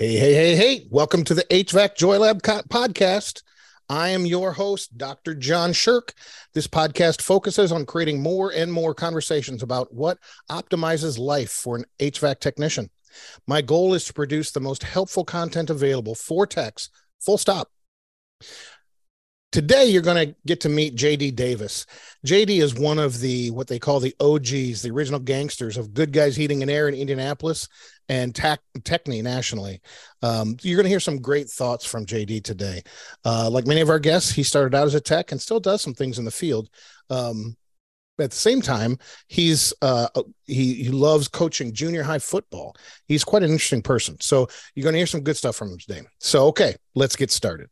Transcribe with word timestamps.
Hey, 0.00 0.16
hey, 0.16 0.32
hey, 0.32 0.56
hey. 0.56 0.86
Welcome 0.88 1.24
to 1.24 1.34
the 1.34 1.44
HVAC 1.50 1.94
Joy 1.94 2.18
Lab 2.18 2.42
co- 2.42 2.62
podcast. 2.70 3.42
I 3.90 4.08
am 4.08 4.24
your 4.24 4.52
host, 4.52 4.96
Dr. 4.96 5.34
John 5.34 5.74
Shirk. 5.74 6.14
This 6.54 6.66
podcast 6.66 7.20
focuses 7.20 7.70
on 7.70 7.84
creating 7.84 8.22
more 8.22 8.50
and 8.50 8.72
more 8.72 8.94
conversations 8.94 9.62
about 9.62 9.92
what 9.92 10.16
optimizes 10.50 11.18
life 11.18 11.50
for 11.50 11.76
an 11.76 11.84
HVAC 11.98 12.40
technician. 12.40 12.88
My 13.46 13.60
goal 13.60 13.92
is 13.92 14.06
to 14.06 14.14
produce 14.14 14.52
the 14.52 14.60
most 14.60 14.84
helpful 14.84 15.22
content 15.22 15.68
available 15.68 16.14
for 16.14 16.46
techs, 16.46 16.88
full 17.20 17.36
stop. 17.36 17.68
Today, 19.52 19.86
you're 19.86 20.00
going 20.00 20.28
to 20.28 20.36
get 20.46 20.60
to 20.60 20.68
meet 20.68 20.94
JD 20.94 21.34
Davis. 21.34 21.84
JD 22.24 22.62
is 22.62 22.76
one 22.76 23.00
of 23.00 23.18
the 23.18 23.50
what 23.50 23.66
they 23.66 23.80
call 23.80 23.98
the 23.98 24.14
OGs, 24.20 24.82
the 24.82 24.92
original 24.92 25.18
gangsters 25.18 25.76
of 25.76 25.92
Good 25.92 26.12
Guys 26.12 26.36
Heating 26.36 26.62
and 26.62 26.70
Air 26.70 26.88
in 26.88 26.94
Indianapolis 26.94 27.68
and 28.08 28.32
Tech, 28.32 28.60
Techni 28.78 29.24
nationally. 29.24 29.80
Um, 30.22 30.56
you're 30.62 30.76
going 30.76 30.84
to 30.84 30.90
hear 30.90 31.00
some 31.00 31.20
great 31.20 31.48
thoughts 31.48 31.84
from 31.84 32.06
JD 32.06 32.44
today. 32.44 32.82
Uh, 33.24 33.50
like 33.50 33.66
many 33.66 33.80
of 33.80 33.88
our 33.88 33.98
guests, 33.98 34.30
he 34.30 34.44
started 34.44 34.72
out 34.72 34.86
as 34.86 34.94
a 34.94 35.00
tech 35.00 35.32
and 35.32 35.40
still 35.40 35.58
does 35.58 35.82
some 35.82 35.94
things 35.94 36.20
in 36.20 36.24
the 36.24 36.30
field. 36.30 36.70
Um, 37.08 37.56
at 38.20 38.30
the 38.30 38.36
same 38.36 38.62
time, 38.62 38.98
he's 39.26 39.74
uh, 39.82 40.06
he 40.44 40.74
he 40.74 40.90
loves 40.90 41.26
coaching 41.26 41.72
junior 41.72 42.04
high 42.04 42.18
football. 42.20 42.76
He's 43.08 43.24
quite 43.24 43.42
an 43.42 43.50
interesting 43.50 43.82
person. 43.82 44.16
So 44.20 44.46
you're 44.76 44.84
going 44.84 44.92
to 44.92 44.98
hear 44.98 45.06
some 45.06 45.22
good 45.22 45.36
stuff 45.36 45.56
from 45.56 45.72
him 45.72 45.78
today. 45.78 46.02
So 46.20 46.46
okay, 46.48 46.76
let's 46.94 47.16
get 47.16 47.32
started. 47.32 47.68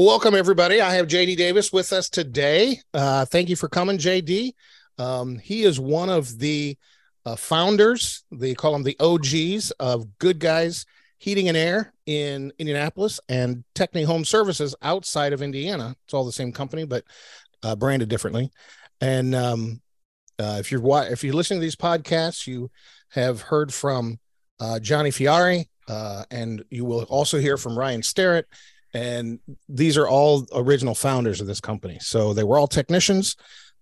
Well, 0.00 0.06
welcome 0.06 0.34
everybody. 0.34 0.80
I 0.80 0.94
have 0.94 1.08
JD 1.08 1.36
Davis 1.36 1.74
with 1.74 1.92
us 1.92 2.08
today. 2.08 2.78
Uh, 2.94 3.26
thank 3.26 3.50
you 3.50 3.54
for 3.54 3.68
coming, 3.68 3.98
JD. 3.98 4.52
Um, 4.96 5.38
he 5.38 5.64
is 5.64 5.78
one 5.78 6.08
of 6.08 6.38
the 6.38 6.78
uh, 7.26 7.36
founders. 7.36 8.24
They 8.32 8.54
call 8.54 8.72
them 8.72 8.82
the 8.82 8.96
OGs 8.98 9.72
of 9.72 10.16
Good 10.16 10.38
Guys 10.38 10.86
Heating 11.18 11.48
and 11.48 11.56
Air 11.56 11.92
in 12.06 12.50
Indianapolis 12.58 13.20
and 13.28 13.62
Techni 13.74 14.06
Home 14.06 14.24
Services 14.24 14.74
outside 14.80 15.34
of 15.34 15.42
Indiana. 15.42 15.94
It's 16.06 16.14
all 16.14 16.24
the 16.24 16.32
same 16.32 16.50
company, 16.50 16.86
but 16.86 17.04
uh, 17.62 17.76
branded 17.76 18.08
differently. 18.08 18.50
And 19.02 19.34
um, 19.34 19.82
uh, 20.38 20.56
if 20.60 20.72
you're 20.72 20.80
if 21.12 21.22
you're 21.22 21.34
listening 21.34 21.60
to 21.60 21.64
these 21.66 21.76
podcasts, 21.76 22.46
you 22.46 22.70
have 23.10 23.42
heard 23.42 23.70
from 23.70 24.18
uh, 24.60 24.80
Johnny 24.80 25.10
Fiore, 25.10 25.68
uh, 25.88 26.24
and 26.30 26.64
you 26.70 26.86
will 26.86 27.02
also 27.02 27.38
hear 27.38 27.58
from 27.58 27.78
Ryan 27.78 28.02
Starrett 28.02 28.46
and 28.92 29.38
these 29.68 29.96
are 29.96 30.08
all 30.08 30.46
original 30.54 30.94
founders 30.94 31.40
of 31.40 31.46
this 31.46 31.60
company 31.60 31.98
so 32.00 32.32
they 32.34 32.44
were 32.44 32.58
all 32.58 32.66
technicians 32.66 33.36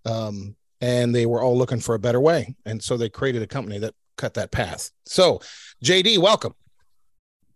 um, 0.05 0.55
and 0.81 1.15
they 1.15 1.27
were 1.27 1.43
all 1.43 1.57
looking 1.57 1.81
for 1.81 1.95
a 1.95 1.99
better 1.99 2.21
way 2.21 2.55
and 2.67 2.83
so 2.83 2.97
they 2.97 3.09
created 3.09 3.43
a 3.43 3.47
company 3.47 3.79
that 3.79 3.95
cut 4.17 4.35
that 4.35 4.51
path 4.51 4.91
so 5.07 5.41
jd 5.85 6.19
welcome 6.19 6.55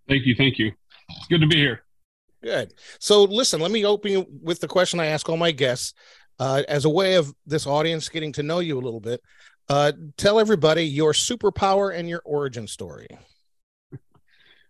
Thank 0.09 0.27
you. 0.27 0.35
Thank 0.35 0.59
you. 0.59 0.73
It's 1.09 1.27
good 1.29 1.41
to 1.41 1.47
be 1.47 1.57
here. 1.57 1.85
good 2.43 2.73
so 2.99 3.25
listen 3.25 3.61
let 3.61 3.71
me 3.71 3.85
open 3.85 4.11
you 4.13 4.27
with 4.43 4.61
the 4.61 4.69
question 4.69 4.99
i 5.01 5.07
ask 5.07 5.29
all 5.29 5.37
my 5.37 5.51
guests 5.53 5.95
uh, 6.41 6.63
as 6.69 6.85
a 6.87 6.91
way 6.91 7.15
of 7.15 7.33
this 7.47 7.67
audience 7.67 8.09
getting 8.09 8.33
to 8.33 8.43
know 8.43 8.59
you 8.61 8.79
a 8.79 8.81
little 8.81 9.01
bit 9.01 9.21
uh, 9.69 9.93
tell 10.17 10.41
everybody 10.41 10.85
your 10.85 11.13
superpower 11.13 11.95
and 11.97 12.09
your 12.09 12.21
origin 12.25 12.67
story 12.67 13.07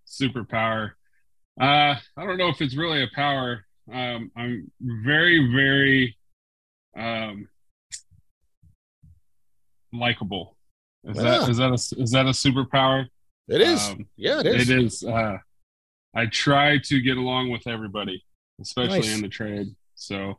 Superpower. 0.06 0.90
Uh, 1.60 1.94
I 2.16 2.24
don't 2.26 2.38
know 2.38 2.48
if 2.48 2.60
it's 2.60 2.76
really 2.76 3.02
a 3.02 3.08
power. 3.14 3.64
Um, 3.92 4.30
I'm 4.36 4.70
very, 4.80 5.52
very 5.52 6.16
um, 6.96 7.48
likable. 9.92 10.56
Is 11.04 11.18
Ah. 11.18 11.22
that 11.22 11.48
is 11.50 11.56
that 11.58 11.70
a 11.70 12.02
is 12.02 12.10
that 12.12 12.26
a 12.26 12.30
superpower? 12.30 13.06
it 13.48 13.60
is 13.60 13.88
Um, 13.90 14.06
yeah 14.16 14.38
it 14.40 14.46
is 14.46 14.70
It 14.70 14.78
is. 14.84 15.02
Uh, 15.04 15.38
I 16.14 16.26
try 16.26 16.78
to 16.78 17.00
get 17.00 17.16
along 17.16 17.50
with 17.50 17.66
everybody, 17.66 18.24
especially 18.60 19.00
Nice. 19.00 19.14
in 19.14 19.22
the 19.22 19.28
trade. 19.28 19.66
So, 19.94 20.38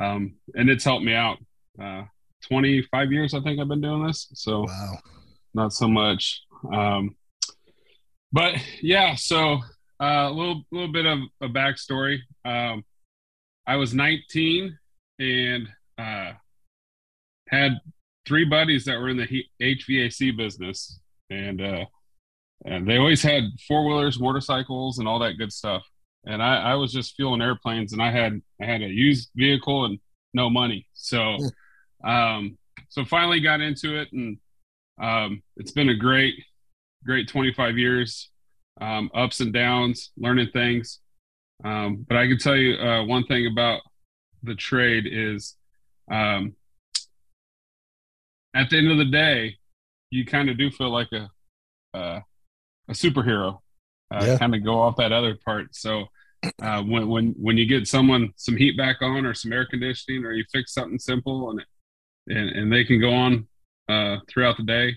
um, 0.00 0.36
and 0.54 0.70
it's 0.70 0.84
helped 0.84 1.04
me 1.04 1.12
out. 1.14 1.38
Uh, 1.80 2.04
25 2.48 3.12
years, 3.12 3.34
I 3.34 3.40
think 3.40 3.60
I've 3.60 3.68
been 3.68 3.80
doing 3.80 4.06
this. 4.06 4.28
So, 4.34 4.62
wow 4.62 4.94
not 5.54 5.72
so 5.72 5.88
much. 5.88 6.42
Um, 6.72 7.16
but 8.32 8.54
yeah, 8.82 9.14
so 9.16 9.58
uh, 10.00 10.28
a 10.28 10.30
little 10.30 10.62
little 10.70 10.92
bit 10.92 11.06
of 11.06 11.18
a 11.40 11.48
backstory. 11.48 12.18
Um, 12.44 12.84
I 13.66 13.76
was 13.76 13.94
19 13.94 14.78
and 15.18 15.68
uh, 15.98 16.32
had 17.48 17.72
three 18.26 18.44
buddies 18.44 18.84
that 18.84 18.98
were 18.98 19.08
in 19.08 19.16
the 19.16 19.44
HVAC 19.60 20.36
business, 20.36 21.00
and 21.30 21.60
uh, 21.60 21.84
and 22.64 22.88
they 22.88 22.96
always 22.96 23.22
had 23.22 23.44
four 23.66 23.86
wheelers, 23.86 24.20
motorcycles, 24.20 24.98
and 24.98 25.08
all 25.08 25.18
that 25.18 25.38
good 25.38 25.52
stuff. 25.52 25.82
And 26.24 26.42
I, 26.42 26.72
I 26.72 26.74
was 26.74 26.92
just 26.92 27.14
fueling 27.14 27.42
airplanes, 27.42 27.92
and 27.92 28.02
I 28.02 28.10
had 28.10 28.40
I 28.60 28.66
had 28.66 28.82
a 28.82 28.88
used 28.88 29.30
vehicle 29.34 29.84
and 29.84 29.98
no 30.34 30.50
money, 30.50 30.86
so 30.94 31.36
um, 32.04 32.56
so 32.88 33.04
finally 33.04 33.40
got 33.40 33.60
into 33.60 33.98
it 33.98 34.08
and 34.12 34.38
um, 35.00 35.42
it's 35.56 35.70
been 35.70 35.88
a 35.88 35.96
great, 35.96 36.34
great 37.04 37.28
25 37.28 37.78
years, 37.78 38.30
um, 38.80 39.10
ups 39.14 39.40
and 39.40 39.52
downs, 39.52 40.10
learning 40.16 40.48
things. 40.52 41.00
Um, 41.64 42.04
but 42.08 42.16
I 42.16 42.26
can 42.28 42.38
tell 42.38 42.56
you 42.56 42.76
uh, 42.76 43.04
one 43.04 43.24
thing 43.24 43.46
about 43.46 43.80
the 44.42 44.54
trade 44.54 45.06
is 45.10 45.56
um, 46.10 46.54
at 48.54 48.70
the 48.70 48.78
end 48.78 48.90
of 48.90 48.98
the 48.98 49.04
day, 49.04 49.56
you 50.10 50.24
kind 50.24 50.48
of 50.48 50.56
do 50.56 50.70
feel 50.70 50.90
like 50.90 51.08
a, 51.12 51.28
uh, 51.96 52.20
a 52.88 52.92
superhero. 52.92 53.58
Uh, 54.12 54.24
Yeah. 54.24 54.38
Kind 54.38 54.54
of 54.54 54.64
go 54.64 54.80
off 54.80 54.96
that 54.96 55.12
other 55.12 55.36
part. 55.44 55.74
So 55.74 56.06
uh, 56.62 56.82
when, 56.82 57.08
when, 57.08 57.34
when 57.36 57.58
you 57.58 57.66
get 57.66 57.86
someone 57.86 58.32
some 58.36 58.56
heat 58.56 58.76
back 58.76 59.02
on 59.02 59.26
or 59.26 59.34
some 59.34 59.52
air 59.52 59.66
conditioning 59.66 60.24
or 60.24 60.32
you 60.32 60.44
fix 60.52 60.72
something 60.72 60.98
simple 60.98 61.50
and, 61.50 61.64
and, 62.28 62.48
and 62.50 62.72
they 62.72 62.84
can 62.84 63.00
go 63.00 63.12
on 63.12 63.46
uh, 63.88 64.18
throughout 64.28 64.56
the 64.56 64.62
day. 64.62 64.96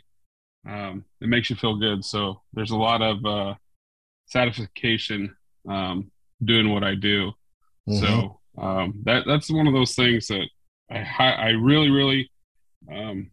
Um, 0.69 1.03
it 1.19 1.27
makes 1.27 1.49
you 1.49 1.55
feel 1.55 1.75
good. 1.77 2.05
So 2.05 2.41
there's 2.53 2.71
a 2.71 2.77
lot 2.77 3.01
of 3.01 3.25
uh, 3.25 3.55
satisfaction 4.31 5.35
um, 5.67 6.11
doing 6.43 6.69
what 6.69 6.83
I 6.83 6.95
do. 6.95 7.31
Mhm. 7.87 7.99
So 7.99 8.39
um, 8.57 9.01
that 9.03 9.23
that's 9.27 9.51
one 9.51 9.67
of 9.67 9.73
those 9.73 9.95
things 9.95 10.27
that 10.27 10.47
I 10.89 11.31
I 11.31 11.49
really 11.49 11.89
really 11.89 12.31
um, 12.91 13.31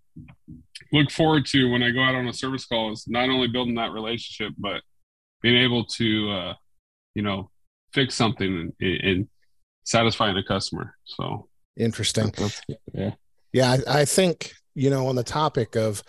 look 0.92 1.10
forward 1.10 1.46
to 1.46 1.70
when 1.70 1.82
I 1.82 1.90
go 1.90 2.02
out 2.02 2.14
on 2.14 2.28
a 2.28 2.32
service 2.32 2.66
call 2.66 2.92
is 2.92 3.06
not 3.06 3.28
only 3.28 3.48
building 3.48 3.76
that 3.76 3.92
relationship 3.92 4.52
but 4.58 4.82
being 5.42 5.56
able 5.56 5.84
to 5.84 6.30
uh, 6.30 6.54
you 7.14 7.22
know 7.22 7.50
fix 7.92 8.14
something 8.14 8.72
and, 8.80 9.00
and 9.00 9.28
satisfying 9.84 10.34
the 10.34 10.42
customer. 10.42 10.94
So 11.04 11.48
interesting 11.76 12.32
yeah. 12.92 13.12
Yeah, 13.52 13.76
I, 13.86 14.00
I 14.00 14.04
think 14.04 14.52
you 14.74 14.90
know 14.90 15.06
on 15.06 15.16
the 15.16 15.24
topic 15.24 15.76
of 15.76 16.02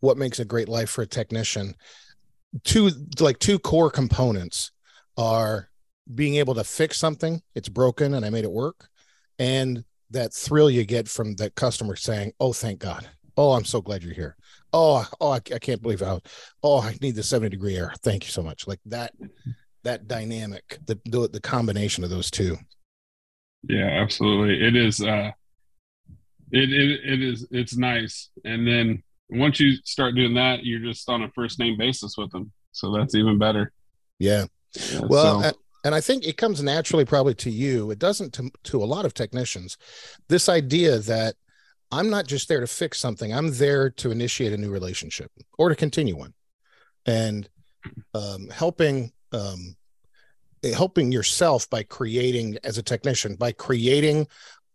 what 0.00 0.16
makes 0.16 0.38
a 0.38 0.44
great 0.44 0.68
life 0.68 0.90
for 0.90 1.02
a 1.02 1.06
technician, 1.06 1.74
two 2.64 2.90
like 3.20 3.38
two 3.38 3.58
core 3.58 3.90
components 3.90 4.72
are 5.16 5.68
being 6.14 6.36
able 6.36 6.54
to 6.54 6.64
fix 6.64 6.98
something 6.98 7.42
it's 7.54 7.68
broken 7.68 8.14
and 8.14 8.24
I 8.24 8.30
made 8.30 8.44
it 8.44 8.52
work, 8.52 8.88
and 9.38 9.84
that 10.10 10.32
thrill 10.32 10.70
you 10.70 10.84
get 10.84 11.08
from 11.08 11.34
that 11.36 11.54
customer 11.54 11.96
saying, 11.96 12.32
"Oh, 12.40 12.52
thank 12.52 12.78
God! 12.78 13.08
Oh, 13.36 13.52
I'm 13.52 13.64
so 13.64 13.80
glad 13.80 14.02
you're 14.02 14.14
here. 14.14 14.36
Oh, 14.72 15.06
oh, 15.20 15.32
I, 15.32 15.36
I 15.36 15.58
can't 15.58 15.82
believe 15.82 16.00
how. 16.00 16.20
Oh, 16.62 16.80
I 16.80 16.96
need 17.00 17.16
the 17.16 17.22
70 17.22 17.50
degree 17.50 17.76
air. 17.76 17.92
Thank 18.02 18.24
you 18.24 18.30
so 18.30 18.42
much." 18.42 18.66
Like 18.66 18.80
that. 18.86 19.12
that 19.86 20.08
dynamic, 20.08 20.78
the 20.84 20.98
the, 21.06 21.28
the 21.28 21.40
combination 21.40 22.04
of 22.04 22.10
those 22.10 22.30
two. 22.30 22.58
Yeah, 23.68 23.86
absolutely. 23.86 24.66
It 24.66 24.76
is. 24.76 25.00
Uh, 25.00 25.30
it, 26.50 26.72
it 26.72 27.00
it 27.04 27.22
is. 27.22 27.46
It's 27.50 27.76
nice, 27.76 28.30
and 28.44 28.66
then 28.66 29.02
once 29.28 29.60
you 29.60 29.74
start 29.84 30.14
doing 30.14 30.34
that, 30.34 30.64
you're 30.64 30.80
just 30.80 31.08
on 31.08 31.22
a 31.22 31.30
first 31.30 31.58
name 31.58 31.76
basis 31.78 32.16
with 32.16 32.30
them. 32.30 32.52
So 32.72 32.92
that's 32.92 33.14
even 33.14 33.38
better. 33.38 33.72
Yeah. 34.18 34.46
Yeah, 34.92 35.00
Well, 35.08 35.42
so- 35.42 35.52
and 35.84 35.94
I 35.94 36.00
think 36.00 36.26
it 36.26 36.36
comes 36.36 36.60
naturally 36.62 37.04
probably 37.04 37.34
to 37.36 37.50
you. 37.50 37.92
It 37.92 38.00
doesn't 38.00 38.32
to, 38.34 38.50
to 38.64 38.82
a 38.82 38.84
lot 38.84 39.04
of 39.04 39.14
technicians. 39.14 39.76
This 40.28 40.48
idea 40.48 40.98
that 40.98 41.36
I'm 41.92 42.10
not 42.10 42.26
just 42.26 42.48
there 42.48 42.58
to 42.58 42.66
fix 42.66 42.98
something, 42.98 43.32
I'm 43.32 43.52
there 43.54 43.90
to 43.90 44.10
initiate 44.10 44.52
a 44.52 44.56
new 44.56 44.70
relationship 44.70 45.30
or 45.58 45.68
to 45.68 45.76
continue 45.76 46.16
one. 46.16 46.34
And 47.06 47.48
um, 48.14 48.48
helping 48.50 49.12
um, 49.32 49.76
helping 50.74 51.12
yourself 51.12 51.70
by 51.70 51.84
creating 51.84 52.58
as 52.64 52.78
a 52.78 52.82
technician 52.82 53.36
by 53.36 53.52
creating 53.52 54.26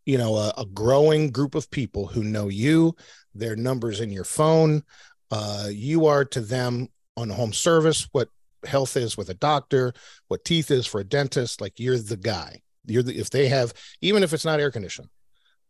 you 0.06 0.18
know 0.18 0.36
a, 0.36 0.54
a 0.58 0.66
growing 0.68 1.30
group 1.30 1.56
of 1.56 1.70
people 1.72 2.08
who 2.08 2.24
know 2.24 2.48
you 2.48 2.96
their 3.34 3.56
numbers 3.56 4.00
in 4.00 4.12
your 4.12 4.24
phone. 4.24 4.84
Uh, 5.30 5.68
you 5.72 6.06
are 6.06 6.26
to 6.26 6.42
them 6.42 6.88
on 7.18 7.30
home 7.30 7.54
service 7.54 8.08
what 8.12 8.30
health 8.66 8.96
is 8.96 9.18
with 9.18 9.30
a 9.30 9.34
doctor 9.34 9.92
what 10.28 10.46
teeth 10.46 10.72
is 10.72 10.86
for 10.86 11.02
a 11.02 11.04
dentist. 11.04 11.62
Like 11.62 11.80
you're 11.80 11.98
the 11.98 12.18
guy. 12.18 12.62
You're 12.86 13.04
the, 13.04 13.18
if 13.18 13.30
they 13.30 13.48
have 13.48 13.74
even 14.02 14.24
if 14.24 14.34
it's 14.34 14.46
not 14.46 14.60
air 14.60 14.72
conditioned 14.72 15.10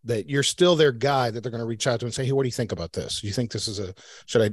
that 0.03 0.29
you're 0.29 0.43
still 0.43 0.75
their 0.75 0.91
guy 0.91 1.29
that 1.29 1.41
they're 1.41 1.51
going 1.51 1.61
to 1.61 1.67
reach 1.67 1.85
out 1.85 1.99
to 1.99 2.05
and 2.05 2.13
say 2.13 2.25
hey 2.25 2.31
what 2.31 2.43
do 2.43 2.47
you 2.47 2.53
think 2.53 2.71
about 2.71 2.93
this? 2.93 3.21
Do 3.21 3.27
you 3.27 3.33
think 3.33 3.51
this 3.51 3.67
is 3.67 3.79
a 3.79 3.93
should 4.25 4.41
i 4.41 4.49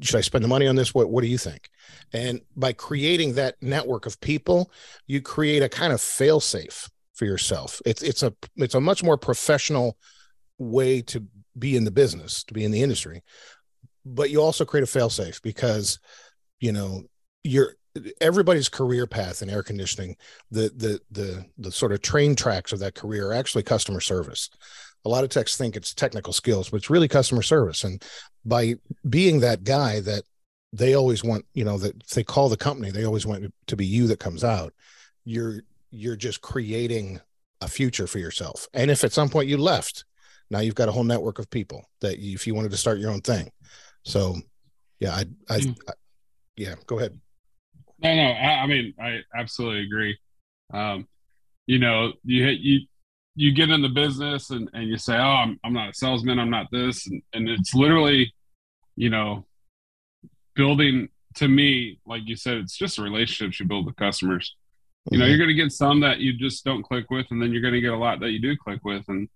should 0.00 0.16
i 0.16 0.20
spend 0.20 0.42
the 0.42 0.48
money 0.48 0.66
on 0.66 0.76
this? 0.76 0.94
What 0.94 1.10
what 1.10 1.22
do 1.22 1.28
you 1.28 1.38
think? 1.38 1.68
And 2.12 2.40
by 2.56 2.72
creating 2.72 3.34
that 3.34 3.56
network 3.60 4.06
of 4.06 4.20
people 4.20 4.70
you 5.06 5.20
create 5.20 5.62
a 5.62 5.68
kind 5.68 5.92
of 5.92 6.00
fail 6.00 6.40
safe 6.40 6.88
for 7.14 7.24
yourself. 7.24 7.80
It's 7.86 8.02
it's 8.02 8.22
a 8.22 8.34
it's 8.56 8.74
a 8.74 8.80
much 8.80 9.02
more 9.02 9.16
professional 9.16 9.96
way 10.58 11.02
to 11.02 11.24
be 11.58 11.76
in 11.76 11.84
the 11.84 11.90
business 11.90 12.44
to 12.44 12.54
be 12.54 12.64
in 12.64 12.70
the 12.70 12.82
industry. 12.82 13.22
But 14.04 14.30
you 14.30 14.42
also 14.42 14.64
create 14.64 14.84
a 14.84 14.98
failsafe 14.98 15.40
because 15.42 15.98
you 16.60 16.72
know 16.72 17.02
you're 17.42 17.74
everybody's 18.20 18.68
career 18.68 19.06
path 19.06 19.40
in 19.40 19.48
air 19.48 19.62
conditioning 19.62 20.16
the 20.50 20.70
the 20.76 21.00
the 21.10 21.44
the 21.58 21.72
sort 21.72 21.92
of 21.92 22.02
train 22.02 22.34
tracks 22.34 22.72
of 22.72 22.80
that 22.80 22.94
career 22.94 23.28
are 23.28 23.34
actually 23.34 23.62
customer 23.62 24.00
service. 24.00 24.50
A 25.06 25.08
lot 25.08 25.24
of 25.24 25.30
techs 25.30 25.56
think 25.56 25.76
it's 25.76 25.94
technical 25.94 26.32
skills 26.32 26.70
but 26.70 26.78
it's 26.78 26.90
really 26.90 27.08
customer 27.08 27.42
service. 27.42 27.84
And 27.84 28.02
by 28.44 28.74
being 29.08 29.40
that 29.40 29.64
guy 29.64 30.00
that 30.00 30.24
they 30.72 30.94
always 30.94 31.22
want 31.22 31.46
you 31.54 31.64
know 31.64 31.78
that 31.78 32.06
they 32.08 32.24
call 32.24 32.48
the 32.48 32.56
company 32.56 32.90
they 32.90 33.04
always 33.04 33.24
want 33.24 33.52
to 33.68 33.76
be 33.76 33.86
you 33.86 34.08
that 34.08 34.18
comes 34.18 34.42
out 34.42 34.74
you're 35.24 35.60
you're 35.90 36.16
just 36.16 36.40
creating 36.40 37.20
a 37.60 37.68
future 37.68 38.06
for 38.06 38.18
yourself. 38.18 38.68
And 38.74 38.90
if 38.90 39.04
at 39.04 39.12
some 39.12 39.28
point 39.28 39.48
you 39.48 39.56
left 39.56 40.04
now 40.50 40.60
you've 40.60 40.74
got 40.74 40.88
a 40.88 40.92
whole 40.92 41.04
network 41.04 41.38
of 41.38 41.48
people 41.50 41.84
that 42.00 42.18
you, 42.18 42.34
if 42.34 42.46
you 42.46 42.54
wanted 42.54 42.70
to 42.70 42.76
start 42.76 42.98
your 42.98 43.10
own 43.10 43.20
thing 43.20 43.50
so 44.04 44.36
yeah 45.00 45.12
i 45.14 45.24
i, 45.50 45.58
Mm. 45.60 45.76
I 45.88 45.92
yeah 46.56 46.74
go 46.86 46.98
ahead 46.98 47.18
No, 48.02 48.14
no. 48.14 48.22
I, 48.22 48.62
I 48.62 48.66
mean, 48.66 48.92
I 49.00 49.20
absolutely 49.34 49.84
agree. 49.84 50.18
Um, 50.72 51.08
you 51.66 51.78
know, 51.78 52.12
you 52.24 52.46
you 52.48 52.80
you 53.34 53.52
get 53.54 53.70
in 53.70 53.80
the 53.82 53.88
business 53.88 54.50
and, 54.50 54.68
and 54.74 54.88
you 54.88 54.98
say, 54.98 55.16
"Oh, 55.16 55.36
I'm 55.42 55.58
I'm 55.64 55.72
not 55.72 55.90
a 55.90 55.94
salesman. 55.94 56.38
I'm 56.38 56.50
not 56.50 56.66
this," 56.70 57.06
and, 57.06 57.22
and 57.32 57.48
it's 57.48 57.74
literally, 57.74 58.32
you 58.96 59.10
know, 59.10 59.46
building. 60.54 61.08
To 61.36 61.48
me, 61.48 61.98
like 62.06 62.22
you 62.26 62.36
said, 62.36 62.58
it's 62.58 62.76
just 62.76 62.98
relationships 62.98 63.58
you 63.58 63.66
build 63.66 63.86
with 63.86 63.96
customers. 63.96 64.54
You 65.10 65.18
know, 65.18 65.24
Mhm. 65.24 65.28
you're 65.28 65.38
going 65.38 65.48
to 65.48 65.54
get 65.54 65.72
some 65.72 66.00
that 66.00 66.20
you 66.20 66.32
just 66.34 66.64
don't 66.64 66.82
click 66.84 67.10
with, 67.10 67.26
and 67.30 67.40
then 67.42 67.52
you're 67.52 67.62
going 67.62 67.74
to 67.74 67.80
get 67.80 67.92
a 67.92 67.96
lot 67.96 68.20
that 68.20 68.30
you 68.30 68.40
do 68.40 68.56
click 68.56 68.84
with, 68.84 69.04
and 69.08 69.28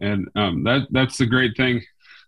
and 0.00 0.28
um, 0.34 0.64
that 0.64 0.88
that's 0.90 1.18
the 1.18 1.26
great 1.26 1.56
thing. 1.56 1.82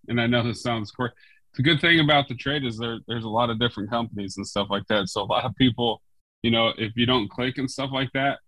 And 0.09 0.21
I 0.21 0.27
know 0.27 0.43
this 0.43 0.63
sounds 0.63 0.91
corny. 0.91 1.13
The 1.55 1.63
good 1.63 1.81
thing 1.81 2.01
about 2.01 2.29
the 2.29 2.35
trade 2.35 2.65
is 2.65 2.79
there 2.79 2.99
there's 3.09 3.25
a 3.25 3.29
lot 3.29 3.51
of 3.51 3.59
different 3.59 3.91
companies 3.91 4.37
and 4.37 4.47
stuff 4.47 4.69
like 4.71 4.87
that. 4.89 5.09
So 5.09 5.23
a 5.23 5.25
lot 5.25 5.45
of 5.45 5.55
people, 5.57 6.03
you 6.43 6.51
know, 6.51 6.73
if 6.77 6.93
you 6.97 7.07
don't 7.07 7.31
click 7.31 7.59
and 7.59 7.71
stuff 7.71 7.91
like 7.93 8.13
that, 8.13 8.39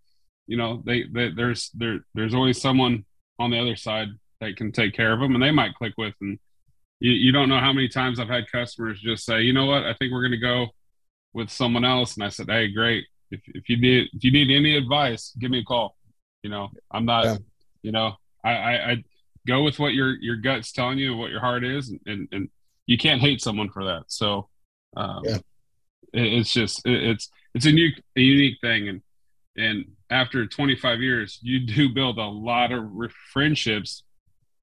you 0.47 0.56
know, 0.56 0.82
they, 0.85 1.05
they 1.12 1.31
there's 1.31 1.70
there 1.75 2.00
there's 2.15 2.35
always 2.35 2.61
someone 2.61 3.05
on 3.38 3.50
the 3.50 3.59
other 3.59 3.76
side 3.76 4.09
that 4.41 4.56
can 4.56 4.73
take 4.73 4.94
care 4.94 5.12
of 5.12 5.20
them, 5.20 5.35
and 5.35 5.43
they 5.43 5.50
might 5.50 5.75
click 5.75 5.94
with. 5.99 6.15
And 6.20 6.38
you, 7.00 7.12
you 7.12 7.32
don't 7.32 7.49
know 7.49 7.59
how 7.59 7.73
many 7.73 7.88
times 7.88 8.20
I've 8.20 8.29
had 8.29 8.50
customers 8.50 9.00
just 9.00 9.25
say, 9.25 9.43
you 9.43 9.53
know 9.53 9.67
what, 9.67 9.85
I 9.85 9.94
think 9.94 10.12
we're 10.12 10.23
going 10.23 10.32
to 10.32 10.38
go 10.38 10.69
with 11.32 11.50
someone 11.50 11.85
else, 11.85 12.15
and 12.15 12.25
I 12.25 12.29
said, 12.29 12.47
hey, 12.49 12.73
great. 12.73 13.05
If 13.31 13.41
if 13.49 13.69
you 13.69 13.81
need 13.81 14.09
if 14.12 14.25
you 14.25 14.32
need 14.32 14.50
any 14.55 14.76
advice, 14.76 15.35
give 15.38 15.50
me 15.50 15.61
a 15.61 15.65
call. 15.65 15.97
You 16.43 16.50
know, 16.50 16.69
I'm 16.91 17.05
not. 17.05 17.25
Yeah. 17.25 17.37
You 17.82 17.93
know, 17.93 18.17
I, 18.44 18.50
I 18.50 18.90
I 18.90 19.05
go 19.46 19.62
with 19.62 19.79
what 19.79 19.94
your 19.94 20.17
your 20.20 20.37
gut's 20.37 20.73
telling 20.73 20.99
you, 20.99 21.17
what 21.17 21.31
your 21.31 21.40
heart 21.40 21.64
is, 21.64 21.88
and 21.88 22.00
and, 22.06 22.29
and 22.32 22.49
you 22.87 22.99
can't 22.99 23.20
hate 23.20 23.40
someone 23.40 23.70
for 23.70 23.85
that. 23.85 24.05
So, 24.08 24.49
um, 24.96 25.23
Yeah. 25.25 25.37
it, 26.12 26.32
it's 26.35 26.52
just 26.52 26.87
it, 26.87 27.02
it's 27.02 27.31
it's 27.55 27.67
a 27.67 27.70
unique 27.70 28.02
a 28.17 28.20
unique 28.20 28.58
thing, 28.61 28.88
and 28.88 29.02
and 29.56 29.85
after 30.11 30.46
25 30.46 31.00
years, 31.00 31.38
you 31.43 31.61
do 31.67 31.88
build 31.93 32.19
a 32.19 32.25
lot 32.25 32.73
of 32.73 32.85
re- 32.93 33.08
friendships 33.32 34.02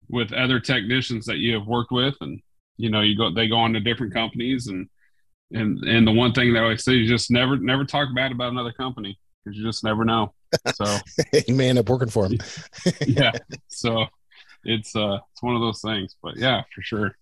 with 0.07 0.31
other 0.33 0.59
technicians 0.59 1.25
that 1.25 1.37
you 1.37 1.53
have 1.55 1.65
worked 1.67 1.91
with, 1.91 2.15
and 2.21 2.41
you 2.77 2.89
know 2.91 3.01
you 3.01 3.17
go 3.17 3.33
they 3.33 3.47
go 3.47 3.57
on 3.57 3.73
to 3.73 3.79
different 3.79 4.13
companies, 4.13 4.67
and 4.67 4.87
and 5.51 5.79
and 5.83 6.07
the 6.07 6.11
one 6.11 6.31
thing 6.33 6.53
that 6.53 6.59
I 6.59 6.63
always 6.63 6.83
say 6.83 7.01
is 7.01 7.09
just 7.09 7.31
never 7.31 7.57
never 7.57 7.85
talk 7.85 8.09
bad 8.15 8.31
about 8.31 8.51
another 8.51 8.71
company 8.73 9.17
because 9.43 9.57
you 9.57 9.65
just 9.65 9.83
never 9.83 10.05
know. 10.05 10.33
So 10.73 10.97
you 11.47 11.55
may 11.55 11.69
end 11.69 11.79
up 11.79 11.89
working 11.89 12.09
for 12.09 12.25
him 12.25 12.37
yeah, 13.07 13.31
so 13.67 14.05
it's 14.63 14.95
uh 14.95 15.19
it's 15.31 15.43
one 15.43 15.55
of 15.55 15.61
those 15.61 15.81
things, 15.81 16.15
but 16.21 16.37
yeah, 16.37 16.63
for 16.73 16.81
sure. 16.81 17.15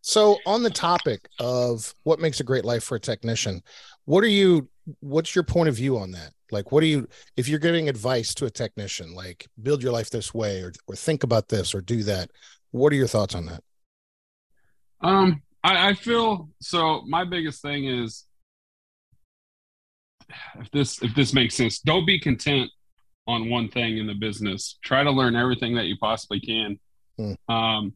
So, 0.00 0.38
on 0.46 0.62
the 0.62 0.70
topic 0.70 1.28
of 1.38 1.94
what 2.04 2.20
makes 2.20 2.40
a 2.40 2.44
great 2.44 2.64
life 2.64 2.84
for 2.84 2.96
a 2.96 3.00
technician, 3.00 3.62
what 4.04 4.24
are 4.24 4.28
you? 4.28 4.68
What's 5.00 5.34
your 5.34 5.44
point 5.44 5.68
of 5.68 5.76
view 5.76 5.98
on 5.98 6.10
that? 6.12 6.32
Like, 6.50 6.72
what 6.72 6.80
do 6.80 6.86
you, 6.86 7.06
if 7.36 7.46
you're 7.46 7.58
giving 7.58 7.88
advice 7.88 8.32
to 8.34 8.46
a 8.46 8.50
technician, 8.50 9.14
like 9.14 9.46
build 9.62 9.82
your 9.82 9.92
life 9.92 10.10
this 10.10 10.32
way, 10.32 10.62
or 10.62 10.72
or 10.86 10.96
think 10.96 11.22
about 11.22 11.48
this, 11.48 11.74
or 11.74 11.80
do 11.80 12.02
that? 12.04 12.30
What 12.70 12.92
are 12.92 12.96
your 12.96 13.06
thoughts 13.06 13.34
on 13.34 13.46
that? 13.46 13.62
Um, 15.00 15.42
I, 15.62 15.90
I 15.90 15.94
feel 15.94 16.48
so. 16.60 17.02
My 17.06 17.24
biggest 17.24 17.62
thing 17.62 17.84
is 17.84 18.24
if 20.60 20.70
this 20.70 21.02
if 21.02 21.14
this 21.14 21.32
makes 21.32 21.54
sense, 21.54 21.78
don't 21.80 22.06
be 22.06 22.18
content 22.18 22.70
on 23.26 23.50
one 23.50 23.68
thing 23.68 23.98
in 23.98 24.06
the 24.06 24.14
business. 24.14 24.78
Try 24.82 25.04
to 25.04 25.10
learn 25.10 25.36
everything 25.36 25.74
that 25.74 25.86
you 25.86 25.96
possibly 25.98 26.40
can. 26.40 26.78
Hmm. 27.16 27.52
Um, 27.52 27.92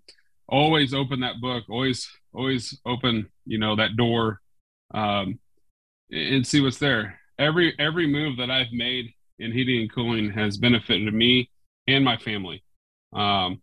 always 0.49 0.95
open 0.95 1.21
that 1.21 1.41
book. 1.41 1.65
Always 1.69 2.09
always 2.33 2.79
open 2.87 3.31
you 3.47 3.59
know 3.59 3.77
that 3.77 3.97
door, 3.97 4.41
um, 4.95 5.39
and 6.11 6.47
see 6.47 6.61
what's 6.61 6.79
there. 6.79 7.21
Every 7.39 7.75
every 7.79 8.07
move 8.07 8.37
that 8.39 8.51
I've 8.51 8.73
made 8.73 9.13
in 9.39 9.53
heating 9.53 9.81
and 9.81 9.93
cooling 9.93 10.31
has 10.33 10.57
benefited 10.57 11.13
me 11.13 11.51
and 11.89 12.05
my 12.05 12.17
family. 12.17 12.63
Um, 13.13 13.61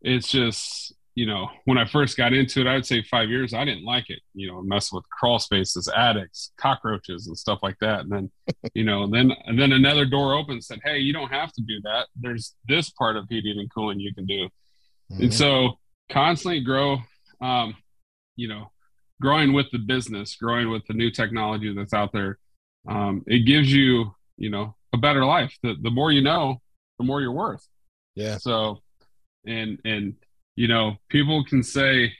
it's 0.00 0.30
just 0.30 0.94
you 1.14 1.26
know 1.26 1.48
when 1.64 1.78
I 1.78 1.84
first 1.84 2.16
got 2.16 2.32
into 2.32 2.60
it, 2.60 2.66
I'd 2.66 2.86
say 2.86 3.02
five 3.02 3.28
years. 3.30 3.54
I 3.54 3.64
didn't 3.64 3.84
like 3.84 4.10
it. 4.10 4.20
You 4.34 4.48
know, 4.50 4.62
mess 4.62 4.92
with 4.92 5.08
crawl 5.10 5.38
spaces, 5.38 5.88
attics, 5.94 6.50
cockroaches, 6.58 7.26
and 7.28 7.38
stuff 7.38 7.60
like 7.62 7.78
that. 7.80 8.00
And 8.00 8.10
then 8.10 8.30
you 8.74 8.84
know, 8.84 9.06
then 9.06 9.32
and 9.46 9.58
then 9.58 9.72
another 9.72 10.04
door 10.04 10.34
opened, 10.34 10.54
and 10.56 10.64
said, 10.64 10.80
"Hey, 10.84 10.98
you 10.98 11.12
don't 11.12 11.30
have 11.32 11.52
to 11.52 11.62
do 11.62 11.80
that. 11.82 12.08
There's 12.20 12.54
this 12.68 12.90
part 12.90 13.16
of 13.16 13.26
heating 13.28 13.58
and 13.58 13.72
cooling 13.72 14.00
you 14.00 14.14
can 14.14 14.26
do." 14.26 14.48
And 15.10 15.30
Mhm. 15.30 15.32
so 15.32 15.78
constantly 16.10 16.60
grow, 16.60 16.98
um, 17.40 17.76
you 18.36 18.48
know, 18.48 18.72
growing 19.20 19.52
with 19.52 19.70
the 19.70 19.78
business, 19.78 20.34
growing 20.36 20.70
with 20.70 20.84
the 20.86 20.94
new 20.94 21.10
technology 21.10 21.72
that's 21.74 21.94
out 21.94 22.12
there. 22.12 22.38
Um, 22.88 23.22
it 23.26 23.40
gives 23.46 23.72
you, 23.72 24.14
you 24.36 24.50
know, 24.50 24.74
a 24.92 24.98
better 24.98 25.24
life. 25.24 25.56
The, 25.62 25.74
the 25.80 25.90
more 25.90 26.10
you 26.12 26.20
know, 26.22 26.60
the 26.98 27.04
more 27.04 27.20
you're 27.20 27.32
worth. 27.32 27.66
Yeah. 28.14 28.38
So, 28.38 28.82
and, 29.46 29.78
and, 29.84 30.14
you 30.56 30.68
know, 30.68 30.96
people 31.08 31.44
can 31.44 31.62
say, 31.62 32.12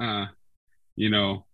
uh, 0.00 0.26
you 0.96 1.10
know, 1.10 1.46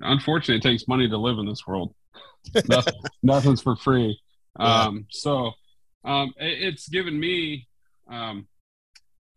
unfortunately 0.00 0.56
it 0.56 0.70
takes 0.72 0.88
money 0.88 1.08
to 1.08 1.16
live 1.16 1.38
in 1.38 1.46
this 1.46 1.66
world. 1.66 1.94
Nothing, 2.68 2.94
nothing's 3.22 3.60
for 3.62 3.76
free. 3.76 4.18
Yeah. 4.58 4.82
Um, 4.84 5.06
so, 5.10 5.52
um, 6.04 6.32
it, 6.38 6.62
it's 6.74 6.88
given 6.88 7.18
me, 7.18 7.66
um, 8.10 8.46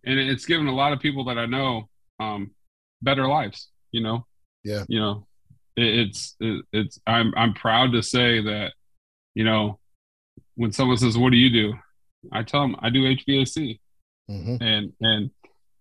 and 0.05 0.19
it's 0.19 0.45
given 0.45 0.67
a 0.67 0.73
lot 0.75 0.93
of 0.93 0.99
people 0.99 1.25
that 1.25 1.37
I 1.37 1.45
know 1.45 1.89
um, 2.19 2.51
better 3.01 3.27
lives. 3.27 3.69
You 3.91 4.01
know. 4.01 4.25
Yeah. 4.63 4.83
You 4.87 4.99
know, 4.99 5.27
it, 5.75 5.99
it's 6.07 6.35
it, 6.39 6.63
it's 6.71 6.99
I'm 7.05 7.33
I'm 7.35 7.53
proud 7.53 7.91
to 7.93 8.01
say 8.03 8.41
that, 8.41 8.73
you 9.35 9.43
know, 9.43 9.79
when 10.55 10.71
someone 10.71 10.97
says, 10.97 11.17
"What 11.17 11.31
do 11.31 11.37
you 11.37 11.49
do?" 11.49 11.73
I 12.31 12.43
tell 12.43 12.61
them 12.61 12.75
I 12.79 12.89
do 12.91 13.03
HVAC, 13.03 13.79
Mhm. 14.29 14.61
and 14.61 14.93
and 15.01 15.31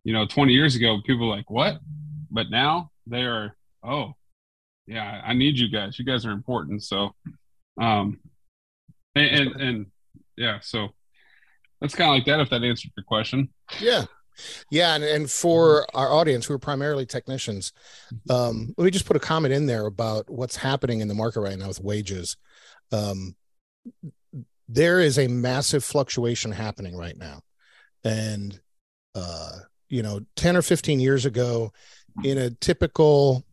you 0.05 0.13
know, 0.13 0.27
20 0.27 0.53
years 0.53 0.77
ago, 0.77 0.99
people 1.07 1.29
were 1.29 1.37
like, 1.37 1.51
"What?" 1.51 1.79
But 2.31 2.51
now 2.51 2.91
they 3.07 3.23
are, 3.23 3.57
"Oh, 3.83 4.15
yeah, 4.87 5.21
I 5.25 5.35
need 5.35 5.59
you 5.59 5.69
guys. 5.69 5.99
You 5.99 6.05
guys 6.05 6.25
are 6.25 6.31
important." 6.31 6.83
So, 6.83 7.11
um, 7.81 8.21
and 9.15 9.27
and, 9.27 9.61
and 9.61 9.87
yeah, 10.37 10.59
so 10.63 10.89
that's 11.81 11.95
kind 11.95 12.11
of 12.11 12.15
like 12.15 12.27
that. 12.27 12.41
If 12.41 12.51
that 12.51 12.63
answered 12.63 12.93
your 12.97 13.05
question, 13.05 13.49
Yeah. 13.81 14.05
Yeah. 14.71 14.95
And, 14.95 15.05
and 15.05 15.31
for 15.31 15.87
our 15.95 16.11
audience 16.11 16.47
who 16.47 16.55
are 16.55 16.59
primarily 16.59 17.05
technicians, 17.05 17.73
um, 18.31 18.75
let 18.79 18.85
me 18.87 18.91
just 18.91 19.05
put 19.05 19.17
a 19.17 19.21
comment 19.21 19.53
in 19.53 19.67
there 19.67 19.87
about 19.87 20.31
what's 20.31 20.57
happening 20.57 21.01
in 21.01 21.09
the 21.09 21.15
market 21.15 21.41
right 21.41 21.59
now 21.59 21.69
with 21.69 21.81
wages. 21.81 22.37
Um, 22.93 23.37
there 24.69 25.01
is 25.01 25.19
a 25.19 25.29
massive 25.29 25.85
fluctuation 25.85 26.53
happening 26.53 26.97
right 26.97 27.17
now. 27.17 27.41
And, 28.05 28.59
uh, 29.15 29.59
you 29.91 30.03
know, 30.03 30.21
10 30.37 30.57
or 30.57 30.63
15 30.63 31.01
years 31.01 31.27
ago, 31.27 31.73
in 32.25 32.39
a 32.39 32.51
typical 32.51 33.45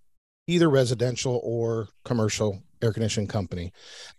either 0.47 0.69
residential 0.69 1.41
or 1.43 1.89
commercial 2.05 2.63
air 2.81 2.93
conditioning 2.93 3.27
company, 3.27 3.71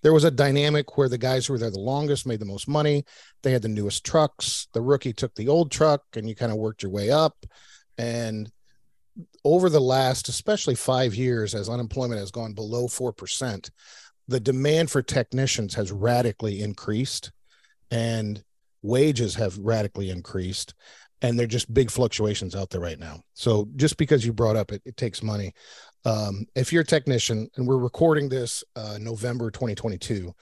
there 0.02 0.12
was 0.12 0.24
a 0.24 0.30
dynamic 0.30 0.98
where 0.98 1.08
the 1.08 1.18
guys 1.18 1.46
who 1.46 1.54
were 1.54 1.58
there 1.58 1.70
the 1.70 1.78
longest 1.78 2.26
made 2.26 2.40
the 2.40 2.44
most 2.44 2.68
money. 2.68 3.04
They 3.42 3.52
had 3.52 3.62
the 3.62 3.68
newest 3.68 4.04
trucks. 4.04 4.68
The 4.74 4.82
rookie 4.82 5.12
took 5.12 5.34
the 5.34 5.48
old 5.48 5.70
truck 5.70 6.02
and 6.14 6.28
you 6.28 6.34
kind 6.34 6.52
of 6.52 6.58
worked 6.58 6.82
your 6.82 6.92
way 6.92 7.10
up. 7.10 7.46
And 7.96 8.50
over 9.44 9.70
the 9.70 9.80
last 9.80 10.28
especially 10.28 10.74
five 10.74 11.14
years 11.14 11.54
as 11.54 11.68
unemployment 11.68 12.20
has 12.20 12.30
gone 12.30 12.52
below 12.52 12.86
4% 12.86 13.70
the 14.28 14.38
demand 14.38 14.90
for 14.90 15.02
technicians 15.02 15.74
has 15.74 15.90
radically 15.90 16.60
increased. 16.60 17.32
And 17.90 18.44
wages 18.82 19.34
have 19.34 19.58
radically 19.58 20.10
increased 20.10 20.74
and 21.20 21.36
they're 21.36 21.46
just 21.46 21.72
big 21.74 21.90
fluctuations 21.90 22.54
out 22.54 22.70
there 22.70 22.80
right 22.80 22.98
now 22.98 23.20
so 23.34 23.68
just 23.76 23.96
because 23.96 24.24
you 24.24 24.32
brought 24.32 24.56
up 24.56 24.72
it, 24.72 24.82
it 24.84 24.96
takes 24.96 25.22
money 25.22 25.52
um, 26.04 26.46
if 26.54 26.72
you're 26.72 26.82
a 26.82 26.86
technician 26.86 27.48
and 27.56 27.66
we're 27.66 27.76
recording 27.76 28.28
this 28.28 28.62
uh, 28.76 28.98
november 29.00 29.50
2022 29.50 30.32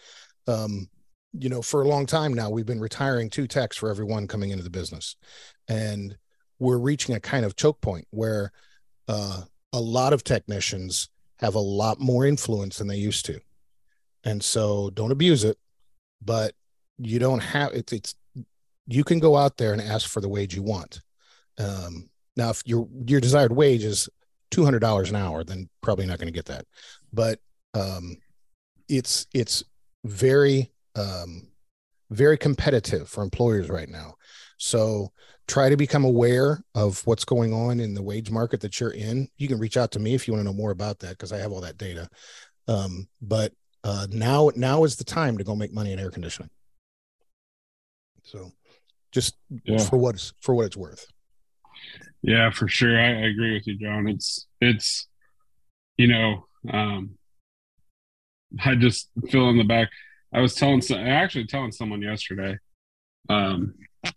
um, 0.48 0.88
you 1.38 1.48
know, 1.48 1.62
for 1.62 1.82
a 1.82 1.88
long 1.88 2.06
time 2.06 2.32
now, 2.32 2.50
we've 2.50 2.66
been 2.66 2.80
retiring 2.80 3.28
two 3.28 3.46
techs 3.46 3.76
for 3.76 3.90
everyone 3.90 4.26
coming 4.26 4.50
into 4.50 4.64
the 4.64 4.70
business. 4.70 5.16
And 5.68 6.16
we're 6.58 6.78
reaching 6.78 7.14
a 7.14 7.20
kind 7.20 7.44
of 7.44 7.56
choke 7.56 7.80
point 7.80 8.06
where 8.10 8.52
uh, 9.08 9.42
a 9.72 9.80
lot 9.80 10.12
of 10.12 10.24
technicians 10.24 11.08
have 11.38 11.54
a 11.54 11.60
lot 11.60 12.00
more 12.00 12.24
influence 12.24 12.78
than 12.78 12.88
they 12.88 12.96
used 12.96 13.26
to. 13.26 13.40
And 14.24 14.42
so 14.42 14.90
don't 14.90 15.12
abuse 15.12 15.44
it, 15.44 15.58
but 16.22 16.54
you 16.98 17.18
don't 17.18 17.42
have 17.42 17.72
it's, 17.74 17.92
it's 17.92 18.14
you 18.86 19.04
can 19.04 19.18
go 19.18 19.36
out 19.36 19.56
there 19.56 19.72
and 19.72 19.82
ask 19.82 20.08
for 20.08 20.20
the 20.20 20.28
wage 20.28 20.54
you 20.54 20.62
want. 20.62 21.00
Um, 21.58 22.08
now, 22.36 22.50
if 22.50 22.62
your 22.66 22.88
your 23.06 23.20
desired 23.20 23.52
wage 23.52 23.84
is 23.84 24.08
two 24.50 24.64
hundred 24.64 24.80
dollars 24.80 25.10
an 25.10 25.16
hour, 25.16 25.44
then 25.44 25.68
probably 25.82 26.06
not 26.06 26.18
going 26.18 26.28
to 26.28 26.32
get 26.32 26.46
that. 26.46 26.66
But 27.12 27.40
um, 27.74 28.16
it's 28.88 29.26
it's 29.32 29.64
very 30.04 30.72
um, 30.94 31.48
very 32.10 32.38
competitive 32.38 33.08
for 33.08 33.22
employers 33.22 33.68
right 33.68 33.88
now. 33.88 34.14
So 34.58 35.12
try 35.48 35.68
to 35.68 35.76
become 35.76 36.04
aware 36.04 36.62
of 36.74 37.06
what's 37.06 37.24
going 37.24 37.52
on 37.52 37.78
in 37.80 37.94
the 37.94 38.02
wage 38.02 38.30
market 38.30 38.60
that 38.60 38.80
you're 38.80 38.90
in. 38.90 39.28
You 39.36 39.48
can 39.48 39.58
reach 39.58 39.76
out 39.76 39.92
to 39.92 39.98
me 39.98 40.14
if 40.14 40.26
you 40.26 40.34
want 40.34 40.44
to 40.44 40.50
know 40.50 40.56
more 40.56 40.70
about 40.70 40.98
that 41.00 41.10
because 41.10 41.32
I 41.32 41.38
have 41.38 41.52
all 41.52 41.60
that 41.60 41.78
data. 41.78 42.08
Um, 42.68 43.08
but 43.20 43.52
uh, 43.84 44.06
now 44.10 44.50
now 44.56 44.84
is 44.84 44.96
the 44.96 45.04
time 45.04 45.38
to 45.38 45.44
go 45.44 45.54
make 45.54 45.72
money 45.72 45.92
in 45.92 45.98
air 45.98 46.10
conditioning. 46.10 46.50
So 48.22 48.50
just 49.12 49.36
Yeah. 49.64 49.78
for 49.78 49.96
what 49.98 50.14
it's 50.16 50.32
for 50.42 50.54
what 50.54 50.66
it's 50.66 50.76
worth. 50.76 51.06
Yeah, 52.22 52.50
for 52.50 52.66
sure. 52.68 52.98
I, 52.98 53.06
I 53.08 53.26
agree 53.28 53.54
with 53.54 53.66
you, 53.66 53.78
John. 53.78 54.08
It's 54.08 54.46
it's 54.60 55.06
you 55.96 56.08
know, 56.08 56.46
um 56.72 57.16
I 58.64 58.74
just 58.74 59.10
fill 59.30 59.48
in 59.50 59.58
the 59.58 59.64
back. 59.64 59.88
I 60.32 60.40
was 60.40 60.54
telling 60.54 60.80
some 60.80 60.98
actually 60.98 61.46
telling 61.46 61.72
someone 61.72 62.02
yesterday. 62.02 62.58
Um 63.28 63.74
I, 64.04 64.12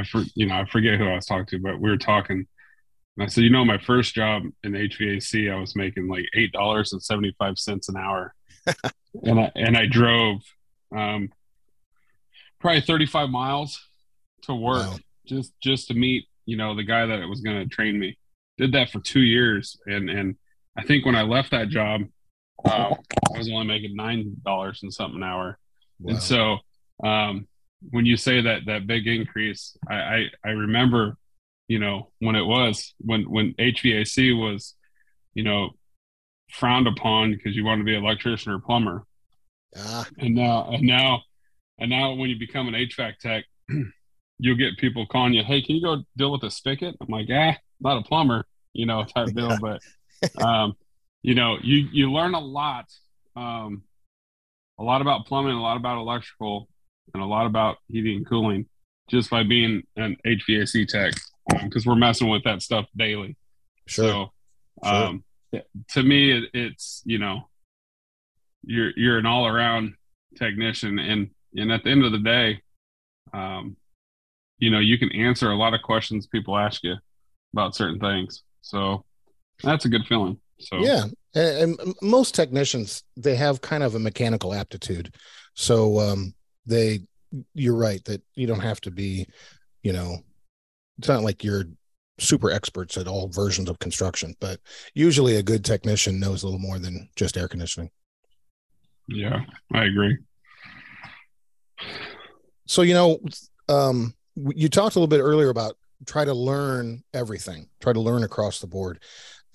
I 0.00 0.04
for, 0.04 0.22
you 0.34 0.46
know, 0.46 0.54
I 0.56 0.64
forget 0.66 0.98
who 0.98 1.06
I 1.08 1.14
was 1.16 1.26
talking 1.26 1.46
to, 1.46 1.58
but 1.58 1.80
we 1.80 1.90
were 1.90 1.96
talking 1.98 2.46
and 3.16 3.22
I 3.24 3.26
said, 3.28 3.44
you 3.44 3.50
know, 3.50 3.64
my 3.64 3.78
first 3.78 4.14
job 4.14 4.42
in 4.64 4.72
HVAC, 4.72 5.52
I 5.52 5.60
was 5.60 5.76
making 5.76 6.08
like 6.08 6.24
eight 6.34 6.52
dollars 6.52 6.92
and 6.92 7.02
seventy 7.02 7.34
five 7.38 7.58
cents 7.58 7.88
an 7.88 7.96
hour. 7.96 8.34
and 9.24 9.40
I 9.40 9.52
and 9.54 9.76
I 9.76 9.86
drove 9.86 10.40
um 10.96 11.30
probably 12.64 12.80
thirty 12.80 13.04
five 13.04 13.28
miles 13.28 13.78
to 14.42 14.54
work 14.54 14.86
Wow. 14.90 14.98
just 15.26 15.52
just 15.62 15.88
to 15.88 15.94
meet 15.94 16.24
you 16.46 16.56
know 16.56 16.74
the 16.74 16.82
guy 16.82 17.04
that 17.04 17.28
was 17.28 17.42
going 17.42 17.58
to 17.62 17.66
train 17.74 17.98
me 17.98 18.16
did 18.56 18.72
that 18.72 18.88
for 18.90 19.00
two 19.00 19.20
years 19.20 19.78
and 19.86 20.08
and 20.08 20.36
i 20.78 20.82
think 20.82 21.04
when 21.04 21.14
i 21.14 21.20
left 21.22 21.50
that 21.50 21.68
job 21.68 22.00
um, 22.64 22.94
i 23.34 23.38
was 23.38 23.50
only 23.52 23.66
making 23.66 23.94
nine 23.94 24.34
dollars 24.46 24.80
and 24.82 24.92
something 24.92 25.18
an 25.18 25.22
hour 25.22 25.58
Wow. 26.00 26.12
and 26.14 26.22
so 26.22 26.56
um, 27.06 27.46
when 27.90 28.06
you 28.06 28.16
say 28.16 28.40
that 28.40 28.62
that 28.66 28.86
big 28.86 29.06
increase 29.06 29.76
I, 29.90 29.94
I 29.94 30.24
i 30.46 30.48
remember 30.50 31.18
you 31.68 31.78
know 31.78 32.08
when 32.20 32.34
it 32.34 32.44
was 32.46 32.94
when 32.98 33.24
when 33.30 33.52
hvac 33.54 34.40
was 34.40 34.74
you 35.34 35.44
know 35.44 35.70
frowned 36.50 36.86
upon 36.86 37.32
because 37.32 37.54
you 37.56 37.64
wanted 37.64 37.82
to 37.82 37.84
be 37.84 37.94
an 37.94 38.04
electrician 38.04 38.52
or 38.52 38.58
plumber 38.58 39.04
ah, 39.76 40.06
and 40.18 40.34
now 40.34 40.70
and 40.72 40.82
now 40.82 41.22
and 41.78 41.90
now 41.90 42.14
when 42.14 42.30
you 42.30 42.38
become 42.38 42.68
an 42.68 42.74
HVAC 42.74 43.18
tech, 43.18 43.44
you'll 44.38 44.56
get 44.56 44.78
people 44.78 45.06
calling 45.06 45.32
you, 45.34 45.42
"Hey, 45.42 45.62
can 45.62 45.76
you 45.76 45.82
go 45.82 46.02
deal 46.16 46.32
with 46.32 46.40
the 46.42 46.50
spigot?" 46.50 46.96
I'm 47.00 47.08
like, 47.08 47.28
"Ah, 47.32 47.56
not 47.80 47.98
a 47.98 48.02
plumber, 48.02 48.46
you 48.72 48.86
know, 48.86 49.04
type 49.04 49.34
deal." 49.34 49.56
But 49.56 49.80
um, 50.40 50.76
you 51.22 51.34
know, 51.34 51.56
you 51.62 51.88
you 51.92 52.12
learn 52.12 52.34
a 52.34 52.40
lot, 52.40 52.86
um, 53.36 53.82
a 54.78 54.82
lot 54.82 55.00
about 55.00 55.26
plumbing, 55.26 55.54
a 55.54 55.62
lot 55.62 55.76
about 55.76 55.98
electrical, 55.98 56.68
and 57.12 57.22
a 57.22 57.26
lot 57.26 57.46
about 57.46 57.76
heating 57.88 58.18
and 58.18 58.26
cooling 58.28 58.66
just 59.08 59.28
by 59.30 59.42
being 59.42 59.82
an 59.96 60.16
HVAC 60.26 60.88
tech 60.88 61.12
because 61.62 61.84
we're 61.84 61.94
messing 61.94 62.28
with 62.28 62.42
that 62.44 62.62
stuff 62.62 62.86
daily. 62.96 63.36
sure. 63.86 64.06
So, 64.06 64.30
Sure. 64.82 65.06
um, 65.06 65.24
to 65.90 66.02
me, 66.02 66.32
it, 66.32 66.44
it's 66.52 67.02
you 67.04 67.18
know, 67.18 67.48
you're 68.64 68.90
you're 68.96 69.18
an 69.18 69.26
all 69.26 69.46
around 69.46 69.94
technician, 70.36 70.98
and 70.98 71.30
and 71.54 71.72
at 71.72 71.84
the 71.84 71.90
end 71.90 72.04
of 72.04 72.12
the 72.12 72.18
day, 72.18 72.60
um, 73.32 73.76
you 74.58 74.70
know, 74.70 74.78
you 74.78 74.98
can 74.98 75.12
answer 75.12 75.50
a 75.50 75.56
lot 75.56 75.74
of 75.74 75.82
questions 75.82 76.26
people 76.26 76.56
ask 76.56 76.82
you 76.82 76.94
about 77.52 77.74
certain 77.74 77.98
things. 77.98 78.42
So 78.62 79.04
that's 79.62 79.84
a 79.84 79.88
good 79.88 80.06
feeling. 80.06 80.38
So 80.60 80.78
yeah 80.78 81.04
and, 81.34 81.76
most 82.00 82.34
technicians 82.34 83.02
they 83.16 83.34
have 83.34 83.60
kind 83.60 83.82
of 83.82 83.96
a 83.96 83.98
mechanical 83.98 84.54
aptitude 84.54 85.12
so 85.54 85.98
um 85.98 86.32
they 86.64 87.00
you're 87.54 87.76
right 87.76 88.04
that 88.04 88.22
you 88.36 88.46
don't 88.46 88.60
have 88.60 88.80
to 88.80 88.92
be 88.92 89.26
you 89.82 89.92
know 89.92 90.16
it's 90.98 91.08
not 91.08 91.24
like 91.24 91.42
you're 91.42 91.64
super 92.20 92.52
experts 92.52 92.96
at 92.96 93.08
all 93.08 93.26
versions 93.26 93.68
of 93.68 93.80
construction 93.80 94.32
but 94.38 94.60
usually 94.94 95.34
a 95.34 95.42
good 95.42 95.64
technician 95.64 96.20
knows 96.20 96.44
a 96.44 96.46
little 96.46 96.60
more 96.60 96.78
than 96.78 97.08
just 97.16 97.36
air 97.36 97.48
conditioning 97.48 97.90
yeah, 99.08 99.40
I 99.72 99.84
agree. 99.84 100.18
So 102.66 102.82
you 102.82 102.94
know 102.94 103.20
um 103.68 104.14
you 104.36 104.68
talked 104.68 104.96
a 104.96 104.98
little 104.98 105.08
bit 105.08 105.20
earlier 105.20 105.48
about 105.48 105.76
try 106.06 106.24
to 106.24 106.34
learn 106.34 107.02
everything 107.12 107.68
try 107.80 107.92
to 107.92 108.00
learn 108.00 108.24
across 108.24 108.60
the 108.60 108.66
board. 108.66 109.02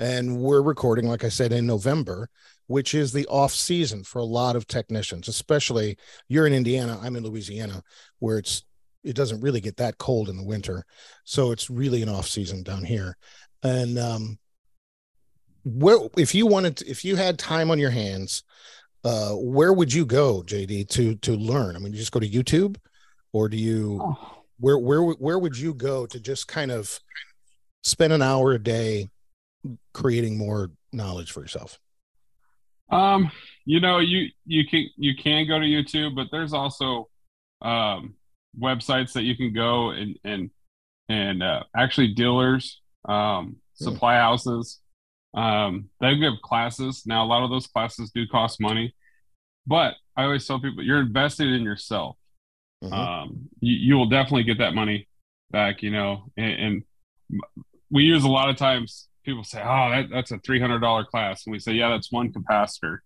And 0.02 0.40
we're 0.40 0.62
recording 0.62 1.08
like 1.08 1.26
i 1.26 1.30
said 1.30 1.52
in 1.52 1.68
november 1.68 2.30
which 2.68 2.94
is 2.94 3.12
the 3.12 3.28
off 3.28 3.52
season 3.52 4.04
for 4.04 4.20
a 4.20 4.24
lot 4.24 4.56
of 4.56 4.66
technicians 4.66 5.28
especially 5.28 5.98
you're 6.30 6.48
in 6.48 6.54
indiana 6.54 6.98
i'm 7.04 7.18
in 7.18 7.24
louisiana 7.24 7.84
where 8.20 8.38
it's 8.38 8.64
it 9.04 9.16
doesn't 9.16 9.42
really 9.42 9.62
get 9.62 9.78
that 9.78 9.98
cold 9.98 10.30
in 10.30 10.38
the 10.38 10.44
winter. 10.44 10.86
So 11.24 11.52
it's 11.52 11.70
really 11.70 12.02
an 12.02 12.10
off 12.10 12.28
season 12.28 12.64
down 12.64 12.84
here. 12.84 13.18
And 13.64 13.98
um 13.98 14.40
where 15.66 16.00
if 16.18 16.34
you 16.34 16.48
wanted 16.48 16.78
to, 16.78 16.88
if 16.88 17.04
you 17.04 17.16
had 17.16 17.38
time 17.38 17.70
on 17.70 17.80
your 17.80 17.90
hands 17.90 18.44
uh 19.04 19.32
where 19.32 19.72
would 19.74 19.92
you 19.94 20.06
go 20.06 20.42
jd 20.46 20.88
to 20.88 21.16
to 21.16 21.34
learn 21.38 21.76
i 21.76 21.80
mean 21.80 21.94
you 21.94 22.00
just 22.00 22.12
go 22.12 22.20
to 22.20 22.28
youtube 22.30 22.76
or 23.34 23.48
do 23.50 23.58
you 23.58 24.00
Oh. 24.04 24.44
where 24.60 24.78
where 24.78 25.02
where 25.02 25.40
would 25.40 25.58
you 25.58 25.74
go 25.74 26.06
to 26.06 26.20
just 26.20 26.48
kind 26.48 26.72
of 26.72 27.00
spend 27.84 28.12
an 28.12 28.22
hour 28.22 28.52
a 28.52 28.60
day 28.60 29.08
creating 29.94 30.38
more 30.38 30.72
knowledge 30.92 31.32
for 31.32 31.42
yourself 31.42 31.80
Um, 32.90 33.32
you 33.66 33.80
know, 33.80 34.00
you 34.00 34.30
you 34.46 34.66
can 34.68 34.90
you 34.98 35.16
can 35.16 35.48
go 35.48 35.60
to 35.60 35.66
YouTube, 35.66 36.16
but 36.16 36.28
there's 36.32 36.54
also 36.54 37.08
um, 37.62 38.16
websites 38.60 39.14
that 39.14 39.24
you 39.24 39.36
can 39.38 39.54
go 39.54 39.92
and 39.92 40.18
and 40.24 40.50
and 41.08 41.44
uh, 41.44 41.64
actually 41.76 42.14
dealers, 42.16 42.82
um, 43.08 43.58
supply 43.76 44.16
houses. 44.16 44.80
Um, 45.34 45.90
they 46.02 46.16
give 46.16 46.34
classes. 46.44 47.04
Now, 47.06 47.24
a 47.24 47.28
lot 47.28 47.44
of 47.44 47.50
those 47.50 47.68
classes 47.68 48.12
do 48.14 48.26
cost 48.28 48.60
money, 48.60 48.96
but 49.68 49.96
I 50.16 50.24
always 50.24 50.46
tell 50.46 50.60
people 50.60 50.84
you're 50.84 51.02
invested 51.02 51.48
in 51.48 51.62
yourself. 51.62 52.18
Mhm. 52.84 52.94
Um, 52.94 53.50
you, 53.60 53.76
you 53.76 53.96
will 53.96 54.08
definitely 54.08 54.44
get 54.44 54.60
that 54.60 54.74
money 54.74 55.08
back. 55.52 55.84
You 55.84 55.92
know, 55.92 56.32
and, 56.38 56.84
and 57.32 57.42
we 57.90 58.04
use 58.04 58.24
a 58.24 58.30
lot 58.30 58.50
of 58.50 58.56
times 58.58 59.08
people 59.24 59.44
say, 59.44 59.62
"Oh, 59.62 59.90
that, 59.92 60.10
that's 60.12 60.32
a 60.32 60.40
three 60.40 60.60
hundred 60.60 60.80
dollar 60.80 61.06
class," 61.06 61.46
and 61.46 61.52
we 61.52 61.60
say, 61.60 61.74
"Yeah, 61.74 61.90
that's 61.90 62.12
one 62.12 62.32
capacitor." 62.32 63.00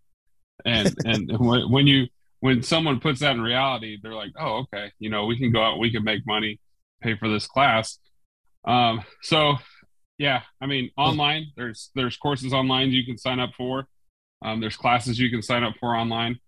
And 0.65 0.95
and 1.05 1.31
when, 1.39 1.71
when 1.71 1.87
you 1.87 2.07
when 2.43 2.61
someone 2.61 2.99
puts 2.99 3.21
that 3.21 3.35
in 3.35 3.41
reality, 3.41 3.97
they're 4.03 4.13
like, 4.13 4.33
oh, 4.37 4.65
okay, 4.73 4.91
you 4.99 5.09
know, 5.09 5.25
we 5.25 5.39
can 5.39 5.49
go 5.49 5.63
out, 5.63 5.79
we 5.79 5.89
can 5.89 6.03
make 6.03 6.27
money, 6.27 6.59
pay 7.01 7.15
for 7.15 7.29
this 7.29 7.47
class. 7.47 7.99
Um, 8.65 9.01
so 9.21 9.55
yeah, 10.23 10.43
I 10.61 10.67
mean, 10.67 10.89
online, 10.97 11.47
there's 11.57 11.91
there's 11.95 12.15
courses 12.15 12.53
online 12.53 12.91
you 12.91 13.05
can 13.05 13.17
sign 13.17 13.41
up 13.41 13.49
for. 13.57 13.87
Um, 14.41 14.61
there's 14.61 14.77
classes 14.77 15.19
you 15.19 15.29
can 15.29 15.41
sign 15.41 15.65
up 15.65 15.73
for 15.81 15.97
online. 15.97 16.39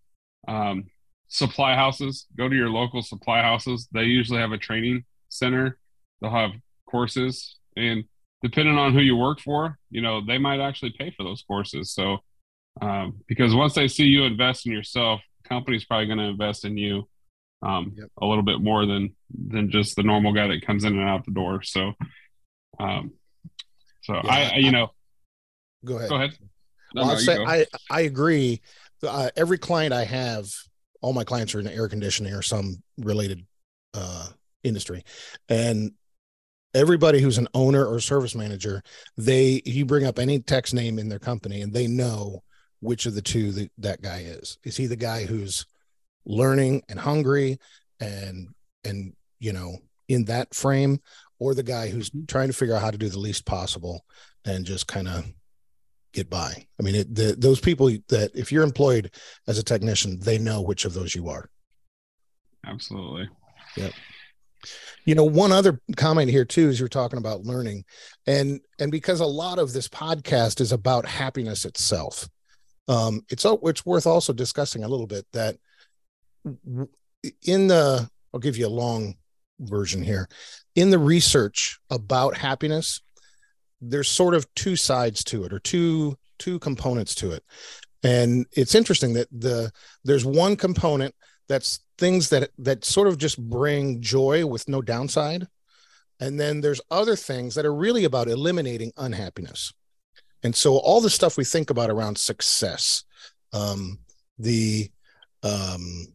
Um, 0.47 0.85
supply 1.27 1.75
houses, 1.75 2.25
go 2.37 2.47
to 2.47 2.55
your 2.55 2.69
local 2.69 3.01
supply 3.01 3.41
houses. 3.41 3.89
They 3.91 4.05
usually 4.05 4.39
have 4.39 4.53
a 4.53 4.57
training 4.57 5.03
center. 5.27 5.77
They'll 6.21 6.31
have 6.31 6.51
courses, 6.89 7.57
and 7.75 8.05
depending 8.41 8.77
on 8.77 8.93
who 8.93 9.01
you 9.01 9.17
work 9.17 9.41
for, 9.41 9.77
you 9.89 10.01
know, 10.01 10.21
they 10.25 10.37
might 10.37 10.61
actually 10.61 10.95
pay 10.97 11.11
for 11.11 11.23
those 11.23 11.43
courses. 11.45 11.91
So, 11.91 12.19
um, 12.81 13.19
because 13.27 13.53
once 13.53 13.73
they 13.73 13.89
see 13.89 14.05
you 14.05 14.23
invest 14.23 14.65
in 14.65 14.71
yourself, 14.71 15.19
company's 15.43 15.83
probably 15.83 16.05
going 16.05 16.19
to 16.19 16.31
invest 16.35 16.63
in 16.63 16.77
you 16.77 17.09
um, 17.61 17.91
yep. 17.97 18.07
a 18.21 18.25
little 18.25 18.43
bit 18.43 18.61
more 18.61 18.85
than 18.85 19.17
than 19.49 19.69
just 19.69 19.97
the 19.97 20.03
normal 20.03 20.31
guy 20.31 20.47
that 20.47 20.65
comes 20.65 20.85
in 20.85 20.97
and 20.97 21.09
out 21.09 21.25
the 21.25 21.31
door. 21.31 21.61
So, 21.61 21.91
um, 22.79 23.11
so 24.05 24.13
yeah, 24.23 24.31
I, 24.31 24.51
I, 24.53 24.57
you 24.57 24.71
know, 24.71 24.91
go 25.83 25.97
ahead. 25.97 26.09
Go 26.09 26.15
ahead. 26.15 26.37
No, 26.93 27.01
well, 27.01 27.13
no, 27.13 27.17
say, 27.17 27.43
I 27.43 27.65
I 27.89 28.01
agree. 28.01 28.61
Uh, 29.03 29.29
every 29.35 29.57
client 29.57 29.93
I 29.93 30.03
have, 30.05 30.47
all 31.01 31.11
my 31.11 31.23
clients 31.23 31.55
are 31.55 31.59
in 31.59 31.67
air 31.67 31.87
conditioning 31.87 32.33
or 32.33 32.41
some 32.41 32.81
related 32.99 33.45
uh, 33.95 34.27
industry, 34.63 35.03
and 35.49 35.91
everybody 36.75 37.19
who's 37.19 37.39
an 37.39 37.47
owner 37.55 37.83
or 37.83 37.99
service 37.99 38.35
manager, 38.35 38.83
they 39.17 39.61
you 39.65 39.85
bring 39.85 40.05
up 40.05 40.19
any 40.19 40.39
text 40.39 40.73
name 40.73 40.99
in 40.99 41.09
their 41.09 41.19
company, 41.19 41.61
and 41.61 41.73
they 41.73 41.87
know 41.87 42.43
which 42.81 43.07
of 43.07 43.15
the 43.15 43.21
two 43.21 43.51
that, 43.53 43.71
that 43.79 44.01
guy 44.03 44.19
is. 44.19 44.59
Is 44.63 44.77
he 44.77 44.85
the 44.85 44.95
guy 44.95 45.25
who's 45.25 45.65
learning 46.25 46.83
and 46.89 46.99
hungry 46.99 47.57
and 47.99 48.49
and 48.83 49.13
you 49.39 49.53
know 49.53 49.77
in 50.07 50.25
that 50.25 50.53
frame 50.53 50.99
or 51.39 51.53
the 51.53 51.63
guy 51.63 51.89
who's 51.89 52.09
mm-hmm. 52.09 52.25
trying 52.25 52.47
to 52.47 52.53
figure 52.53 52.75
out 52.75 52.81
how 52.81 52.91
to 52.91 52.97
do 52.97 53.09
the 53.09 53.19
least 53.19 53.45
possible 53.45 54.05
and 54.45 54.65
just 54.65 54.87
kind 54.87 55.07
of 55.07 55.25
get 56.13 56.29
by. 56.29 56.65
I 56.79 56.83
mean 56.83 56.95
it, 56.95 57.13
the, 57.13 57.35
those 57.37 57.59
people 57.59 57.89
that 58.09 58.31
if 58.33 58.51
you're 58.51 58.63
employed 58.63 59.11
as 59.47 59.57
a 59.57 59.63
technician 59.63 60.19
they 60.19 60.37
know 60.37 60.61
which 60.61 60.85
of 60.85 60.93
those 60.93 61.15
you 61.15 61.29
are. 61.29 61.49
Absolutely. 62.65 63.29
Yep. 63.77 63.93
You 65.05 65.15
know 65.15 65.25
one 65.25 65.51
other 65.51 65.81
comment 65.97 66.31
here 66.31 66.45
too 66.45 66.69
is 66.69 66.79
you're 66.79 66.89
talking 66.89 67.19
about 67.19 67.43
learning 67.43 67.85
and 68.25 68.59
and 68.79 68.91
because 68.91 69.19
a 69.19 69.25
lot 69.25 69.59
of 69.59 69.73
this 69.73 69.87
podcast 69.87 70.61
is 70.61 70.71
about 70.71 71.05
happiness 71.05 71.65
itself 71.65 72.27
um, 72.87 73.21
it's 73.29 73.45
it's 73.45 73.85
worth 73.85 74.07
also 74.07 74.33
discussing 74.33 74.83
a 74.83 74.87
little 74.87 75.07
bit 75.07 75.25
that 75.33 75.57
in 76.45 77.67
the 77.67 78.09
I'll 78.33 78.39
give 78.39 78.57
you 78.57 78.67
a 78.67 78.69
long 78.69 79.15
version 79.59 80.03
here. 80.03 80.27
In 80.75 80.89
the 80.89 80.99
research 80.99 81.79
about 81.89 82.37
happiness 82.37 83.01
there's 83.81 84.09
sort 84.09 84.33
of 84.33 84.51
two 84.55 84.75
sides 84.75 85.23
to 85.25 85.43
it 85.43 85.53
or 85.53 85.59
two 85.59 86.17
two 86.37 86.59
components 86.59 87.15
to 87.15 87.31
it. 87.31 87.43
And 88.03 88.45
it's 88.51 88.75
interesting 88.75 89.13
that 89.13 89.27
the 89.31 89.71
there's 90.03 90.25
one 90.25 90.55
component 90.55 91.15
that's 91.47 91.79
things 91.97 92.29
that 92.29 92.49
that 92.59 92.85
sort 92.85 93.07
of 93.07 93.17
just 93.17 93.41
bring 93.49 94.01
joy 94.01 94.45
with 94.45 94.67
no 94.67 94.81
downside. 94.81 95.47
And 96.19 96.39
then 96.39 96.61
there's 96.61 96.81
other 96.89 97.15
things 97.15 97.55
that 97.55 97.65
are 97.65 97.75
really 97.75 98.05
about 98.05 98.29
eliminating 98.29 98.91
unhappiness. 98.97 99.73
And 100.43 100.55
so 100.55 100.77
all 100.77 101.01
the 101.01 101.09
stuff 101.09 101.37
we 101.37 101.43
think 101.43 101.69
about 101.69 101.89
around 101.89 102.17
success, 102.17 103.03
um, 103.51 103.99
the 104.39 104.89
um, 105.43 106.14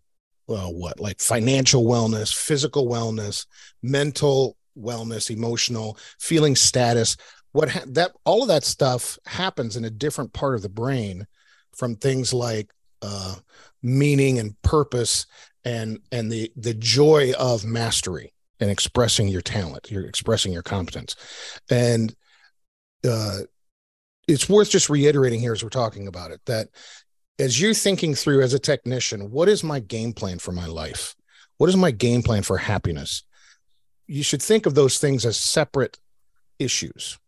well, 0.50 0.74
what 0.74 0.98
like 0.98 1.20
financial 1.20 1.84
wellness, 1.84 2.34
physical 2.34 2.88
wellness, 2.88 3.46
mental 3.84 4.56
wellness, 4.76 5.30
emotional, 5.30 5.96
feeling 6.18 6.56
status, 6.56 7.16
what 7.52 7.70
ha- 7.70 7.84
that 7.86 8.10
all 8.24 8.42
of 8.42 8.48
that 8.48 8.64
stuff 8.64 9.16
happens 9.26 9.76
in 9.76 9.84
a 9.84 9.90
different 9.90 10.32
part 10.32 10.56
of 10.56 10.62
the 10.62 10.68
brain 10.68 11.24
from 11.72 11.94
things 11.94 12.34
like 12.34 12.68
uh, 13.00 13.36
meaning 13.80 14.40
and 14.40 14.60
purpose 14.62 15.24
and 15.64 16.00
and 16.10 16.32
the 16.32 16.50
the 16.56 16.74
joy 16.74 17.32
of 17.38 17.64
mastery 17.64 18.34
and 18.58 18.70
expressing 18.70 19.28
your 19.28 19.42
talent, 19.42 19.88
you're 19.88 20.04
expressing 20.04 20.52
your 20.52 20.64
competence, 20.64 21.14
and 21.70 22.12
uh, 23.08 23.38
it's 24.26 24.48
worth 24.48 24.70
just 24.70 24.90
reiterating 24.90 25.38
here 25.38 25.52
as 25.52 25.62
we're 25.62 25.68
talking 25.68 26.08
about 26.08 26.32
it 26.32 26.40
that 26.46 26.68
as 27.40 27.60
you're 27.60 27.74
thinking 27.74 28.14
through 28.14 28.42
as 28.42 28.52
a 28.52 28.58
technician, 28.58 29.30
what 29.30 29.48
is 29.48 29.64
my 29.64 29.80
game 29.80 30.12
plan 30.12 30.38
for 30.38 30.52
my 30.52 30.66
life? 30.66 31.16
What 31.56 31.70
is 31.70 31.76
my 31.76 31.90
game 31.90 32.22
plan 32.22 32.42
for 32.42 32.58
happiness? 32.58 33.24
You 34.06 34.22
should 34.22 34.42
think 34.42 34.66
of 34.66 34.74
those 34.74 34.98
things 34.98 35.24
as 35.24 35.38
separate 35.38 35.98
issues. 36.58 37.18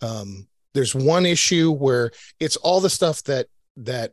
Um, 0.00 0.46
there's 0.74 0.94
one 0.94 1.26
issue 1.26 1.72
where 1.72 2.12
it's 2.38 2.56
all 2.56 2.80
the 2.80 2.90
stuff 2.90 3.22
that 3.24 3.46
that 3.78 4.12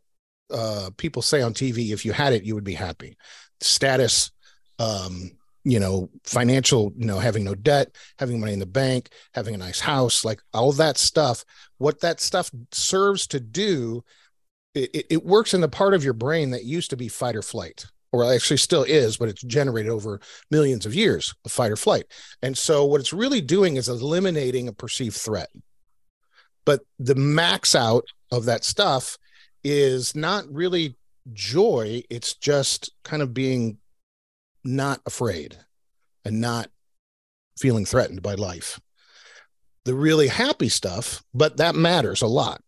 uh, 0.51 0.89
people 0.97 1.21
say 1.21 1.41
on 1.41 1.53
TV. 1.53 1.91
If 1.91 2.05
you 2.05 2.11
had 2.11 2.33
it, 2.33 2.43
you 2.43 2.55
would 2.55 2.63
be 2.63 2.73
happy. 2.73 3.15
Status, 3.61 4.31
um, 4.79 5.31
you 5.63 5.79
know, 5.79 6.09
financial, 6.23 6.91
you 6.97 7.05
know, 7.05 7.19
having 7.19 7.43
no 7.43 7.53
debt, 7.53 7.95
having 8.17 8.39
money 8.39 8.53
in 8.53 8.59
the 8.59 8.65
bank, 8.65 9.09
having 9.33 9.53
a 9.53 9.59
nice 9.59 9.79
house, 9.79 10.25
like 10.25 10.41
all 10.53 10.71
that 10.73 10.97
stuff. 10.97 11.45
What 11.77 12.01
that 12.01 12.19
stuff 12.19 12.49
serves 12.71 13.27
to 13.27 13.39
do, 13.39 14.03
it, 14.75 15.05
it 15.09 15.25
works 15.25 15.53
in 15.53 15.61
the 15.61 15.67
part 15.67 15.93
of 15.93 16.03
your 16.03 16.13
brain 16.13 16.51
that 16.51 16.63
used 16.63 16.89
to 16.91 16.97
be 16.97 17.07
fight 17.07 17.35
or 17.35 17.41
flight, 17.41 17.85
or 18.11 18.31
actually 18.31 18.57
still 18.57 18.83
is, 18.83 19.17
but 19.17 19.29
it's 19.29 19.41
generated 19.41 19.91
over 19.91 20.19
millions 20.51 20.85
of 20.85 20.95
years 20.95 21.33
of 21.45 21.51
fight 21.51 21.71
or 21.71 21.75
flight. 21.75 22.05
And 22.41 22.57
so 22.57 22.85
what 22.85 23.01
it's 23.01 23.13
really 23.13 23.41
doing 23.41 23.75
is 23.75 23.89
eliminating 23.89 24.67
a 24.67 24.73
perceived 24.73 25.15
threat. 25.15 25.49
But 26.65 26.81
the 26.99 27.15
max 27.15 27.75
out 27.75 28.05
of 28.31 28.45
that 28.45 28.63
stuff 28.63 29.17
is 29.63 30.15
not 30.15 30.45
really 30.51 30.95
joy, 31.33 32.03
it's 32.09 32.33
just 32.33 32.91
kind 33.03 33.21
of 33.21 33.33
being 33.33 33.77
not 34.63 35.01
afraid 35.05 35.57
and 36.25 36.41
not 36.41 36.69
feeling 37.57 37.85
threatened 37.85 38.21
by 38.21 38.35
life. 38.35 38.79
The 39.85 39.93
really 39.93 40.27
happy 40.27 40.69
stuff, 40.69 41.23
but 41.33 41.57
that 41.57 41.75
matters 41.75 42.21
a 42.21 42.27
lot. 42.27 42.61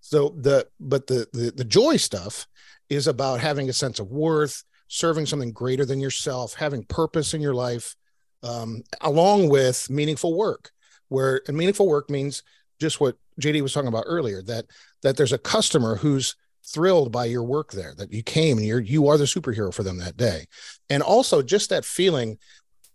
So 0.00 0.34
the 0.40 0.66
but 0.78 1.06
the 1.06 1.26
the, 1.32 1.52
the 1.54 1.64
joy 1.64 1.96
stuff 1.96 2.46
is 2.88 3.06
about 3.06 3.40
having 3.40 3.68
a 3.68 3.72
sense 3.72 3.98
of 3.98 4.08
worth, 4.08 4.62
serving 4.88 5.26
something 5.26 5.52
greater 5.52 5.84
than 5.84 6.00
yourself, 6.00 6.54
having 6.54 6.84
purpose 6.84 7.34
in 7.34 7.40
your 7.40 7.54
life, 7.54 7.96
um, 8.42 8.82
along 9.00 9.48
with 9.48 9.90
meaningful 9.90 10.36
work. 10.36 10.70
Where 11.08 11.40
and 11.46 11.56
meaningful 11.56 11.88
work 11.88 12.10
means 12.10 12.42
just 12.80 13.00
what 13.00 13.16
JD 13.40 13.62
was 13.62 13.72
talking 13.72 13.88
about 13.88 14.04
earlier 14.06 14.42
that 14.42 14.66
that 15.02 15.16
there's 15.16 15.32
a 15.32 15.38
customer 15.38 15.96
who's 15.96 16.36
thrilled 16.64 17.12
by 17.12 17.24
your 17.24 17.44
work 17.44 17.72
there 17.72 17.94
that 17.96 18.12
you 18.12 18.22
came 18.22 18.58
and 18.58 18.66
you're 18.66 18.80
you 18.80 19.06
are 19.06 19.16
the 19.16 19.24
superhero 19.24 19.72
for 19.72 19.84
them 19.84 19.98
that 19.98 20.16
day 20.16 20.46
and 20.90 21.02
also 21.02 21.42
just 21.42 21.70
that 21.70 21.84
feeling 21.84 22.36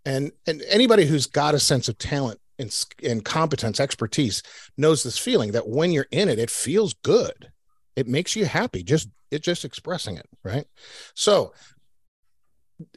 and 0.05 0.31
and 0.45 0.61
anybody 0.67 1.05
who's 1.05 1.25
got 1.25 1.55
a 1.55 1.59
sense 1.59 1.87
of 1.87 1.97
talent 1.97 2.39
and, 2.61 3.25
competence 3.25 3.79
expertise 3.79 4.43
knows 4.77 5.03
this 5.03 5.17
feeling 5.17 5.51
that 5.51 5.67
when 5.67 5.91
you're 5.91 6.07
in 6.11 6.29
it 6.29 6.39
it 6.39 6.49
feels 6.49 6.93
good 6.93 7.51
it 7.95 8.07
makes 8.07 8.35
you 8.35 8.45
happy 8.45 8.83
just 8.83 9.09
it 9.31 9.43
just 9.43 9.65
expressing 9.65 10.17
it 10.17 10.27
right 10.43 10.65
so 11.13 11.53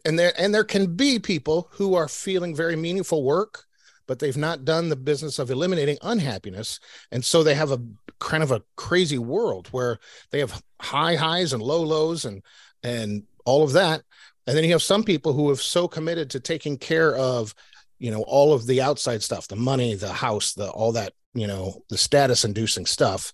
and 0.05 0.18
there 0.18 0.33
and 0.38 0.55
there 0.55 0.64
can 0.64 0.94
be 0.94 1.18
people 1.18 1.68
who 1.72 1.94
are 1.94 2.09
feeling 2.09 2.55
very 2.55 2.77
meaningful 2.77 3.22
work 3.22 3.64
but 4.07 4.18
they've 4.18 4.37
not 4.37 4.64
done 4.64 4.88
the 4.88 4.96
business 4.96 5.38
of 5.38 5.50
eliminating 5.50 5.98
unhappiness. 6.03 6.81
And 7.11 7.24
so 7.24 7.42
they 7.42 7.55
have 7.55 7.70
a 7.70 7.81
kind 8.20 8.42
of 8.42 8.50
a 8.50 8.62
crazy 8.77 9.18
world 9.18 9.68
where 9.68 9.98
they 10.31 10.40
have 10.40 10.62
high 10.81 11.16
highs 11.16 11.53
and 11.53 11.62
low 11.62 11.83
lows 11.83 12.24
and 12.24 12.42
and 12.83 13.24
all 13.44 13.62
of 13.62 13.72
that. 13.72 14.03
And 14.46 14.57
then 14.57 14.64
you 14.64 14.72
have 14.72 14.83
some 14.83 15.05
people 15.05 15.33
who 15.33 15.48
have 15.48 15.61
so 15.61 15.88
committed 15.88 16.31
to 16.31 16.40
taking 16.40 16.77
care 16.77 17.16
of, 17.16 17.55
you 17.99 18.11
know, 18.11 18.23
all 18.23 18.53
of 18.53 18.67
the 18.67 18.83
outside 18.83 19.23
stuff, 19.23 19.49
the 19.49 19.57
money, 19.57 19.95
the 19.95 20.13
house, 20.13 20.55
the 20.55 20.69
all 20.71 20.93
that, 20.93 21.13
you 21.35 21.47
know, 21.47 21.83
the 21.89 21.99
status 21.99 22.45
inducing 22.45 22.87
stuff 22.87 23.33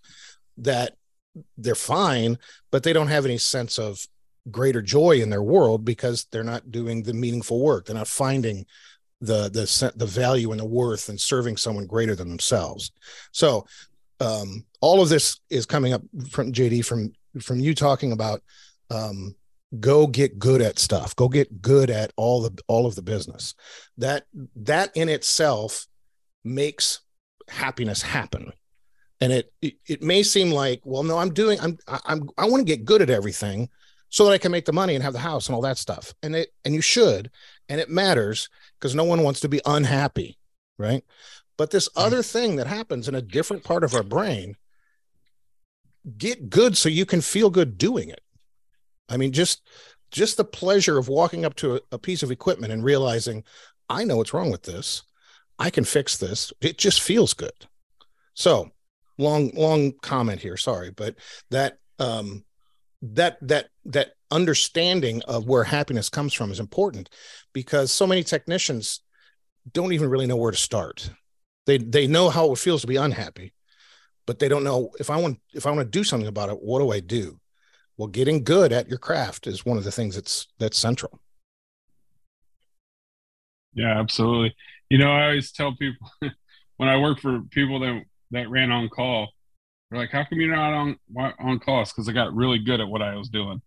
that 0.59 0.94
they're 1.57 1.75
fine, 1.75 2.38
but 2.70 2.83
they 2.83 2.92
don't 2.92 3.09
have 3.09 3.25
any 3.25 3.38
sense 3.38 3.79
of 3.79 4.07
greater 4.51 4.83
joy 4.83 5.20
in 5.20 5.31
their 5.31 5.42
world 5.42 5.85
because 5.85 6.27
they're 6.31 6.44
not 6.44 6.70
doing 6.70 7.03
the 7.03 7.14
meaningful 7.14 7.61
work. 7.61 7.87
They're 7.87 7.96
not 7.96 8.09
finding 8.09 8.66
the 9.20 9.51
the 9.51 9.92
the 9.96 10.07
value 10.07 10.51
and 10.51 10.61
the 10.61 10.64
worth 10.64 11.09
and 11.09 11.20
serving 11.20 11.57
someone 11.57 11.87
greater 11.87 12.14
than 12.14 12.29
themselves. 12.29 12.90
So 13.33 13.66
um, 14.18 14.64
all 14.81 15.03
of 15.03 15.09
this 15.09 15.40
is 15.51 15.66
coming 15.66 15.92
up 15.92 16.03
from 16.31 16.53
JD 16.53 16.85
from 16.85 17.12
from 17.40 17.61
you 17.61 17.75
talking 17.75 18.12
about 18.12 18.42
um, 18.90 19.35
go 19.78 20.06
get 20.06 20.38
good 20.38 20.61
at 20.61 20.78
stuff. 20.78 21.14
Go 21.14 21.28
get 21.28 21.62
good 21.62 21.90
at 21.90 22.12
all 22.16 22.42
the 22.42 22.59
all 22.66 22.87
of 22.87 22.94
the 22.94 23.02
business. 23.02 23.54
That 23.98 24.24
that 24.56 24.90
in 24.96 25.09
itself 25.09 25.87
makes 26.44 27.00
happiness 27.48 28.02
happen. 28.02 28.52
And 29.20 29.33
it, 29.33 29.52
it 29.61 29.74
it 29.87 30.02
may 30.02 30.22
seem 30.22 30.50
like, 30.50 30.80
well, 30.85 31.02
no, 31.02 31.18
I'm 31.18 31.33
doing 31.33 31.61
I'm 31.61 31.78
I'm 31.87 32.28
I 32.38 32.46
want 32.46 32.66
to 32.66 32.76
get 32.76 32.85
good 32.85 33.02
at 33.02 33.11
everything, 33.11 33.68
so 34.09 34.24
that 34.24 34.33
I 34.33 34.38
can 34.38 34.52
make 34.52 34.64
the 34.64 34.72
money 34.72 34.94
and 34.94 35.04
have 35.04 35.12
the 35.12 35.20
house 35.20 35.46
and 35.46 35.54
all 35.54 35.62
that 35.62 35.78
stuff. 35.78 36.14
And 36.22 36.35
it 36.35 36.52
and 36.64 36.74
you 36.74 36.80
should, 36.80 37.30
and 37.68 37.80
it 37.80 37.88
matters 37.88 38.48
because 38.78 38.94
no 38.94 39.04
one 39.04 39.22
wants 39.22 39.40
to 39.40 39.48
be 39.48 39.61
unhappy, 39.64 40.38
right? 40.78 41.04
But 41.56 41.70
this 41.70 41.88
hmm. 41.94 42.00
other 42.00 42.22
thing 42.22 42.56
that 42.56 42.66
happens 42.66 43.09
in 43.09 43.14
a 43.14 43.22
different 43.22 43.64
part 43.64 43.85
of 43.85 43.94
our 43.94 44.02
brain, 44.02 44.56
get 46.18 46.50
good 46.50 46.76
so 46.76 46.88
you 46.88 47.06
can 47.06 47.20
feel 47.20 47.50
good 47.50 47.78
doing 47.78 48.09
it. 48.09 48.20
I 49.11 49.16
mean, 49.16 49.33
just 49.33 49.62
just 50.11 50.37
the 50.37 50.44
pleasure 50.44 50.99
of 50.99 51.09
walking 51.09 51.44
up 51.44 51.55
to 51.57 51.77
a, 51.77 51.81
a 51.92 51.99
piece 51.99 52.23
of 52.23 52.31
equipment 52.31 52.73
and 52.73 52.83
realizing, 52.83 53.44
I 53.88 54.05
know 54.05 54.16
what's 54.16 54.35
wrong 54.35 54.51
with 54.51 54.62
this. 54.62 55.03
I 55.59 55.70
can 55.70 55.85
fix 55.85 56.16
this. 56.16 56.53
It 56.61 56.79
just 56.79 57.03
feels 57.03 57.35
good. 57.35 57.53
So 58.35 58.70
long, 59.18 59.51
long 59.55 59.92
comment 60.01 60.40
here. 60.40 60.57
Sorry, 60.57 60.90
but 60.90 61.16
that 61.51 61.79
um 61.99 62.44
that 63.03 63.38
that 63.42 63.68
that 63.87 64.12
understanding 64.31 65.23
of 65.27 65.46
where 65.46 65.64
happiness 65.64 66.09
comes 66.09 66.33
from 66.33 66.51
is 66.51 66.61
important 66.61 67.11
because 67.53 67.92
so 67.92 68.07
many 68.07 68.23
technicians 68.23 69.01
don't 69.73 69.92
even 69.92 70.09
really 70.09 70.27
know 70.27 70.37
where 70.37 70.51
to 70.51 70.57
start. 70.57 71.11
They 71.66 71.79
they 71.79 72.07
know 72.07 72.31
how 72.31 72.53
it 72.53 72.59
feels 72.59 72.81
to 72.81 72.87
be 72.87 72.96
unhappy, 72.96 73.53
but 74.27 74.38
they 74.38 74.49
don't 74.49 74.64
know 74.64 74.90
if 74.99 75.11
I 75.11 75.16
want 75.18 75.40
if 75.53 75.66
I 75.66 75.70
want 75.70 75.81
to 75.81 75.99
do 75.99 76.05
something 76.05 76.29
about 76.29 76.49
it, 76.49 76.59
what 76.61 76.81
do 76.81 76.90
I 76.90 77.01
do? 77.01 77.38
Well, 78.00 78.08
getting 78.08 78.44
good 78.44 78.72
at 78.72 78.88
your 78.88 78.96
craft 78.96 79.46
is 79.46 79.66
one 79.66 79.76
of 79.76 79.84
the 79.84 79.92
things 79.92 80.14
that's 80.14 80.46
that's 80.58 80.78
central. 80.78 81.20
Yeah, 83.74 84.00
absolutely. 84.00 84.56
You 84.88 84.96
know, 84.96 85.12
I 85.12 85.24
always 85.24 85.52
tell 85.52 85.76
people 85.76 86.10
when 86.78 86.88
I 86.88 86.96
work 86.96 87.20
for 87.20 87.42
people 87.50 87.78
that 87.80 88.02
that 88.30 88.48
ran 88.48 88.70
on 88.72 88.88
call, 88.88 89.28
they're 89.90 90.00
like, 90.00 90.12
"How 90.12 90.24
come 90.24 90.40
you're 90.40 90.56
not 90.56 90.72
on 90.72 90.96
on 91.14 91.58
call?" 91.58 91.84
Because 91.84 92.08
I 92.08 92.12
got 92.12 92.34
really 92.34 92.58
good 92.58 92.80
at 92.80 92.88
what 92.88 93.02
I 93.02 93.16
was 93.16 93.28
doing, 93.28 93.60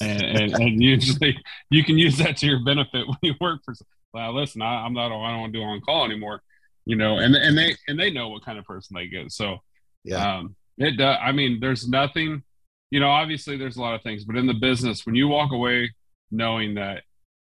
and, 0.00 0.22
and, 0.22 0.52
and 0.62 0.80
usually 0.80 1.36
you 1.70 1.82
can 1.82 1.98
use 1.98 2.16
that 2.18 2.36
to 2.36 2.46
your 2.46 2.64
benefit 2.64 3.04
when 3.08 3.18
you 3.20 3.34
work 3.40 3.62
for. 3.64 3.74
Well, 4.14 4.32
listen, 4.32 4.62
I, 4.62 4.84
I'm 4.86 4.92
not. 4.92 5.06
I 5.06 5.08
don't 5.08 5.40
want 5.40 5.52
to 5.52 5.58
do 5.58 5.64
on 5.64 5.80
call 5.80 6.04
anymore. 6.04 6.40
You 6.84 6.94
know, 6.94 7.18
and 7.18 7.34
and 7.34 7.58
they 7.58 7.74
and 7.88 7.98
they 7.98 8.12
know 8.12 8.28
what 8.28 8.44
kind 8.44 8.60
of 8.60 8.64
person 8.64 8.94
they 8.94 9.08
get. 9.08 9.32
So, 9.32 9.56
Yeah. 10.04 10.36
um, 10.36 10.54
it 10.78 10.98
does. 10.98 11.18
I 11.20 11.32
mean, 11.32 11.58
there's 11.58 11.88
nothing. 11.88 12.44
You 12.92 13.00
know, 13.00 13.08
obviously, 13.08 13.56
there's 13.56 13.78
a 13.78 13.80
lot 13.80 13.94
of 13.94 14.02
things, 14.02 14.22
but 14.26 14.36
in 14.36 14.46
the 14.46 14.52
business, 14.52 15.06
when 15.06 15.14
you 15.14 15.26
walk 15.26 15.50
away 15.50 15.90
knowing 16.30 16.74
that 16.74 17.04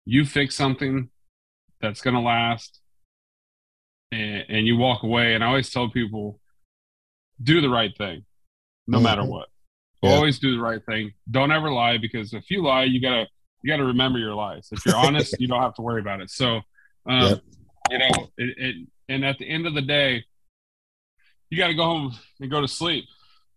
you 0.05 0.25
fix 0.25 0.57
something 0.57 1.11
that's 1.81 2.01
going 2.01 2.15
to 2.15 2.21
last, 2.21 2.81
and, 4.11 4.45
and 4.49 4.67
you 4.67 4.77
walk 4.77 5.05
away, 5.05 5.35
and 5.35 5.45
I 5.45 5.47
always 5.47 5.71
tell 5.71 5.89
people, 5.91 6.41
do 7.41 7.61
the 7.61 7.69
right 7.69 7.97
thing, 7.97 8.25
no 8.89 8.99
Mhm. 8.99 9.03
matter 9.05 9.25
what. 9.25 9.49
Yeah. 10.03 10.11
Always 10.11 10.41
do 10.41 10.57
the 10.57 10.61
right 10.61 10.85
thing. 10.85 11.13
Don't 11.31 11.53
ever 11.53 11.71
lie 11.71 11.99
because 11.99 12.33
if 12.35 12.51
you 12.51 12.63
lie, 12.65 12.85
you 12.85 13.01
gotta 13.01 13.29
you 13.63 13.69
gotta 13.73 13.85
remember 13.85 14.19
your 14.19 14.35
lies. 14.35 14.69
If 14.73 14.85
you're 14.85 14.97
honest, 15.07 15.37
you 15.39 15.47
don't 15.47 15.63
have 15.63 15.75
to 15.75 15.83
worry 15.83 16.01
about 16.01 16.21
it. 16.21 16.31
So, 16.31 16.63
um, 17.07 17.41
you 17.91 17.99
know, 17.99 18.11
it, 18.39 18.59
it, 18.59 18.89
and 19.09 19.25
at 19.25 19.39
the 19.39 19.49
end 19.49 19.67
of 19.69 19.75
the 19.75 19.83
day, 19.83 20.25
you 21.51 21.59
got 21.59 21.69
to 21.69 21.75
go 21.75 21.85
home 21.85 22.15
and 22.41 22.51
go 22.51 22.61
to 22.61 22.69
sleep. 22.69 23.05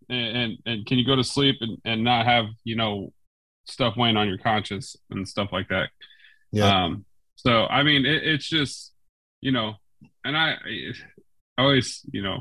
And, 0.08 0.36
and 0.36 0.58
and 0.66 0.86
can 0.86 0.98
you 0.98 1.06
go 1.06 1.16
to 1.16 1.24
sleep 1.24 1.56
and, 1.60 1.78
and 1.84 2.04
not 2.04 2.26
have 2.26 2.46
you 2.64 2.76
know 2.76 3.12
stuff 3.64 3.96
weighing 3.96 4.16
on 4.16 4.28
your 4.28 4.38
conscience 4.38 4.96
and 5.10 5.28
stuff 5.28 5.50
like 5.52 5.68
that? 5.68 5.90
Yeah. 6.50 6.84
Um, 6.84 7.04
so 7.36 7.66
I 7.66 7.82
mean, 7.82 8.06
it, 8.06 8.22
it's 8.24 8.48
just 8.48 8.92
you 9.40 9.52
know, 9.52 9.74
and 10.24 10.36
I, 10.36 10.56
I 11.58 11.62
always 11.62 12.00
you 12.12 12.22
know, 12.22 12.38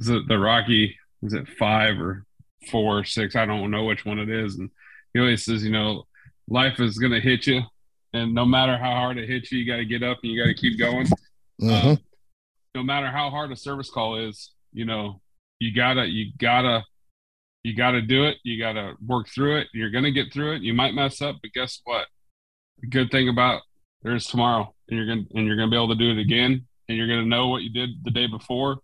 it 0.00 0.28
the 0.28 0.38
Rocky? 0.38 0.96
Is 1.22 1.32
it 1.32 1.48
five 1.58 2.00
or 2.00 2.24
four 2.70 3.00
or 3.00 3.04
six? 3.04 3.36
I 3.36 3.46
don't 3.46 3.70
know 3.70 3.84
which 3.84 4.04
one 4.04 4.18
it 4.18 4.28
is. 4.28 4.56
And 4.56 4.70
he 5.12 5.20
always 5.20 5.44
says, 5.44 5.64
you 5.64 5.72
know, 5.72 6.06
life 6.48 6.80
is 6.80 6.98
gonna 6.98 7.20
hit 7.20 7.46
you, 7.46 7.62
and 8.12 8.34
no 8.34 8.44
matter 8.44 8.78
how 8.78 8.92
hard 8.92 9.18
it 9.18 9.28
hits 9.28 9.52
you, 9.52 9.58
you 9.58 9.66
got 9.66 9.76
to 9.76 9.84
get 9.84 10.02
up 10.02 10.18
and 10.22 10.32
you 10.32 10.42
got 10.42 10.48
to 10.48 10.54
keep 10.54 10.78
going. 10.78 11.06
Um, 11.62 11.98
no 12.74 12.82
matter 12.82 13.08
how 13.08 13.30
hard 13.30 13.50
a 13.52 13.56
service 13.56 13.90
call 13.90 14.16
is, 14.16 14.52
you 14.72 14.84
know, 14.84 15.20
you 15.58 15.74
gotta, 15.74 16.06
you 16.06 16.32
gotta, 16.38 16.84
you 17.64 17.74
gotta 17.74 18.00
do 18.00 18.24
it. 18.24 18.36
You 18.44 18.58
gotta 18.58 18.94
work 19.04 19.28
through 19.28 19.58
it. 19.58 19.68
You're 19.74 19.90
gonna 19.90 20.10
get 20.10 20.32
through 20.32 20.56
it. 20.56 20.62
You 20.62 20.74
might 20.74 20.94
mess 20.94 21.20
up, 21.20 21.36
but 21.42 21.52
guess 21.52 21.80
what? 21.84 22.06
The 22.80 22.88
good 22.88 23.10
thing 23.10 23.28
about 23.28 23.62
there's 24.02 24.26
tomorrow, 24.26 24.74
and 24.88 24.96
you're 24.98 25.06
gonna 25.06 25.26
and 25.34 25.46
you're 25.46 25.56
gonna 25.56 25.70
be 25.70 25.76
able 25.76 25.88
to 25.88 25.94
do 25.94 26.10
it 26.10 26.18
again, 26.18 26.66
and 26.88 26.96
you're 26.98 27.08
gonna 27.08 27.26
know 27.26 27.48
what 27.48 27.62
you 27.62 27.70
did 27.70 27.90
the 28.04 28.10
day 28.10 28.26
before, 28.26 28.78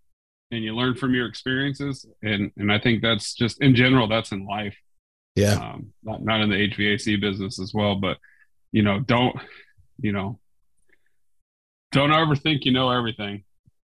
and 0.50 0.64
you 0.64 0.74
learn 0.74 0.94
from 0.94 1.14
your 1.14 1.28
experiences. 1.28 2.06
And 2.22 2.50
and 2.56 2.72
I 2.72 2.78
think 2.78 3.02
that's 3.02 3.34
just 3.34 3.62
in 3.62 3.74
general, 3.74 4.08
that's 4.08 4.32
in 4.32 4.44
life 4.46 4.76
yeah. 5.34 5.54
um, 5.54 5.92
not, 6.02 6.22
not 6.22 6.40
in 6.40 6.50
the 6.50 6.68
HVAC 6.68 7.20
business 7.20 7.60
as 7.60 7.72
well, 7.74 7.96
but 7.96 8.18
you 8.70 8.82
know, 8.82 9.00
don't, 9.00 9.36
you 9.98 10.12
know, 10.12 10.38
don't 11.92 12.10
overthink 12.10 12.64
you 12.64 12.72
know 12.72 12.90
everything. 12.90 13.44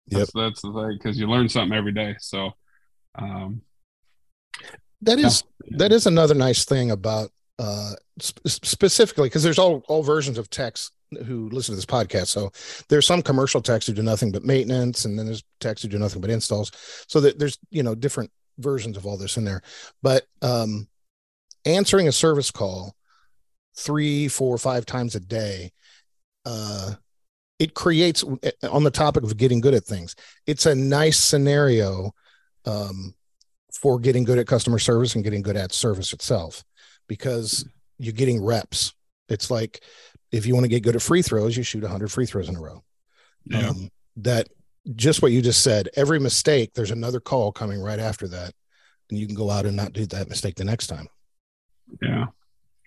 That's, 0.08 0.32
that's 0.34 0.62
the 0.62 0.72
thing 0.72 0.98
because 0.98 1.20
you 1.20 1.28
learn 1.28 1.50
something 1.50 1.76
every 1.76 1.92
day. 1.92 2.16
So, 2.20 2.52
um, 3.18 3.62
That 5.02 5.20
is 5.20 5.44
that 5.72 5.92
is 5.92 6.08
another 6.08 6.34
nice 6.34 6.66
thing 6.66 6.92
about 6.92 7.32
uh 7.60 7.94
sp- 8.20 8.44
specifically 8.48 9.28
because 9.30 9.44
there's 9.44 9.60
all 9.60 9.84
all 9.88 10.04
versions 10.04 10.38
of 10.38 10.50
techs 10.50 10.92
who 11.26 11.50
listen 11.50 11.74
to 11.74 11.76
this 11.78 11.86
podcast. 11.86 12.28
So 12.28 12.52
there's 12.90 13.06
some 13.06 13.22
commercial 13.22 13.62
techs 13.62 13.88
who 13.88 13.94
do 13.94 14.02
nothing 14.02 14.32
but 14.32 14.44
maintenance 14.44 15.06
and 15.06 15.18
then 15.18 15.26
there's 15.26 15.44
techs 15.60 15.82
who 15.82 15.88
do 15.88 16.00
nothing 16.00 16.22
but 16.22 16.30
installs. 16.30 16.72
So 17.08 17.22
that 17.22 17.40
there's 17.40 17.58
you 17.70 17.84
know 17.84 17.96
different 17.96 18.32
versions 18.58 18.98
of 18.98 19.06
all 19.06 19.18
this 19.18 19.38
in 19.38 19.46
there. 19.46 19.62
But 20.02 20.26
um 20.42 20.88
answering 21.66 22.08
a 22.08 22.12
service 22.12 22.52
call 22.52 22.96
three 23.78 24.28
four 24.28 24.58
five 24.58 24.86
times 24.86 25.16
a 25.16 25.20
day 25.20 25.72
uh 26.46 26.94
it 27.60 27.74
creates 27.74 28.24
on 28.70 28.84
the 28.84 28.92
topic 28.92 29.24
of 29.24 29.38
getting 29.38 29.60
good 29.62 29.74
at 29.74 29.84
things 29.84 30.16
it's 30.46 30.66
a 30.66 30.76
nice 30.76 31.20
scenario 31.20 32.14
um 32.66 33.14
for 33.72 34.00
getting 34.00 34.24
good 34.24 34.38
at 34.38 34.48
customer 34.48 34.80
service 34.80 35.16
and 35.16 35.24
getting 35.24 35.42
good 35.42 35.58
at 35.58 35.74
service 35.74 36.14
itself 36.14 36.64
because 37.08 37.68
you're 37.98 38.14
getting 38.14 38.44
reps. 38.44 38.94
It's 39.30 39.52
like 39.52 39.84
if 40.32 40.46
you 40.46 40.54
want 40.54 40.64
to 40.64 40.70
get 40.70 40.84
good 40.84 40.96
at 40.96 41.02
free 41.02 41.22
throws, 41.22 41.56
you 41.56 41.64
shoot 41.64 41.84
100 41.84 42.12
free 42.12 42.26
throws 42.26 42.50
in 42.50 42.56
a 42.56 42.62
row. 42.62 42.84
yeah, 43.46 43.70
Um, 43.70 43.90
that 44.18 44.50
just 44.96 45.22
what 45.22 45.32
you 45.32 45.42
just 45.42 45.64
said, 45.64 45.90
every 45.96 46.20
mistake, 46.20 46.74
there's 46.74 46.92
another 46.92 47.20
call 47.20 47.52
coming 47.52 47.82
right 47.82 48.00
after 48.00 48.28
that. 48.30 48.54
And 49.10 49.20
you 49.20 49.28
can 49.28 49.36
go 49.36 49.50
out 49.50 49.66
and 49.66 49.76
not 49.76 49.94
do 49.94 50.06
that 50.08 50.30
mistake 50.30 50.56
the 50.56 50.64
next 50.64 50.88
time. 50.88 51.08
yeah, 52.02 52.26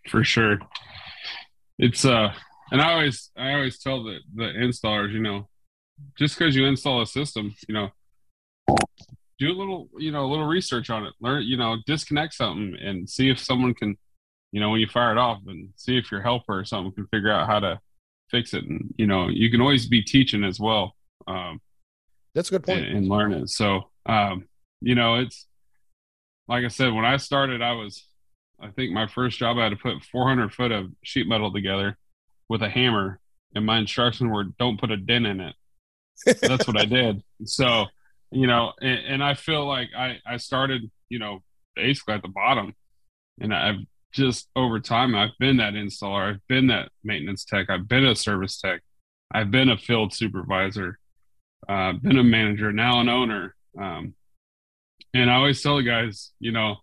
for 0.08 0.24
sure. 0.24 0.58
It's, 1.78 2.04
uh, 2.04 2.32
and 2.72 2.80
I 2.80 2.92
always, 2.92 3.30
I 3.36 3.52
always 3.52 3.78
tell 3.78 4.02
the, 4.02 4.18
the 4.34 4.44
installers, 4.44 5.12
you 5.12 5.20
know, 5.20 5.48
just 6.16 6.38
because 6.38 6.56
you 6.56 6.66
install 6.66 7.02
a 7.02 7.06
system, 7.06 7.54
you 7.68 7.74
know, 7.74 7.90
do 9.38 9.50
a 9.50 9.56
little, 9.56 9.88
you 9.98 10.10
know, 10.10 10.24
a 10.24 10.30
little 10.30 10.46
research 10.46 10.90
on 10.90 11.04
it. 11.04 11.14
Learn, 11.20 11.42
you 11.44 11.56
know, 11.56 11.76
disconnect 11.86 12.34
something 12.34 12.76
and 12.80 13.08
see 13.08 13.30
if 13.30 13.38
someone 13.38 13.74
can, 13.74 13.96
you 14.52 14.60
know, 14.60 14.70
when 14.70 14.80
you 14.80 14.86
fire 14.86 15.12
it 15.12 15.18
off 15.18 15.40
and 15.46 15.70
see 15.76 15.96
if 15.96 16.10
your 16.10 16.22
helper 16.22 16.58
or 16.58 16.64
something 16.64 16.92
can 16.92 17.06
figure 17.06 17.30
out 17.30 17.46
how 17.46 17.60
to 17.60 17.80
fix 18.30 18.54
it. 18.54 18.64
And, 18.64 18.94
you 18.98 19.06
know, 19.06 19.28
you 19.28 19.50
can 19.50 19.60
always 19.60 19.86
be 19.86 20.02
teaching 20.02 20.44
as 20.44 20.58
well. 20.58 20.94
Um, 21.26 21.60
That's 22.34 22.48
a 22.48 22.58
good 22.58 22.68
and, 22.68 22.84
point. 22.84 22.96
and 22.96 23.08
learn 23.08 23.32
it. 23.32 23.48
So, 23.50 23.90
um, 24.06 24.48
you 24.80 24.94
know, 24.94 25.16
it's 25.16 25.46
like 26.48 26.64
I 26.64 26.68
said, 26.68 26.92
when 26.92 27.04
I 27.04 27.18
started, 27.18 27.62
I 27.62 27.72
was, 27.72 28.04
I 28.60 28.68
think 28.68 28.92
my 28.92 29.06
first 29.06 29.38
job, 29.38 29.58
I 29.58 29.64
had 29.64 29.70
to 29.70 29.76
put 29.76 30.02
400 30.02 30.52
foot 30.52 30.72
of 30.72 30.90
sheet 31.02 31.28
metal 31.28 31.52
together 31.52 31.96
with 32.48 32.62
a 32.62 32.68
hammer, 32.68 33.20
and 33.54 33.66
my 33.66 33.78
instructions 33.78 34.30
were 34.30 34.44
don't 34.58 34.80
put 34.80 34.90
a 34.90 34.96
dent 34.96 35.26
in 35.26 35.40
it. 35.40 35.54
That's 36.40 36.66
what 36.66 36.80
I 36.80 36.86
did. 36.86 37.22
So, 37.44 37.86
you 38.30 38.46
know, 38.46 38.72
and, 38.80 38.98
and 39.06 39.24
I 39.24 39.34
feel 39.34 39.66
like 39.66 39.88
I, 39.96 40.18
I 40.26 40.36
started, 40.36 40.90
you 41.08 41.18
know, 41.18 41.42
basically 41.74 42.14
at 42.14 42.22
the 42.22 42.28
bottom, 42.28 42.74
and 43.40 43.54
I've 43.54 43.80
just 44.12 44.48
over 44.56 44.80
time, 44.80 45.14
I've 45.14 45.36
been 45.38 45.58
that 45.58 45.74
installer, 45.74 46.34
I've 46.34 46.46
been 46.48 46.66
that 46.68 46.90
maintenance 47.04 47.44
tech, 47.44 47.70
I've 47.70 47.88
been 47.88 48.06
a 48.06 48.16
service 48.16 48.58
tech, 48.60 48.82
I've 49.32 49.50
been 49.50 49.68
a 49.68 49.76
field 49.76 50.14
supervisor, 50.14 50.98
uh, 51.68 51.92
been 51.92 52.18
a 52.18 52.24
manager, 52.24 52.72
now 52.72 53.00
an 53.00 53.08
owner. 53.08 53.54
Um, 53.78 54.14
and 55.14 55.30
I 55.30 55.34
always 55.36 55.62
tell 55.62 55.76
the 55.76 55.82
guys, 55.82 56.32
you 56.40 56.52
know, 56.52 56.76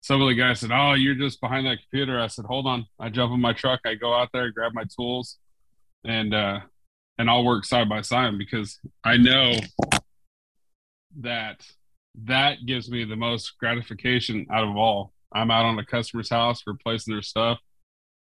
some 0.00 0.20
of 0.20 0.28
the 0.28 0.34
guys 0.34 0.60
said, 0.60 0.70
"Oh, 0.72 0.94
you're 0.94 1.14
just 1.14 1.40
behind 1.40 1.66
that 1.66 1.78
computer." 1.78 2.20
I 2.20 2.26
said, 2.26 2.44
"Hold 2.46 2.66
on." 2.66 2.86
I 2.98 3.08
jump 3.08 3.32
in 3.32 3.40
my 3.40 3.52
truck, 3.52 3.80
I 3.86 3.94
go 3.94 4.12
out 4.12 4.30
there, 4.32 4.50
grab 4.50 4.72
my 4.74 4.84
tools, 4.84 5.38
and 6.04 6.34
uh, 6.34 6.60
and 7.18 7.30
I'll 7.30 7.44
work 7.44 7.64
side 7.64 7.88
by 7.88 8.00
side 8.02 8.36
because 8.36 8.80
I 9.04 9.16
know 9.16 9.54
that 11.20 11.64
that 12.24 12.58
gives 12.66 12.90
me 12.90 13.04
the 13.04 13.16
most 13.16 13.58
gratification 13.58 14.46
out 14.50 14.64
of 14.64 14.76
all. 14.76 15.12
I'm 15.32 15.50
out 15.50 15.64
on 15.64 15.78
a 15.78 15.84
customer's 15.84 16.28
house 16.28 16.62
replacing 16.66 17.14
their 17.14 17.22
stuff. 17.22 17.58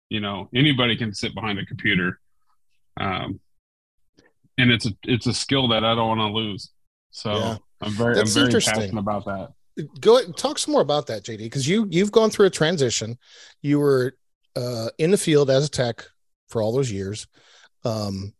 You 0.08 0.20
know, 0.20 0.48
anybody 0.54 0.96
can 0.96 1.14
sit 1.14 1.34
behind 1.34 1.58
a 1.58 1.66
computer, 1.66 2.18
um, 2.98 3.40
and 4.56 4.70
it's 4.70 4.86
a 4.86 4.90
it's 5.04 5.26
a 5.26 5.34
skill 5.34 5.68
that 5.68 5.84
I 5.84 5.94
don't 5.94 6.18
want 6.18 6.20
to 6.20 6.36
lose. 6.36 6.70
So 7.10 7.34
Yeah. 7.34 7.56
I'm 7.80 7.92
very 7.92 8.14
That's 8.14 8.36
I'm 8.36 8.48
very 8.50 8.60
passionate 8.60 8.98
about 8.98 9.24
that. 9.26 9.52
go 10.00 10.20
talk 10.32 10.58
some 10.58 10.72
more 10.72 10.80
about 10.80 11.06
that, 11.06 11.24
JD, 11.24 11.38
because 11.38 11.68
you 11.68 11.86
you've 11.90 12.12
gone 12.12 12.30
through 12.30 12.46
a 12.46 12.50
transition. 12.50 13.18
You 13.62 13.78
were 13.78 14.16
uh, 14.56 14.88
in 14.98 15.10
the 15.10 15.18
field 15.18 15.50
as 15.50 15.66
a 15.66 15.70
tech 15.70 16.04
for 16.48 16.62
all 16.62 16.72
those 16.72 16.90
years. 16.90 17.26
Um, 17.84 18.32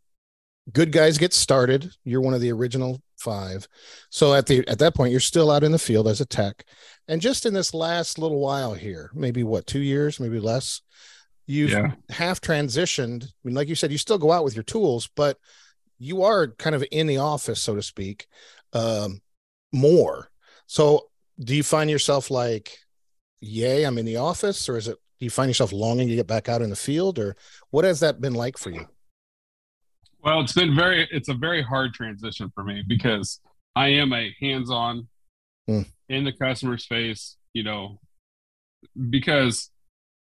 good 0.73 0.91
guys 0.91 1.19
get 1.19 1.33
started. 1.33 1.91
You're 2.05 2.21
one 2.21 2.35
of 2.35 2.41
the 2.41 2.51
original 2.51 3.01
five. 3.19 3.69
So 4.11 4.35
at 4.35 4.47
the 4.47 4.67
at 4.69 4.79
that 4.79 4.95
point, 4.95 5.11
you're 5.11 5.21
still 5.21 5.51
out 5.51 5.65
in 5.65 5.73
the 5.73 5.79
field 5.79 6.09
as 6.09 6.21
a 6.21 6.27
tech, 6.27 6.65
and 7.07 7.21
just 7.21 7.47
in 7.47 7.55
this 7.55 7.75
last 7.75 8.19
little 8.19 8.41
while 8.41 8.75
here, 8.75 9.11
maybe 9.15 9.43
what 9.43 9.67
two 9.67 9.81
years, 9.81 10.21
maybe 10.21 10.41
less, 10.41 10.81
you've 11.47 11.71
Yeah. 11.71 11.93
half 12.11 12.41
transitioned. 12.41 13.25
I 13.25 13.29
mean, 13.45 13.55
like 13.55 13.69
you 13.69 13.75
said, 13.75 13.93
you 13.93 13.99
still 13.99 14.19
go 14.19 14.33
out 14.33 14.45
with 14.45 14.55
your 14.55 14.65
tools, 14.65 15.09
but 15.15 15.39
you 15.99 16.23
are 16.23 16.49
kind 16.49 16.77
of 16.77 16.85
in 16.91 17.07
the 17.07 17.19
office, 17.19 17.61
so 17.61 17.75
to 17.75 17.83
speak, 17.83 18.27
um, 18.73 19.21
more. 19.73 20.31
So 20.67 21.09
do 21.41 21.57
you 21.57 21.63
find 21.63 21.91
yourself 21.91 22.31
like, 22.31 22.79
yay, 23.41 23.85
I'm 23.85 23.99
in 23.99 24.07
the 24.07 24.17
office, 24.17 24.69
or 24.69 24.77
is 24.77 24.89
it 24.89 24.97
do 25.19 25.25
you 25.25 25.31
find 25.31 25.51
yourself 25.51 25.73
longing 25.73 26.07
to 26.09 26.15
get 26.15 26.29
back 26.29 26.49
out 26.49 26.63
in 26.63 26.71
the 26.71 26.77
field, 26.77 27.19
or 27.19 27.37
what 27.71 27.85
has 27.85 28.01
that 28.01 28.21
been 28.21 28.35
like 28.35 28.57
for 28.57 28.71
you? 28.71 28.87
Well, 30.29 30.43
it's 30.43 30.53
been 30.53 30.77
very 30.77 31.09
it's 31.11 31.31
a 31.31 31.35
very 31.35 31.63
hard 31.63 31.95
transition 31.95 32.53
for 32.55 32.63
me 32.63 32.85
because 32.87 33.41
I 33.75 33.89
am 33.89 34.13
a 34.13 34.31
hands-on 34.39 35.09
Hmm. 35.67 35.83
in 36.11 36.25
the 36.25 36.33
customer 36.33 36.77
space, 36.77 37.37
you 37.55 37.63
know, 37.63 37.99
because 39.09 39.71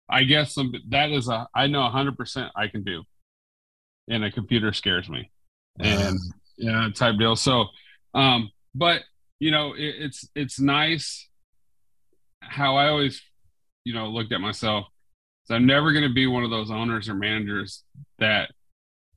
I 0.08 0.26
guess 0.26 0.54
some 0.54 0.72
that 0.90 1.10
is 1.10 1.28
a 1.28 1.48
I 1.56 1.66
know 1.66 1.80
100% 1.80 2.52
I 2.56 2.68
can 2.68 2.84
do. 2.84 3.02
And 4.08 4.24
a 4.24 4.30
computer 4.32 4.74
scares 4.74 5.10
me. 5.10 5.32
And 5.80 6.20
yeah, 6.58 6.90
type 6.94 7.18
deal. 7.18 7.36
So 7.36 7.66
um 8.14 8.52
but 8.76 9.02
you 9.40 9.50
know, 9.50 9.74
it, 9.74 9.96
it's 9.98 10.30
it's 10.36 10.60
nice 10.60 11.28
how 12.42 12.76
I 12.76 12.90
always 12.90 13.24
you 13.86 13.96
know 13.96 14.06
looked 14.10 14.34
at 14.34 14.40
myself. 14.40 14.86
So 15.46 15.56
I'm 15.56 15.66
never 15.66 15.94
going 15.94 16.08
to 16.08 16.14
be 16.14 16.28
one 16.28 16.44
of 16.44 16.52
those 16.52 16.70
owners 16.70 17.10
or 17.10 17.16
managers 17.16 17.84
that 18.20 18.52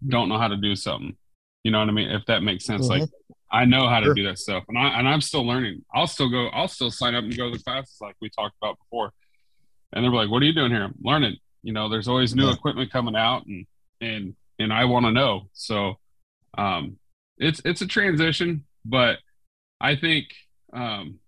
don't 0.09 0.29
know 0.29 0.39
how 0.39 0.49
to 0.49 0.57
do 0.57 0.75
something. 0.77 1.17
You 1.65 1.71
know 1.71 1.79
what 1.81 1.89
I 1.89 1.93
mean? 1.93 2.11
If 2.11 2.27
that 2.27 2.43
makes 2.43 2.65
sense. 2.65 2.89
Like 2.89 3.09
I 3.51 3.65
know 3.67 3.87
how 3.89 4.01
to 4.01 4.07
Sure. 4.07 4.15
do 4.15 4.25
that 4.29 4.39
stuff, 4.39 4.65
and 4.69 4.79
I 4.79 4.99
and 4.99 5.09
I'm 5.09 5.21
still 5.21 5.47
learning. 5.47 5.85
I'll 5.95 6.07
still 6.07 6.29
go. 6.31 6.49
I'll 6.49 6.69
still 6.69 6.91
sign 6.91 7.15
up 7.15 7.25
and 7.25 7.37
go 7.37 7.51
to 7.51 7.57
the 7.59 7.63
classes 7.63 7.99
like 8.01 8.17
we 8.21 8.31
talked 8.31 8.57
about 8.63 8.79
before. 8.79 9.13
And 9.93 10.03
they're 10.05 10.11
like, 10.13 10.31
"What 10.31 10.43
are 10.43 10.47
you 10.47 10.55
doing 10.55 10.71
here?" 10.73 10.85
I'm 10.85 10.95
learning. 11.03 11.37
You 11.63 11.73
know, 11.73 11.89
there's 11.89 12.09
always 12.09 12.35
new 12.35 12.47
Yeah. 12.47 12.55
equipment 12.55 12.91
coming 12.91 13.15
out, 13.15 13.47
and 13.47 13.67
and 14.01 14.35
and 14.59 14.73
I 14.73 14.87
want 14.87 15.05
to 15.07 15.13
know. 15.13 15.49
So, 15.53 15.99
um, 16.57 16.99
it's 17.39 17.61
it's 17.65 17.83
a 17.83 17.87
transition, 17.87 18.65
but 18.85 19.19
I 19.81 19.97
think, 19.97 20.27
um, 20.73 21.19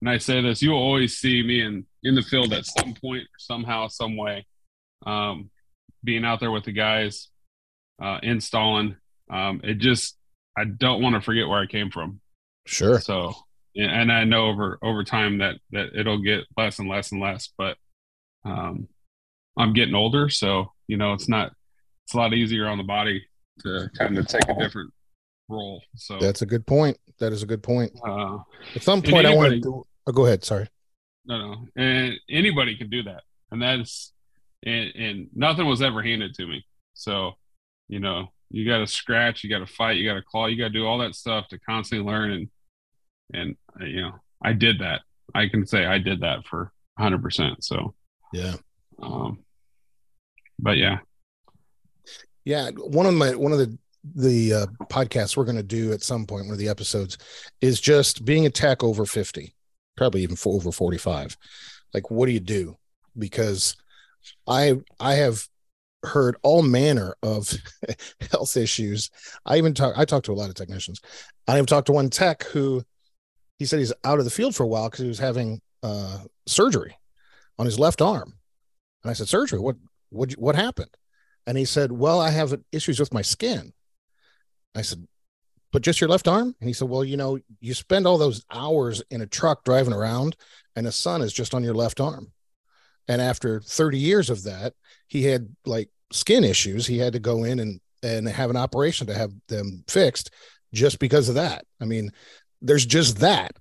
and 0.00 0.08
I 0.10 0.18
say 0.18 0.40
this, 0.40 0.62
you'll 0.62 0.76
always 0.76 1.18
see 1.18 1.42
me 1.42 1.60
in 1.62 1.86
in 2.04 2.14
the 2.14 2.22
field 2.22 2.52
at 2.52 2.64
some 2.66 2.94
point, 2.94 3.26
somehow, 3.38 3.88
some 3.88 4.16
way, 4.16 4.46
um, 5.04 5.50
being 6.04 6.24
out 6.24 6.40
there 6.40 6.50
with 6.50 6.64
the 6.64 6.72
guys, 6.72 7.28
uh, 8.02 8.18
installing. 8.22 8.96
Um, 9.30 9.60
it 9.64 9.78
just 9.78 10.16
I 10.56 10.64
don't 10.64 11.00
want 11.02 11.14
to 11.14 11.20
forget 11.20 11.48
where 11.48 11.60
I 11.60 11.66
came 11.66 11.90
from. 11.90 12.20
Sure. 12.66 13.00
So, 13.00 13.32
and- 13.76 14.12
I 14.12 14.24
know 14.24 14.46
over 14.48 14.78
over 14.82 15.04
time 15.04 15.38
that 15.38 15.56
that 15.70 15.90
it'll 15.98 16.18
get 16.22 16.44
less 16.56 16.78
and 16.78 16.88
less 16.88 17.12
and 17.12 17.20
less. 17.20 17.48
But 17.56 17.76
um, 18.44 18.88
I'm 19.56 19.72
getting 19.72 19.94
older, 19.94 20.28
so 20.28 20.72
you 20.88 20.96
know 20.96 21.12
it's 21.14 21.28
not. 21.28 21.52
It's 22.06 22.14
a 22.14 22.16
lot 22.18 22.34
easier 22.34 22.66
on 22.66 22.78
the 22.78 22.84
body 22.84 23.24
to 23.62 23.88
kind 23.96 24.18
of 24.18 24.26
take 24.26 24.48
a 24.48 24.54
different 24.58 24.92
role. 25.48 25.80
So, 25.94 26.18
That's 26.18 26.42
a 26.42 26.46
good 26.46 26.66
point. 26.66 26.98
That 27.20 27.32
is 27.32 27.42
a 27.44 27.46
good 27.46 27.62
point. 27.62 27.92
uh, 28.04 28.38
At 28.74 28.82
some 28.82 29.02
point, 29.02 29.24
I 29.26 29.34
want 29.36 29.52
anybody- 29.52 29.60
to. 29.62 29.86
Oh, 30.08 30.12
go 30.12 30.26
ahead. 30.26 30.42
Sorry. 30.44 30.66
no, 31.26 31.38
no, 31.38 31.68
and 31.76 32.14
anybody 32.28 32.76
can 32.76 32.90
do 32.90 33.04
that, 33.04 33.22
and 33.52 33.62
that's 33.62 34.12
and 34.64 34.92
and 34.96 35.28
nothing 35.34 35.66
was 35.66 35.80
ever 35.80 36.02
handed 36.02 36.34
to 36.34 36.46
me. 36.46 36.66
So, 36.94 37.34
you 37.92 38.00
know, 38.00 38.32
you 38.50 38.66
got 38.66 38.78
to 38.78 38.86
scratch, 38.86 39.44
you 39.44 39.50
got 39.50 39.58
to 39.58 39.66
fight, 39.66 39.98
you 39.98 40.08
got 40.08 40.14
to 40.14 40.22
claw, 40.22 40.46
you 40.46 40.56
got 40.56 40.68
to 40.68 40.78
do 40.78 40.86
all 40.86 40.96
that 40.98 41.14
stuff 41.14 41.46
to 41.48 41.58
constantly 41.58 42.10
learn 42.10 42.30
and 42.32 42.48
and 43.34 43.56
uh, 43.78 43.84
you 43.84 44.00
know, 44.00 44.12
I 44.42 44.54
did 44.54 44.78
that. 44.80 45.02
I 45.34 45.48
can 45.48 45.66
say 45.66 45.84
I 45.84 45.98
did 45.98 46.20
that 46.20 46.46
for 46.46 46.72
100. 46.96 47.22
percent 47.22 47.62
So, 47.62 47.94
Yeah. 48.32 48.54
um, 49.02 49.44
but 50.58 50.78
yeah, 50.78 50.98
Yeah, 52.44 52.70
one 52.70 53.04
of 53.06 53.12
my 53.14 53.34
one 53.34 53.52
of 53.52 53.58
the 53.58 53.78
the 54.14 54.54
uh, 54.54 54.66
podcasts 54.90 55.36
we're 55.36 55.44
going 55.44 55.56
to 55.56 55.62
do 55.62 55.92
at 55.92 56.02
some 56.02 56.26
point, 56.26 56.46
one 56.46 56.52
of 56.54 56.58
the 56.58 56.68
episodes, 56.68 57.18
is 57.60 57.78
just 57.80 58.24
being 58.24 58.46
a 58.46 58.50
tech 58.50 58.82
over 58.82 59.04
fifty, 59.04 59.54
probably 59.98 60.22
even 60.22 60.36
for 60.36 60.54
over 60.54 60.72
forty 60.72 60.98
five. 60.98 61.36
Like, 61.94 62.10
what 62.10 62.24
do 62.26 62.32
you 62.32 62.40
do? 62.40 62.76
Because 63.16 63.76
I 64.48 64.80
I 64.98 65.14
have 65.14 65.46
heard 66.02 66.36
all 66.42 66.62
manner 66.62 67.14
of 67.22 67.52
health 68.30 68.56
issues. 68.56 69.10
I 69.46 69.58
even 69.58 69.74
talk 69.74 69.94
I 69.96 70.04
talked 70.04 70.26
to 70.26 70.32
a 70.32 70.34
lot 70.34 70.48
of 70.48 70.54
technicians. 70.54 71.00
I 71.46 71.54
even 71.54 71.66
talked 71.66 71.86
to 71.86 71.92
one 71.92 72.10
tech 72.10 72.44
who 72.44 72.82
he 73.58 73.66
said 73.66 73.78
he's 73.78 73.92
out 74.04 74.18
of 74.18 74.24
the 74.24 74.30
field 74.30 74.54
for 74.54 74.64
a 74.64 74.68
while 74.68 74.88
because 74.88 75.02
he 75.02 75.08
was 75.08 75.18
having 75.18 75.60
uh, 75.82 76.18
surgery 76.46 76.96
on 77.58 77.66
his 77.66 77.78
left 77.78 78.02
arm. 78.02 78.34
And 79.02 79.10
I 79.10 79.14
said, 79.14 79.28
surgery? 79.28 79.58
What 79.58 79.76
what 80.10 80.32
what 80.32 80.54
happened? 80.54 80.90
And 81.46 81.58
he 81.58 81.64
said, 81.64 81.92
Well, 81.92 82.20
I 82.20 82.30
have 82.30 82.54
issues 82.70 83.00
with 83.00 83.12
my 83.12 83.22
skin. 83.22 83.72
I 84.74 84.82
said, 84.82 85.06
But 85.72 85.82
just 85.82 86.00
your 86.00 86.10
left 86.10 86.28
arm? 86.28 86.54
And 86.60 86.68
he 86.68 86.72
said, 86.72 86.88
Well, 86.88 87.04
you 87.04 87.16
know, 87.16 87.38
you 87.60 87.74
spend 87.74 88.06
all 88.06 88.18
those 88.18 88.44
hours 88.50 89.02
in 89.10 89.20
a 89.20 89.26
truck 89.26 89.64
driving 89.64 89.92
around, 89.92 90.36
and 90.76 90.86
the 90.86 90.92
sun 90.92 91.22
is 91.22 91.32
just 91.32 91.54
on 91.54 91.64
your 91.64 91.74
left 91.74 92.00
arm. 92.00 92.32
And 93.08 93.20
after 93.20 93.60
30 93.60 93.98
years 93.98 94.30
of 94.30 94.44
that, 94.44 94.74
he 95.06 95.24
had 95.24 95.54
like 95.66 95.88
skin 96.12 96.44
issues. 96.44 96.86
He 96.86 96.98
had 96.98 97.12
to 97.14 97.18
go 97.18 97.44
in 97.44 97.58
and 97.60 97.80
and 98.02 98.28
have 98.28 98.50
an 98.50 98.56
operation 98.56 99.06
to 99.06 99.14
have 99.14 99.30
them 99.48 99.84
fixed 99.86 100.30
just 100.74 100.98
because 100.98 101.28
of 101.28 101.36
that. 101.36 101.64
I 101.80 101.84
mean, 101.84 102.10
there's 102.60 102.86
just 102.86 103.18
that. 103.18 103.56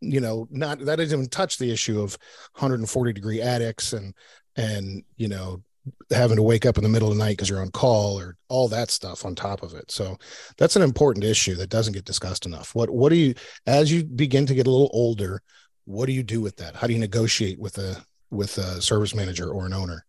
You 0.00 0.20
know, 0.20 0.46
not 0.50 0.78
that 0.80 0.96
doesn't 0.96 1.18
even 1.18 1.30
touch 1.30 1.56
the 1.56 1.72
issue 1.72 2.00
of 2.00 2.18
140 2.52 3.12
degree 3.12 3.40
attics 3.40 3.92
and 3.92 4.14
and 4.56 5.02
you 5.16 5.28
know 5.28 5.62
having 6.10 6.36
to 6.36 6.42
wake 6.42 6.66
up 6.66 6.76
in 6.76 6.82
the 6.82 6.88
middle 6.88 7.08
of 7.08 7.16
the 7.16 7.22
night 7.22 7.32
because 7.32 7.48
you're 7.48 7.60
on 7.60 7.70
call 7.70 8.18
or 8.18 8.36
all 8.48 8.68
that 8.68 8.90
stuff 8.90 9.24
on 9.24 9.34
top 9.34 9.62
of 9.62 9.74
it. 9.74 9.90
So 9.90 10.16
that's 10.58 10.76
an 10.76 10.82
important 10.82 11.24
issue 11.24 11.54
that 11.56 11.70
doesn't 11.70 11.94
get 11.94 12.04
discussed 12.04 12.46
enough. 12.46 12.74
What 12.74 12.90
what 12.90 13.10
do 13.10 13.16
you 13.16 13.34
as 13.66 13.90
you 13.90 14.04
begin 14.04 14.46
to 14.46 14.54
get 14.54 14.66
a 14.66 14.70
little 14.70 14.90
older, 14.92 15.42
what 15.84 16.06
do 16.06 16.12
you 16.12 16.22
do 16.22 16.40
with 16.40 16.56
that? 16.56 16.76
How 16.76 16.86
do 16.86 16.92
you 16.92 16.98
negotiate 16.98 17.58
with 17.58 17.78
a 17.78 18.04
with 18.30 18.58
a 18.58 18.80
service 18.80 19.14
manager 19.14 19.50
or 19.50 19.66
an 19.66 19.72
owner? 19.72 20.04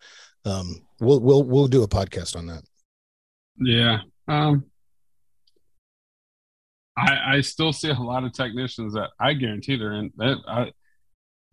Um, 0.45 0.81
we'll 0.99 1.19
we'll 1.19 1.43
we'll 1.43 1.67
do 1.67 1.83
a 1.83 1.87
podcast 1.87 2.35
on 2.35 2.47
that. 2.47 2.63
yeah. 3.59 3.99
Um, 4.27 4.65
I 6.97 7.35
I 7.35 7.41
still 7.41 7.73
see 7.73 7.89
a 7.89 7.93
lot 7.93 8.23
of 8.23 8.33
technicians 8.33 8.93
that 8.93 9.09
I 9.19 9.33
guarantee 9.33 9.77
they're 9.77 9.93
in. 9.93 10.11
That 10.17 10.37
I 10.47 10.71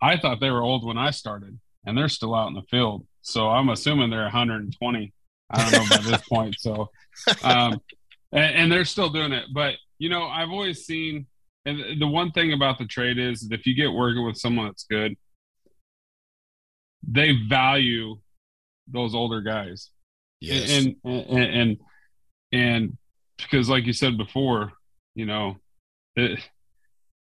I 0.00 0.16
thought 0.18 0.40
they 0.40 0.50
were 0.50 0.62
old 0.62 0.84
when 0.86 0.98
I 0.98 1.10
started, 1.10 1.58
and 1.84 1.96
they're 1.96 2.08
still 2.08 2.34
out 2.34 2.48
in 2.48 2.54
the 2.54 2.62
field. 2.70 3.06
So 3.22 3.48
I'm 3.48 3.68
assuming 3.70 4.10
they're 4.10 4.22
120. 4.22 5.12
I 5.50 5.70
don't 5.70 5.72
know 5.72 5.96
by 5.96 6.02
this 6.02 6.22
point. 6.28 6.56
So, 6.58 6.90
um, 7.42 7.80
and, 8.32 8.54
and 8.54 8.72
they're 8.72 8.84
still 8.84 9.08
doing 9.10 9.32
it. 9.32 9.44
But 9.52 9.74
you 9.98 10.08
know, 10.08 10.24
I've 10.24 10.50
always 10.50 10.84
seen, 10.84 11.26
and 11.64 12.00
the 12.00 12.06
one 12.06 12.32
thing 12.32 12.52
about 12.52 12.78
the 12.78 12.86
trade 12.86 13.18
is 13.18 13.48
that 13.48 13.58
if 13.58 13.66
you 13.66 13.74
get 13.74 13.92
working 13.92 14.24
with 14.26 14.36
someone 14.36 14.66
that's 14.66 14.84
good, 14.84 15.16
they 17.06 17.32
value 17.48 18.16
those 18.88 19.14
older 19.14 19.40
guys. 19.40 19.90
And, 20.42 20.96
and 21.04 21.26
and 21.30 21.54
and 21.54 21.76
and 22.52 22.98
because 23.38 23.68
like 23.68 23.86
you 23.86 23.92
said 23.92 24.18
before 24.18 24.72
you 25.14 25.24
know 25.26 25.56
it, 26.16 26.38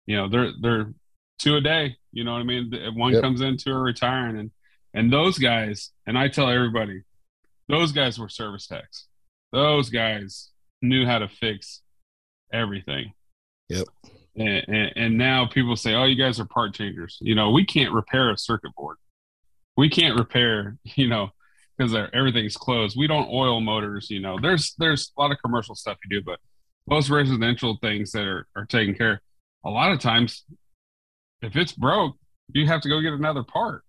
you 0.05 0.17
know 0.17 0.27
they're 0.27 0.51
they're 0.61 0.93
two 1.39 1.55
a 1.55 1.61
day 1.61 1.95
you 2.11 2.23
know 2.23 2.33
what 2.33 2.41
i 2.41 2.43
mean? 2.43 2.71
One 2.95 3.13
Yep. 3.13 3.21
comes 3.21 3.41
in 3.41 3.57
two 3.57 3.71
are 3.71 3.81
retiring 3.81 4.37
and 4.37 4.51
and 4.93 5.11
those 5.11 5.37
guys 5.37 5.91
and 6.05 6.17
i 6.17 6.27
tell 6.27 6.49
everybody 6.49 7.03
those 7.69 7.93
guys 7.93 8.19
were 8.19 8.27
service 8.29 8.67
techs. 8.67 9.07
Those 9.53 9.89
guys 9.89 10.49
knew 10.81 11.05
how 11.05 11.19
to 11.19 11.29
fix 11.29 11.81
everything. 12.51 13.13
Yep. 13.69 13.87
and, 14.35 14.65
and, 14.67 14.93
and 14.97 15.17
now 15.17 15.45
people 15.45 15.75
say 15.77 15.93
oh 15.95 16.03
you 16.03 16.15
guys 16.21 16.39
are 16.41 16.45
part 16.45 16.73
changers. 16.73 17.17
You 17.21 17.35
know 17.35 17.51
we 17.51 17.65
can't 17.65 17.93
repair 17.93 18.29
a 18.31 18.37
circuit 18.37 18.75
board 18.75 18.97
we 19.77 19.89
can't 19.89 20.17
repair 20.17 20.77
you 20.83 21.07
know 21.07 21.29
because 21.77 21.95
everything's 22.13 22.55
closed. 22.55 22.95
We 22.97 23.07
don't 23.07 23.27
oil 23.31 23.59
motors. 23.59 24.09
You 24.09 24.19
know, 24.19 24.37
there's 24.39 24.75
there's 24.77 25.11
a 25.17 25.21
lot 25.21 25.31
of 25.31 25.37
commercial 25.43 25.73
stuff 25.75 25.97
you 26.07 26.19
do, 26.19 26.23
but 26.23 26.39
most 26.87 27.09
residential 27.09 27.77
things 27.81 28.11
that 28.11 28.25
are 28.25 28.47
are 28.55 28.65
taken 28.65 28.93
care. 28.95 29.21
A 29.65 29.69
lot 29.69 29.91
of 29.91 29.99
times, 29.99 30.43
if 31.41 31.55
it's 31.55 31.71
broke, 31.71 32.15
you 32.53 32.67
have 32.67 32.81
to 32.81 32.89
go 32.89 32.99
get 33.01 33.13
another 33.13 33.41
part. 33.43 33.83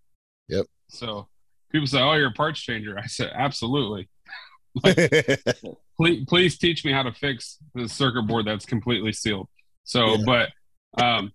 Yep. 0.49 0.67
So 0.89 1.29
people 1.73 1.87
say, 1.87 2.01
"Oh, 2.01 2.15
you're 2.15 2.29
a 2.29 2.33
parts 2.33 2.61
changer." 2.61 2.99
I 2.99 3.07
said, 3.07 3.31
"Absolutely." 3.35 4.09
Please, 5.97 6.25
please 6.27 6.59
teach 6.59 6.85
me 6.85 6.91
how 6.91 7.05
to 7.05 7.13
fix 7.13 7.59
the 7.75 7.89
circuit 7.89 8.23
board 8.23 8.47
that's 8.47 8.67
completely 8.67 9.13
sealed. 9.13 9.49
So, 9.85 10.17
Yeah. 10.17 10.25
but 10.97 11.03
um, 11.05 11.33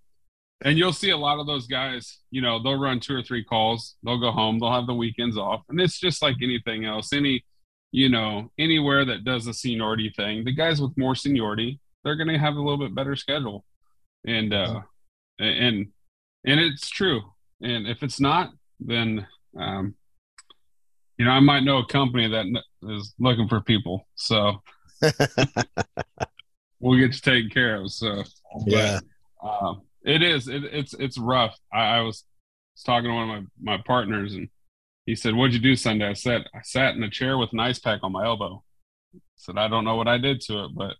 and 0.65 0.78
you'll 0.78 0.93
see 0.93 1.10
a 1.12 1.17
lot 1.17 1.39
of 1.39 1.48
those 1.48 1.67
guys, 1.67 2.19
you 2.32 2.41
know, 2.41 2.62
they'll 2.62 2.80
run 2.80 3.00
two 3.00 3.15
or 3.15 3.22
three 3.24 3.43
calls, 3.43 3.95
they'll 4.04 4.19
go 4.19 4.32
home, 4.32 4.60
they'll 4.60 4.74
have 4.74 4.88
the 4.88 4.93
weekends 4.93 5.38
off. 5.38 5.62
And 5.69 5.80
it's 5.80 6.00
just 6.00 6.22
like 6.22 6.36
anything 6.41 6.86
else. 6.86 7.13
Any, 7.13 7.43
you 7.91 8.10
know, 8.10 8.52
anywhere 8.60 9.06
that 9.06 9.24
does 9.24 9.48
a 9.48 9.54
seniority 9.54 10.12
thing, 10.15 10.43
the 10.43 10.54
guys 10.54 10.82
with 10.82 10.98
more 10.98 11.15
seniority, 11.15 11.80
they're 12.04 12.15
going 12.17 12.28
to 12.30 12.38
have 12.38 12.56
a 12.56 12.62
little 12.62 12.78
bit 12.78 12.93
better 12.95 13.15
schedule. 13.15 13.63
And, 14.26 14.54
uh, 14.54 14.82
and, 15.39 15.88
and 16.45 16.60
it's 16.60 16.89
true. 16.89 17.22
And 17.62 17.88
if 17.88 18.04
it's 18.04 18.19
not, 18.19 18.52
then, 18.80 19.26
um, 19.58 19.95
you 21.17 21.26
know, 21.26 21.32
I 21.32 21.39
might 21.39 21.63
know 21.63 21.80
a 21.80 21.86
company 21.88 22.28
that 22.30 22.45
is 22.89 23.13
looking 23.19 23.48
for 23.48 23.60
people. 23.62 24.08
So 24.15 24.62
we'll 26.80 27.00
get 27.00 27.13
you 27.13 27.19
taken 27.22 27.50
care 27.50 27.82
of. 27.82 27.91
So, 27.91 28.24
Yeah. 28.65 29.00
but, 29.41 29.50
um, 29.50 29.82
it 30.03 30.21
is. 30.21 30.47
It, 30.47 30.63
it's 30.65 30.93
it's 30.93 31.17
rough. 31.17 31.57
I, 31.73 31.97
I 31.97 32.01
was, 32.01 32.23
was 32.75 32.83
talking 32.83 33.09
to 33.09 33.13
one 33.13 33.29
of 33.29 33.43
my, 33.62 33.75
my 33.77 33.83
partners, 33.85 34.33
and 34.33 34.49
he 35.05 35.15
said, 35.15 35.35
"What'd 35.35 35.53
you 35.53 35.59
do 35.59 35.75
Sunday?" 35.75 36.07
I 36.07 36.13
said, 36.13 36.45
"I 36.53 36.62
sat 36.63 36.95
in 36.95 37.03
a 37.03 37.09
chair 37.09 37.38
with 37.38 37.53
an 37.53 37.59
ice 37.59 37.79
pack 37.79 37.99
on 38.03 38.12
my 38.12 38.25
elbow." 38.25 38.63
I 39.15 39.19
said, 39.35 39.57
"I 39.57 39.67
don't 39.67 39.85
know 39.85 39.95
what 39.95 40.07
I 40.07 40.17
did 40.17 40.41
to 40.41 40.65
it, 40.65 40.71
but 40.75 40.95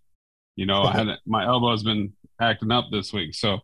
you 0.56 0.66
know, 0.66 0.82
I 0.82 0.92
had 0.92 1.08
my 1.26 1.46
elbow 1.46 1.70
has 1.70 1.82
been 1.82 2.12
acting 2.40 2.70
up 2.72 2.86
this 2.90 3.12
week." 3.12 3.34
So, 3.34 3.60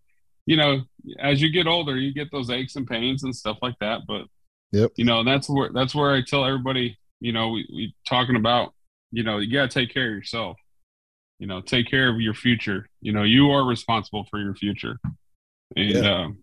you 0.47 0.57
know, 0.57 0.83
as 1.19 1.43
you 1.43 1.51
get 1.51 1.67
older, 1.67 1.97
you 1.97 2.13
get 2.15 2.31
those 2.31 2.51
aches 2.51 2.77
and 2.77 2.87
pains 2.87 3.25
and 3.25 3.35
stuff 3.35 3.59
like 3.63 3.79
that. 3.81 4.03
But 4.07 4.27
Yep. 4.73 4.93
you 4.97 5.05
know, 5.05 5.23
that's 5.25 5.49
where 5.49 5.71
that's 5.73 5.95
where 5.95 6.13
I 6.13 6.23
tell 6.23 6.45
everybody, 6.45 6.99
you 7.21 7.33
know, 7.33 7.51
we 7.51 7.69
we 7.73 7.95
talking 8.07 8.37
about, 8.37 8.75
you 9.13 9.23
know, 9.23 9.39
you 9.39 9.53
got 9.53 9.71
to 9.71 9.81
take 9.81 9.93
care 9.93 10.09
of 10.09 10.15
yourself. 10.15 10.57
You 11.39 11.47
know, 11.47 11.61
take 11.61 11.89
care 11.89 12.09
of 12.09 12.21
your 12.21 12.35
future. 12.35 12.89
You 13.01 13.13
know, 13.13 13.23
you 13.23 13.51
are 13.51 13.65
responsible 13.65 14.27
for 14.31 14.39
your 14.39 14.55
future. 14.55 14.99
And 15.75 15.97
Yeah. 15.97 16.25
um, 16.25 16.39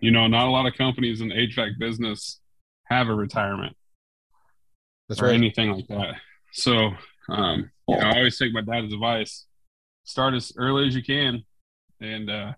you 0.00 0.10
know, 0.10 0.26
not 0.26 0.46
a 0.46 0.50
lot 0.50 0.66
of 0.66 0.74
companies 0.74 1.20
in 1.20 1.28
the 1.28 1.34
HVAC 1.34 1.78
business 1.78 2.40
have 2.86 3.08
a 3.08 3.14
retirement 3.14 3.76
That's 5.08 5.20
or 5.20 5.26
right. 5.26 5.34
anything 5.34 5.70
like 5.72 5.86
that. 5.88 6.14
So, 6.52 6.90
um, 7.28 7.70
you 7.88 7.96
know, 7.96 8.02
I 8.06 8.18
always 8.18 8.38
take 8.38 8.52
my 8.52 8.60
dad's 8.60 8.92
advice: 8.92 9.46
start 10.04 10.34
as 10.34 10.52
early 10.56 10.86
as 10.86 10.94
you 10.94 11.02
can, 11.02 11.44
and 12.00 12.30
uh, 12.30 12.52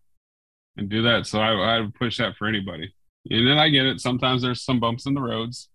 and 0.76 0.88
do 0.88 1.02
that. 1.02 1.26
So 1.26 1.40
I, 1.40 1.52
I 1.76 1.80
would 1.80 1.94
push 1.94 2.18
that 2.18 2.36
for 2.36 2.46
anybody. 2.46 2.92
And 3.30 3.46
then 3.46 3.58
I 3.58 3.68
get 3.68 3.86
it. 3.86 4.00
Sometimes 4.00 4.42
there's 4.42 4.62
some 4.62 4.78
bumps 4.80 5.06
in 5.06 5.14
the 5.14 5.20
roads, 5.20 5.68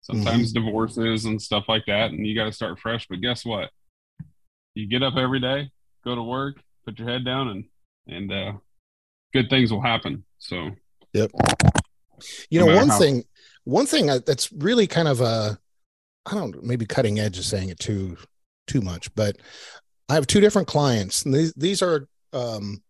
sometimes 0.00 0.52
Mm-hmm. 0.52 0.52
divorces 0.52 1.24
and 1.26 1.40
stuff 1.40 1.64
like 1.68 1.84
that, 1.86 2.10
and 2.10 2.26
you 2.26 2.34
got 2.34 2.44
to 2.46 2.52
start 2.52 2.78
fresh. 2.80 3.06
But 3.08 3.20
guess 3.20 3.44
what? 3.44 3.70
You 4.74 4.86
get 4.86 5.02
up 5.02 5.16
every 5.16 5.40
day, 5.40 5.70
go 6.04 6.14
to 6.14 6.22
work, 6.22 6.56
put 6.84 6.98
your 6.98 7.08
head 7.08 7.24
down, 7.24 7.48
and 7.48 7.64
and 8.06 8.32
uh, 8.32 8.52
good 9.32 9.48
things 9.50 9.70
will 9.72 9.82
happen. 9.82 10.24
So 10.38 10.70
yep. 11.12 11.30
You 12.50 12.60
No 12.60 12.66
know, 12.66 12.76
one 12.76 12.88
how- 12.88 12.98
thing, 12.98 13.24
one 13.64 13.86
thing 13.86 14.06
that's 14.06 14.50
really 14.52 14.86
kind 14.86 15.08
of 15.08 15.20
a, 15.20 15.58
I 16.26 16.34
don't 16.34 16.62
maybe 16.64 16.86
cutting 16.86 17.18
edge 17.20 17.38
is 17.38 17.46
saying 17.46 17.68
it 17.68 17.78
too 17.78 18.16
too 18.66 18.80
much, 18.80 19.14
but 19.14 19.36
I 20.08 20.14
have 20.14 20.26
two 20.26 20.40
different 20.40 20.68
clients, 20.68 21.24
and 21.24 21.32
these 21.34 21.52
these 21.54 21.80
are 21.82 22.08
um, 22.32 22.82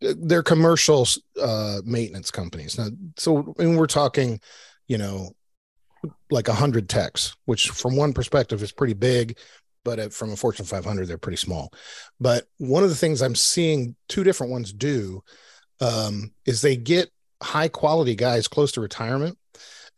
they're 0.00 0.42
commercial 0.42 1.06
uh, 1.40 1.80
maintenance 1.84 2.30
companies. 2.30 2.78
Now, 2.78 2.88
so 3.16 3.42
when 3.56 3.76
we're 3.76 3.86
talking, 3.86 4.40
you 4.88 4.98
know, 4.98 5.30
like 6.30 6.48
a 6.48 6.54
hundred 6.54 6.88
techs, 6.88 7.36
which 7.44 7.68
from 7.70 7.96
one 7.96 8.12
perspective 8.12 8.62
is 8.62 8.72
pretty 8.72 8.94
big, 8.94 9.38
but 9.84 9.98
uh, 9.98 10.08
from 10.08 10.32
a 10.32 10.36
Fortune 10.36 10.66
500, 10.66 11.06
they're 11.06 11.18
pretty 11.18 11.36
small. 11.36 11.72
But 12.20 12.46
one 12.58 12.82
of 12.82 12.88
the 12.88 12.96
things 12.96 13.22
I'm 13.22 13.34
seeing 13.34 13.96
two 14.08 14.24
different 14.24 14.52
ones 14.52 14.72
do 14.72 15.22
um, 15.80 16.32
is 16.46 16.60
they 16.60 16.76
get 16.76 17.10
high 17.42 17.68
quality 17.68 18.14
guys 18.14 18.48
close 18.48 18.72
to 18.72 18.80
retirement. 18.80 19.38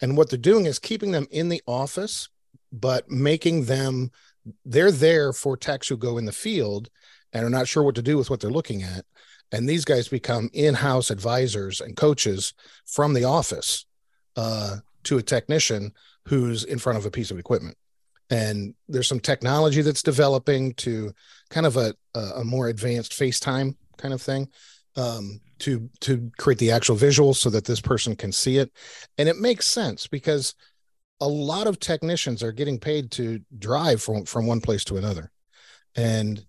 And 0.00 0.16
what 0.16 0.30
they're 0.30 0.38
doing 0.38 0.66
is 0.66 0.78
keeping 0.78 1.12
them 1.12 1.26
in 1.30 1.48
the 1.48 1.62
office, 1.66 2.28
but 2.72 3.08
making 3.10 3.66
them, 3.66 4.10
they're 4.64 4.90
there 4.90 5.32
for 5.32 5.56
techs 5.56 5.88
who 5.88 5.96
go 5.96 6.18
in 6.18 6.24
the 6.24 6.32
field 6.32 6.88
and 7.32 7.44
are 7.44 7.50
not 7.50 7.68
sure 7.68 7.82
what 7.82 7.94
to 7.96 8.02
do 8.02 8.16
with 8.16 8.30
what 8.30 8.40
they're 8.40 8.50
looking 8.50 8.82
at. 8.82 9.04
And 9.52 9.68
these 9.68 9.84
guys 9.84 10.08
become 10.08 10.50
in 10.52 10.74
house 10.74 11.10
advisors 11.10 11.80
and 11.80 11.96
coaches 11.96 12.54
from 12.86 13.14
the 13.14 13.24
office 13.24 13.86
uh, 14.36 14.78
to 15.04 15.18
a 15.18 15.22
technician 15.22 15.92
who's 16.26 16.64
in 16.64 16.78
front 16.78 16.98
of 16.98 17.06
a 17.06 17.10
piece 17.10 17.30
of 17.30 17.38
equipment. 17.38 17.76
And 18.34 18.74
there's 18.88 19.06
some 19.06 19.20
technology 19.20 19.80
that's 19.80 20.02
developing 20.02 20.74
to 20.74 21.12
kind 21.50 21.66
of 21.66 21.76
a, 21.76 21.94
a 22.16 22.42
more 22.42 22.66
advanced 22.66 23.12
FaceTime 23.12 23.76
kind 23.96 24.12
of 24.12 24.20
thing 24.20 24.48
um, 24.96 25.40
to 25.60 25.88
to 26.00 26.32
create 26.36 26.58
the 26.58 26.72
actual 26.72 26.96
visuals 26.96 27.36
so 27.36 27.48
that 27.50 27.64
this 27.64 27.80
person 27.80 28.16
can 28.16 28.32
see 28.32 28.58
it, 28.58 28.72
and 29.18 29.28
it 29.28 29.38
makes 29.38 29.66
sense 29.66 30.08
because 30.08 30.56
a 31.20 31.28
lot 31.28 31.68
of 31.68 31.78
technicians 31.78 32.42
are 32.42 32.50
getting 32.50 32.76
paid 32.76 33.12
to 33.12 33.40
drive 33.60 34.02
from 34.02 34.24
from 34.24 34.48
one 34.48 34.60
place 34.60 34.82
to 34.84 34.96
another, 34.96 35.30
and 35.94 36.44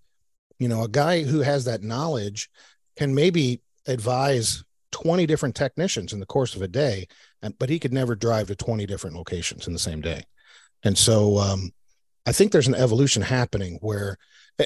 you 0.58 0.67
know 0.67 0.84
a 0.84 0.89
guy 0.89 1.21
who 1.21 1.41
has 1.41 1.65
that 1.65 1.84
knowledge 1.84 2.50
can 2.98 3.13
maybe 3.13 3.62
advise 3.86 4.63
20 4.91 5.28
different 5.28 5.54
technicians 5.54 6.13
in 6.13 6.19
the 6.19 6.26
course 6.26 6.56
of 6.56 6.62
a 6.63 6.67
day 6.67 7.06
but 7.60 7.69
he 7.69 7.78
could 7.78 7.93
never 7.93 8.15
drive 8.15 8.48
to 8.48 8.56
20 8.56 8.88
different 8.88 9.15
locations 9.15 9.67
in 9.67 9.74
the 9.74 9.78
same 9.78 10.02
day 10.02 10.24
and 10.86 10.98
so 10.98 11.38
um, 11.38 11.71
i 12.26 12.32
think 12.32 12.52
there's 12.52 12.67
an 12.67 12.76
evolution 12.76 13.21
happening 13.21 13.78
where 13.82 14.17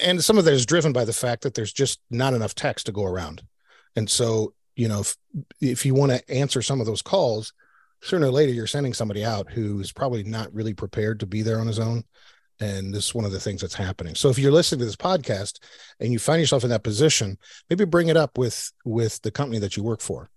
and 0.04 0.24
some 0.24 0.38
of 0.38 0.46
that 0.46 0.54
is 0.54 0.68
driven 0.68 0.94
by 0.94 1.04
the 1.04 1.14
fact 1.14 1.42
that 1.42 1.56
there's 1.56 1.74
just 1.74 2.00
not 2.12 2.36
enough 2.36 2.54
text 2.54 2.86
to 2.86 2.92
go 2.92 3.06
around 3.06 3.42
and 3.96 4.10
so, 4.10 4.54
you 4.76 4.88
know, 4.88 5.02
if, 5.02 5.16
if 5.62 5.86
you 5.86 5.94
want 5.94 6.12
to 6.12 6.32
answer 6.32 6.62
some 6.62 6.80
of 6.80 6.86
those 6.86 7.02
calls, 7.02 7.54
sooner 8.02 8.28
or 8.28 8.32
later 8.32 8.54
you're 8.54 8.68
sending 8.68 8.94
somebody 8.94 9.26
out 9.26 9.52
who's 9.52 9.92
probably 9.92 10.24
not 10.24 10.54
really 10.54 10.74
prepared 10.74 11.20
to 11.20 11.26
be 11.26 11.42
there 11.42 11.60
on 11.60 11.68
his 11.68 11.80
own. 11.80 12.04
And 12.62 12.94
this 12.94 13.08
is 13.08 13.16
one 13.16 13.26
of 13.26 13.32
the 13.32 13.40
things 13.40 13.62
that's 13.62 13.76
happening. 13.76 14.16
So 14.16 14.30
if 14.30 14.38
you're 14.38 14.52
listening 14.52 14.80
to 14.80 14.86
this 14.86 14.96
podcast 14.96 15.60
and 16.00 16.12
you 16.12 16.20
find 16.20 16.42
yourself 16.42 16.64
in 16.64 16.70
that 16.70 16.84
position, 16.84 17.38
maybe 17.70 17.86
bring 17.86 18.10
it 18.10 18.18
up 18.18 18.38
with 18.38 18.72
with 18.84 19.22
the 19.22 19.32
company 19.32 19.60
that 19.60 19.78
you 19.78 19.84
work 19.84 20.02
for 20.02 20.30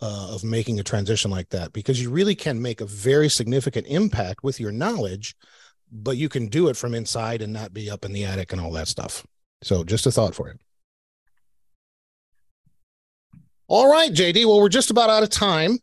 uh, 0.00 0.30
of 0.32 0.44
making 0.44 0.78
a 0.78 0.84
transition 0.84 1.30
like 1.30 1.48
that, 1.50 1.72
because 1.72 2.00
you 2.00 2.10
really 2.10 2.34
can 2.34 2.60
make 2.60 2.80
a 2.80 2.86
very 2.86 3.28
significant 3.28 3.86
impact 3.86 4.42
with 4.42 4.60
your 4.60 4.72
knowledge, 4.72 5.34
but 5.90 6.16
you 6.16 6.28
can 6.28 6.48
do 6.48 6.68
it 6.68 6.76
from 6.76 6.94
inside 6.94 7.42
and 7.42 7.52
not 7.52 7.72
be 7.72 7.90
up 7.90 8.04
in 8.04 8.12
the 8.12 8.24
attic 8.24 8.52
and 8.52 8.60
all 8.60 8.72
that 8.72 8.88
stuff. 8.88 9.26
So 9.62 9.84
just 9.84 10.06
a 10.06 10.10
thought 10.10 10.34
for 10.34 10.48
you. 10.48 10.54
All 13.66 13.90
right, 13.90 14.10
JD. 14.10 14.46
Well, 14.46 14.60
we're 14.60 14.68
just 14.68 14.90
about 14.90 15.10
out 15.10 15.22
of 15.22 15.30
time. 15.30 15.78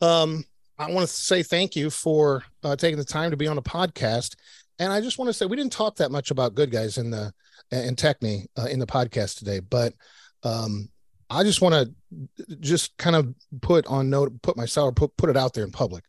Um, 0.00 0.44
I 0.78 0.90
want 0.90 1.06
to 1.08 1.14
say 1.14 1.42
thank 1.42 1.76
you 1.76 1.90
for 1.90 2.42
uh, 2.62 2.76
taking 2.76 2.98
the 2.98 3.04
time 3.04 3.30
to 3.30 3.36
be 3.36 3.46
on 3.46 3.56
the 3.56 3.62
podcast. 3.62 4.36
And 4.78 4.92
I 4.92 5.00
just 5.00 5.18
want 5.18 5.28
to 5.28 5.32
say 5.32 5.46
we 5.46 5.56
didn't 5.56 5.72
talk 5.72 5.96
that 5.96 6.10
much 6.10 6.30
about 6.30 6.54
good 6.54 6.70
guys 6.70 6.98
in 6.98 7.10
the 7.10 7.32
in 7.70 7.94
Techni 7.96 8.46
uh, 8.58 8.66
in 8.66 8.78
the 8.78 8.86
podcast 8.86 9.38
today, 9.38 9.60
but 9.60 9.94
um, 10.42 10.88
I 11.30 11.44
just 11.44 11.60
want 11.60 11.74
to 11.74 12.56
just 12.60 12.96
kind 12.96 13.14
of 13.16 13.34
put 13.62 13.86
on 13.86 14.10
note, 14.10 14.42
put 14.42 14.56
myself, 14.56 14.96
put 14.96 15.16
put 15.16 15.30
it 15.30 15.36
out 15.36 15.54
there 15.54 15.64
in 15.64 15.70
public 15.70 16.04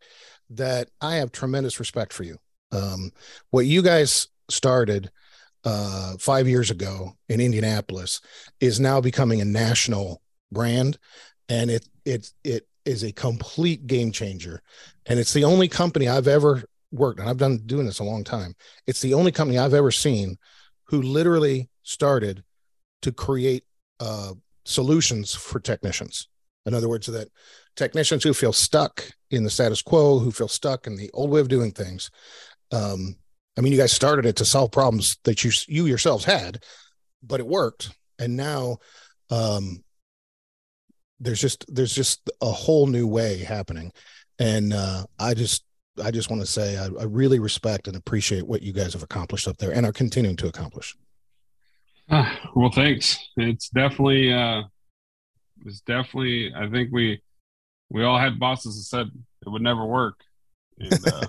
that 0.50 0.90
I 1.00 1.16
have 1.16 1.32
tremendous 1.32 1.80
respect 1.80 2.12
for 2.12 2.24
you. 2.24 2.38
Um, 2.72 3.12
what 3.52 3.66
you 3.66 3.82
guys 3.82 4.28
started 4.50 5.12
uh, 5.64 6.16
five 6.20 6.48
years 6.48 6.72
ago 6.72 7.14
in 7.30 7.40
Indianapolis 7.40 8.22
is 8.60 8.80
now 8.80 9.00
becoming 9.00 9.42
a 9.42 9.46
national 9.46 10.22
brand, 10.52 10.98
and 11.48 11.70
it 11.70 11.88
it 12.06 12.32
it 12.44 12.68
is 12.86 13.04
a 13.04 13.12
complete 13.12 13.86
game 13.88 14.12
changer, 14.12 14.62
and 15.06 15.20
it's 15.20 15.34
the 15.34 15.44
only 15.44 15.68
company 15.68 16.08
I've 16.08 16.28
ever 16.28 16.64
worked, 16.92 17.20
and 17.20 17.30
I've 17.30 17.38
done 17.38 17.60
doing 17.66 17.86
this 17.86 18.00
a 18.00 18.04
long 18.04 18.24
time. 18.24 18.56
It's 18.88 19.02
the 19.02 19.14
only 19.14 19.32
company 19.32 19.60
I've 19.60 19.74
ever 19.74 19.92
seen 19.92 20.38
who 20.86 21.02
literally 21.02 21.70
started 21.84 22.44
to 23.04 23.12
create 23.12 23.64
uh, 24.00 24.34
solutions 24.66 25.34
for 25.34 25.60
technicians. 25.60 26.28
In 26.66 26.74
other 26.74 26.90
words, 26.90 27.08
that 27.08 27.30
technicians 27.76 28.24
who 28.24 28.34
feel 28.34 28.54
stuck 28.54 29.04
in 29.32 29.44
the 29.44 29.50
status 29.50 29.82
quo, 29.82 30.20
who 30.20 30.32
feel 30.32 30.48
stuck 30.48 30.88
in 30.88 30.96
the 30.96 31.10
old 31.14 31.32
way 31.32 31.40
of 31.40 31.48
doing 31.48 31.72
things. 31.72 32.12
Um, 32.72 33.16
I 33.58 33.62
mean, 33.62 33.72
you 33.72 33.80
guys 33.80 33.92
started 33.92 34.26
it 34.26 34.36
to 34.38 34.46
solve 34.46 34.72
problems 34.72 35.18
that 35.24 35.44
you 35.44 35.52
you 35.68 35.86
yourselves 35.86 36.24
had, 36.24 36.64
but 37.24 37.40
it 37.40 37.48
worked, 37.48 37.90
and 38.20 38.38
now 38.38 38.78
um, 39.30 39.84
there's 41.20 41.42
just 41.42 41.66
there's 41.68 41.94
just 41.94 42.30
a 42.42 42.52
whole 42.52 42.88
new 42.88 43.08
way 43.08 43.40
happening, 43.40 43.92
and 44.40 44.74
uh, 44.74 45.06
I 45.20 45.34
just 45.34 45.64
I 46.02 46.12
just 46.12 46.30
want 46.30 46.42
to 46.42 46.48
say 46.48 46.78
I, 46.78 46.86
I 46.86 47.04
really 47.04 47.40
respect 47.40 47.88
and 47.88 47.98
appreciate 47.98 48.48
what 48.48 48.62
you 48.62 48.72
guys 48.72 48.94
have 48.94 49.04
accomplished 49.04 49.48
up 49.48 49.58
there 49.58 49.74
and 49.74 49.86
are 49.86 49.92
continuing 49.92 50.38
to 50.38 50.48
accomplish. 50.48 50.96
Ah, 52.12 52.40
well, 52.56 52.72
thanks. 52.72 53.18
It's 53.38 53.70
definitely, 53.70 54.32
uh, 54.34 54.64
it's 55.66 55.82
definitely. 55.82 56.54
I 56.54 56.70
think 56.70 56.90
we 56.92 57.22
we 57.90 58.04
all 58.04 58.20
had 58.20 58.40
bosses 58.40 58.76
that 58.76 58.84
said 58.84 59.08
it 59.46 59.50
would 59.50 59.62
never 59.62 59.86
work, 59.86 60.20
and 60.80 61.06
uh, 61.08 61.28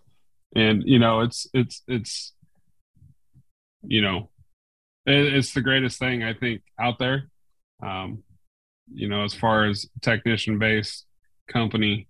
and 0.54 0.82
you 0.84 0.98
know, 0.98 1.20
it's 1.20 1.46
it's 1.54 1.82
it's 1.88 2.32
you 3.82 4.02
know, 4.02 4.30
it, 5.06 5.34
it's 5.34 5.54
the 5.54 5.62
greatest 5.62 5.98
thing 5.98 6.22
I 6.22 6.34
think 6.34 6.62
out 6.78 6.98
there. 6.98 7.28
Um, 7.82 8.22
you 8.92 9.08
know, 9.08 9.24
as 9.24 9.34
far 9.34 9.66
as 9.66 9.86
technician 10.02 10.58
based 10.58 11.06
company, 11.46 12.08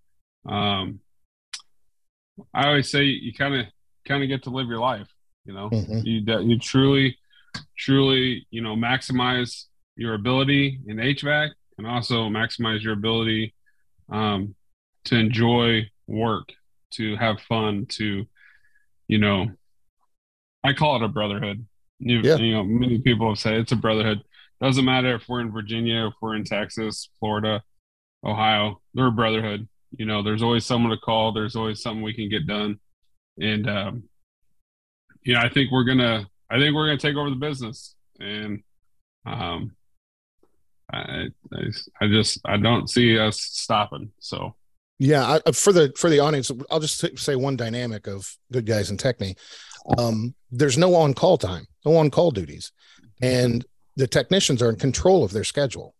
um, 0.48 1.00
I 2.54 2.68
always 2.68 2.90
say 2.90 3.04
you 3.04 3.32
kind 3.32 3.54
of 3.54 3.66
kind 4.06 4.22
of 4.22 4.28
get 4.28 4.44
to 4.44 4.50
live 4.50 4.68
your 4.68 4.78
life. 4.78 5.08
You 5.44 5.54
know, 5.54 5.70
Mhm. 5.70 6.04
you 6.04 6.40
you 6.40 6.58
truly 6.58 7.17
truly 7.76 8.46
you 8.50 8.60
know 8.62 8.74
maximize 8.76 9.64
your 9.96 10.14
ability 10.14 10.80
in 10.86 10.96
HVAC 10.96 11.50
and 11.78 11.86
also 11.86 12.28
maximize 12.28 12.82
your 12.82 12.92
ability 12.92 13.54
um, 14.10 14.54
to 15.04 15.16
enjoy 15.16 15.82
work, 16.06 16.52
to 16.92 17.16
have 17.16 17.40
fun, 17.40 17.86
to 17.90 18.26
you 19.08 19.18
know, 19.18 19.46
I 20.64 20.72
call 20.74 20.96
it 20.96 21.02
a 21.02 21.08
brotherhood. 21.08 21.66
You, 21.98 22.20
Yeah. 22.22 22.36
you 22.36 22.52
know, 22.52 22.64
many 22.64 22.98
people 22.98 23.28
have 23.28 23.38
said 23.38 23.54
it's 23.54 23.72
a 23.72 23.76
brotherhood. 23.76 24.22
Doesn't 24.60 24.84
matter 24.84 25.14
if 25.14 25.28
we're 25.28 25.40
in 25.40 25.50
Virginia, 25.52 26.06
if 26.08 26.14
we're 26.20 26.34
in 26.36 26.44
Texas, 26.44 27.08
Florida, 27.20 27.62
Ohio, 28.24 28.80
they're 28.94 29.06
a 29.06 29.12
brotherhood. 29.12 29.68
You 29.96 30.04
know, 30.04 30.22
there's 30.22 30.42
always 30.42 30.66
someone 30.66 30.90
to 30.90 30.98
call. 30.98 31.32
There's 31.32 31.56
always 31.56 31.80
something 31.80 32.02
we 32.02 32.12
can 32.12 32.28
get 32.28 32.46
done, 32.46 32.78
and 33.40 33.68
um, 33.68 34.02
you 35.22 35.34
know, 35.34 35.40
I 35.40 35.48
think 35.48 35.70
we're 35.70 35.84
gonna, 35.84 36.26
I 36.50 36.58
think 36.58 36.74
we're 36.74 36.86
gonna 36.86 36.98
take 36.98 37.16
over 37.16 37.30
the 37.30 37.36
business, 37.36 37.94
and 38.18 38.62
um, 39.26 39.72
I, 40.92 41.26
I, 41.52 41.64
I 42.00 42.08
just, 42.08 42.40
I 42.44 42.56
don't 42.56 42.88
see 42.88 43.18
us 43.18 43.40
stopping. 43.40 44.10
So 44.20 44.54
Yeah, 44.98 45.38
I, 45.46 45.52
for 45.52 45.72
the 45.72 45.92
for 45.96 46.10
the 46.10 46.20
audience, 46.20 46.50
I'll 46.70 46.80
just 46.80 47.18
say 47.18 47.36
one 47.36 47.56
dynamic 47.56 48.06
of 48.06 48.36
good 48.50 48.66
guys 48.66 48.90
and 48.90 48.98
Techni. 48.98 49.36
Um, 49.96 50.34
there's 50.50 50.78
no 50.78 50.94
on 50.94 51.14
call 51.14 51.38
time, 51.38 51.66
no 51.84 51.96
on 51.96 52.10
call 52.10 52.30
duties, 52.30 52.72
and 53.22 53.64
the 53.96 54.06
technicians 54.06 54.62
are 54.62 54.70
in 54.70 54.76
control 54.76 55.24
of 55.24 55.32
their 55.32 55.44
schedule, 55.44 55.94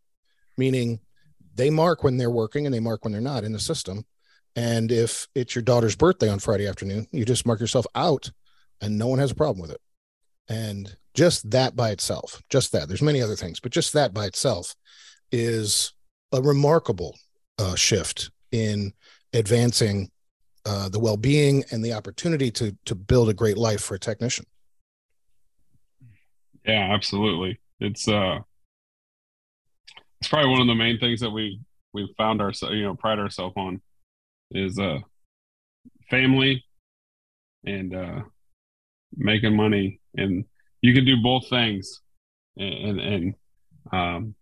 meaning 0.57 1.01
they 1.55 1.71
mark 1.71 2.03
when 2.03 2.17
they're 2.17 2.31
working 2.31 2.67
and 2.67 2.75
they 2.75 2.81
mark 2.81 3.05
when 3.05 3.13
they're 3.13 3.21
not 3.21 3.45
in 3.45 3.53
the 3.53 3.61
system. 3.61 4.05
And 4.57 4.91
if 4.91 5.29
it's 5.35 5.55
your 5.55 5.63
daughter's 5.63 5.95
birthday 5.95 6.29
on 6.29 6.39
Friday 6.39 6.67
afternoon, 6.67 7.07
you 7.13 7.25
just 7.25 7.47
mark 7.47 7.61
yourself 7.61 7.87
out, 7.95 8.31
and 8.81 8.99
no 8.99 9.07
one 9.07 9.19
has 9.19 9.31
a 9.31 9.37
problem 9.37 9.61
with 9.61 9.71
it. 9.71 9.81
And 10.49 10.97
just 11.15 11.51
that 11.51 11.77
by 11.77 11.91
itself, 11.91 12.43
just 12.49 12.73
that. 12.73 12.89
There's 12.89 13.03
many 13.03 13.21
other 13.21 13.37
things, 13.37 13.61
but 13.61 13.73
just 13.73 13.93
that 13.93 14.15
by 14.15 14.27
itself 14.27 14.75
is 15.31 15.93
a 16.33 16.41
remarkable 16.41 17.17
uh, 17.59 17.75
shift 17.75 18.31
in 18.53 18.93
advancing 19.33 20.11
uh, 20.65 20.89
the 20.89 20.99
well-being 20.99 21.65
and 21.71 21.85
the 21.85 21.93
opportunity 21.93 22.51
to 22.51 22.77
to 22.85 22.95
build 22.95 23.29
a 23.29 23.35
great 23.35 23.57
life 23.57 23.81
for 23.81 23.95
a 23.95 23.99
technician. 23.99 24.45
yeah, 26.65 26.93
absolutely. 26.93 27.59
It's 27.81 28.07
uh, 28.09 28.41
it's 30.21 30.29
probably 30.29 30.51
one 30.51 30.61
of 30.61 30.67
the 30.67 30.75
main 30.75 30.99
things 30.99 31.21
that 31.21 31.31
we 31.31 31.61
we 31.93 32.13
found 32.19 32.41
ourselves, 32.41 32.75
you 32.75 32.83
know, 32.83 32.95
pride 32.95 33.19
ourselves 33.19 33.55
on 33.57 33.81
is 34.51 34.79
uh, 34.79 34.99
family 36.11 36.65
and 37.65 37.95
uh, 37.95 38.21
making 39.17 39.57
money, 39.57 40.01
and 40.17 40.45
you 40.83 40.95
can 40.95 41.05
do 41.05 41.17
both 41.23 41.49
things, 41.49 42.01
and 42.57 42.99
and, 42.99 43.01
and 43.01 43.35
um, 43.93 44.35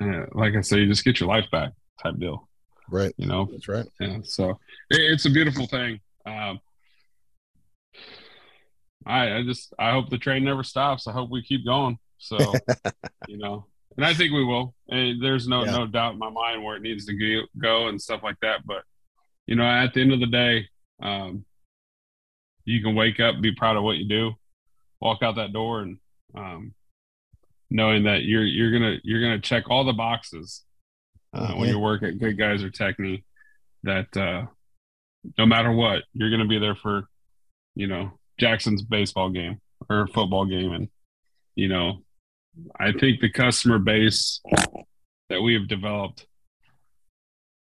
uh, 0.00 0.26
like 0.32 0.54
I 0.56 0.60
say, 0.60 0.78
you 0.80 0.86
just 0.86 1.04
get 1.04 1.20
your 1.20 1.28
life 1.28 1.50
back 1.50 1.72
type 2.02 2.18
deal, 2.18 2.48
Right. 2.88 3.12
you 3.16 3.26
know. 3.26 3.48
That's 3.50 3.68
right. 3.68 3.86
Yeah, 4.00 4.18
so 4.24 4.50
it, 4.90 5.00
it's 5.00 5.26
a 5.26 5.30
beautiful 5.30 5.66
thing. 5.66 6.00
Um, 6.26 6.60
I 9.06 9.36
I 9.38 9.42
just 9.42 9.72
I 9.78 9.90
hope 9.92 10.10
the 10.10 10.18
train 10.18 10.44
never 10.44 10.62
stops. 10.62 11.06
I 11.06 11.12
hope 11.12 11.30
we 11.30 11.42
keep 11.42 11.64
going. 11.64 11.98
So 12.18 12.54
you 13.26 13.38
know, 13.38 13.66
and 13.96 14.06
I 14.06 14.14
think 14.14 14.32
we 14.32 14.44
will. 14.44 14.74
And 14.88 15.22
there's 15.22 15.48
no 15.48 15.64
Yeah. 15.64 15.72
no 15.72 15.86
doubt 15.86 16.14
in 16.14 16.18
my 16.18 16.30
mind 16.30 16.62
where 16.62 16.76
it 16.76 16.82
needs 16.82 17.06
to 17.06 17.14
go, 17.14 17.46
go 17.60 17.88
and 17.88 18.00
stuff 18.00 18.22
like 18.22 18.36
that. 18.42 18.64
But 18.64 18.82
you 19.46 19.56
know, 19.56 19.64
at 19.64 19.92
the 19.94 20.00
end 20.00 20.12
of 20.12 20.20
the 20.20 20.26
day, 20.26 20.68
um, 21.02 21.44
you 22.64 22.82
can 22.82 22.94
wake 22.94 23.20
up, 23.20 23.40
be 23.40 23.52
proud 23.52 23.76
of 23.76 23.82
what 23.82 23.96
you 23.98 24.08
do, 24.08 24.32
walk 25.00 25.22
out 25.22 25.36
that 25.36 25.52
door, 25.52 25.80
and 25.80 25.98
um, 26.34 26.74
knowing 27.70 28.04
that 28.04 28.22
you're 28.24 28.44
you're 28.44 28.72
gonna 28.72 28.96
you're 29.02 29.20
gonna 29.22 29.40
check 29.40 29.64
all 29.70 29.84
the 29.84 29.92
boxes 29.92 30.64
uh, 31.34 31.54
when 31.54 31.68
Mhm. 31.68 31.72
you 31.72 31.78
work 31.78 32.02
at 32.02 32.18
Good 32.18 32.38
Guys 32.38 32.62
or 32.62 32.70
Techni. 32.70 33.24
That 33.84 34.16
uh, 34.16 34.46
no 35.38 35.46
matter 35.46 35.72
what, 35.72 36.04
you're 36.12 36.30
gonna 36.30 36.46
be 36.46 36.58
there 36.58 36.76
for 36.76 37.08
you 37.74 37.86
know 37.86 38.12
Jackson's 38.38 38.82
baseball 38.82 39.30
game 39.30 39.60
or 39.90 40.06
football 40.08 40.44
game, 40.46 40.72
and 40.72 40.88
you 41.56 41.68
know 41.68 42.04
I 42.78 42.92
think 42.92 43.20
the 43.20 43.30
customer 43.30 43.78
base 43.78 44.40
that 45.30 45.40
we 45.40 45.54
have 45.54 45.68
developed, 45.68 46.26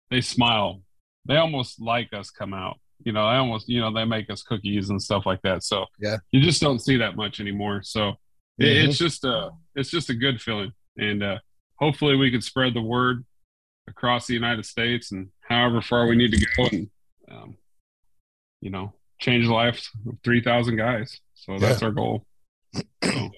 they 0.10 0.22
smile. 0.22 0.82
They 1.26 1.38
almost 1.38 1.80
like 1.80 2.12
us 2.14 2.30
come 2.32 2.54
out. 2.54 2.80
You 3.06 3.12
know, 3.14 3.24
I 3.26 3.38
almost, 3.38 3.68
you 3.70 3.80
know, 3.82 3.92
they 3.94 4.06
make 4.06 4.30
us 4.30 4.44
cookies 4.44 4.90
and 4.90 5.02
stuff 5.02 5.26
like 5.26 5.42
that. 5.44 5.64
So 5.64 5.86
Yeah. 6.00 6.18
you 6.32 6.42
just 6.42 6.62
don't 6.62 6.80
see 6.80 6.98
that 6.98 7.16
much 7.16 7.40
anymore. 7.40 7.82
So 7.84 8.14
it, 8.60 8.66
Mhm. 8.66 8.88
it's 8.88 8.98
just 8.98 9.24
a, 9.26 9.52
it's 9.76 9.90
just 9.90 10.10
a 10.10 10.16
good 10.16 10.42
feeling. 10.42 10.72
And 10.98 11.24
uh, 11.24 11.40
hopefully 11.80 12.16
we 12.16 12.32
can 12.32 12.42
spread 12.42 12.74
the 12.74 12.82
word 12.82 13.26
across 13.88 14.28
the 14.28 14.34
United 14.34 14.66
States 14.66 15.12
and 15.12 15.30
however 15.42 15.82
far 15.82 16.08
we 16.08 16.16
need 16.16 16.32
to 16.32 16.46
go 16.58 16.66
and, 16.72 16.90
um, 17.30 17.58
you 18.62 18.70
know, 18.70 18.94
change 19.20 19.46
the 19.48 19.54
lives 19.54 19.90
of 20.08 20.16
3,000 20.24 20.76
guys. 20.78 21.20
So 21.36 21.58
that's 21.60 21.82
our 21.84 21.92
goal. 21.92 22.26
So, 23.04 23.30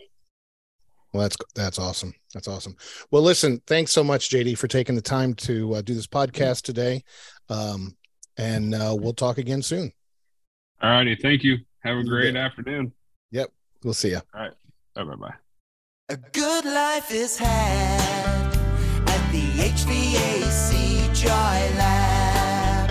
Well, 1.13 1.21
that's 1.23 1.37
that's 1.55 1.79
awesome. 1.79 2.13
That's 2.33 2.47
awesome. 2.49 2.75
Well, 3.09 3.21
listen, 3.21 3.61
thanks 3.67 3.91
so 3.93 4.03
much, 4.03 4.29
JD, 4.29 4.57
for 4.57 4.67
taking 4.67 4.95
the 4.95 5.01
time 5.01 5.33
to 5.35 5.75
uh, 5.75 5.81
do 5.81 5.93
this 5.93 6.07
podcast 6.07 6.63
today. 6.63 7.03
Um, 7.49 7.95
and 8.37 8.73
uh, 8.75 8.95
we'll 8.97 9.13
talk 9.13 9.37
again 9.37 9.61
soon. 9.61 9.91
all 10.81 10.89
righty. 10.91 11.15
Thank 11.15 11.43
you. 11.43 11.57
Have 11.79 11.97
a 11.97 12.01
You 12.01 12.07
great 12.09 12.33
bet. 12.33 12.43
afternoon. 12.43 12.93
Yep. 13.31 13.51
We'll 13.83 13.93
see 13.93 14.09
you. 14.09 14.21
All 14.33 14.41
right. 14.41 14.51
Bye 14.95 15.03
bye. 15.15 15.33
A 16.09 16.17
good 16.17 16.65
life 16.65 17.11
is 17.11 17.37
had 17.37 18.53
at 19.07 19.31
the 19.31 19.41
HVAC 19.71 21.13
Joy 21.15 21.29
Lab. 21.77 22.89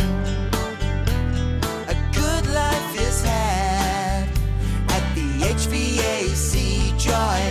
A 1.89 1.95
good 2.13 2.47
life 2.53 3.01
is 3.01 3.23
had 3.25 4.29
at 4.89 5.15
the 5.15 5.29
HVAC 5.55 6.99
Joy 6.99 7.11
Lab. 7.13 7.44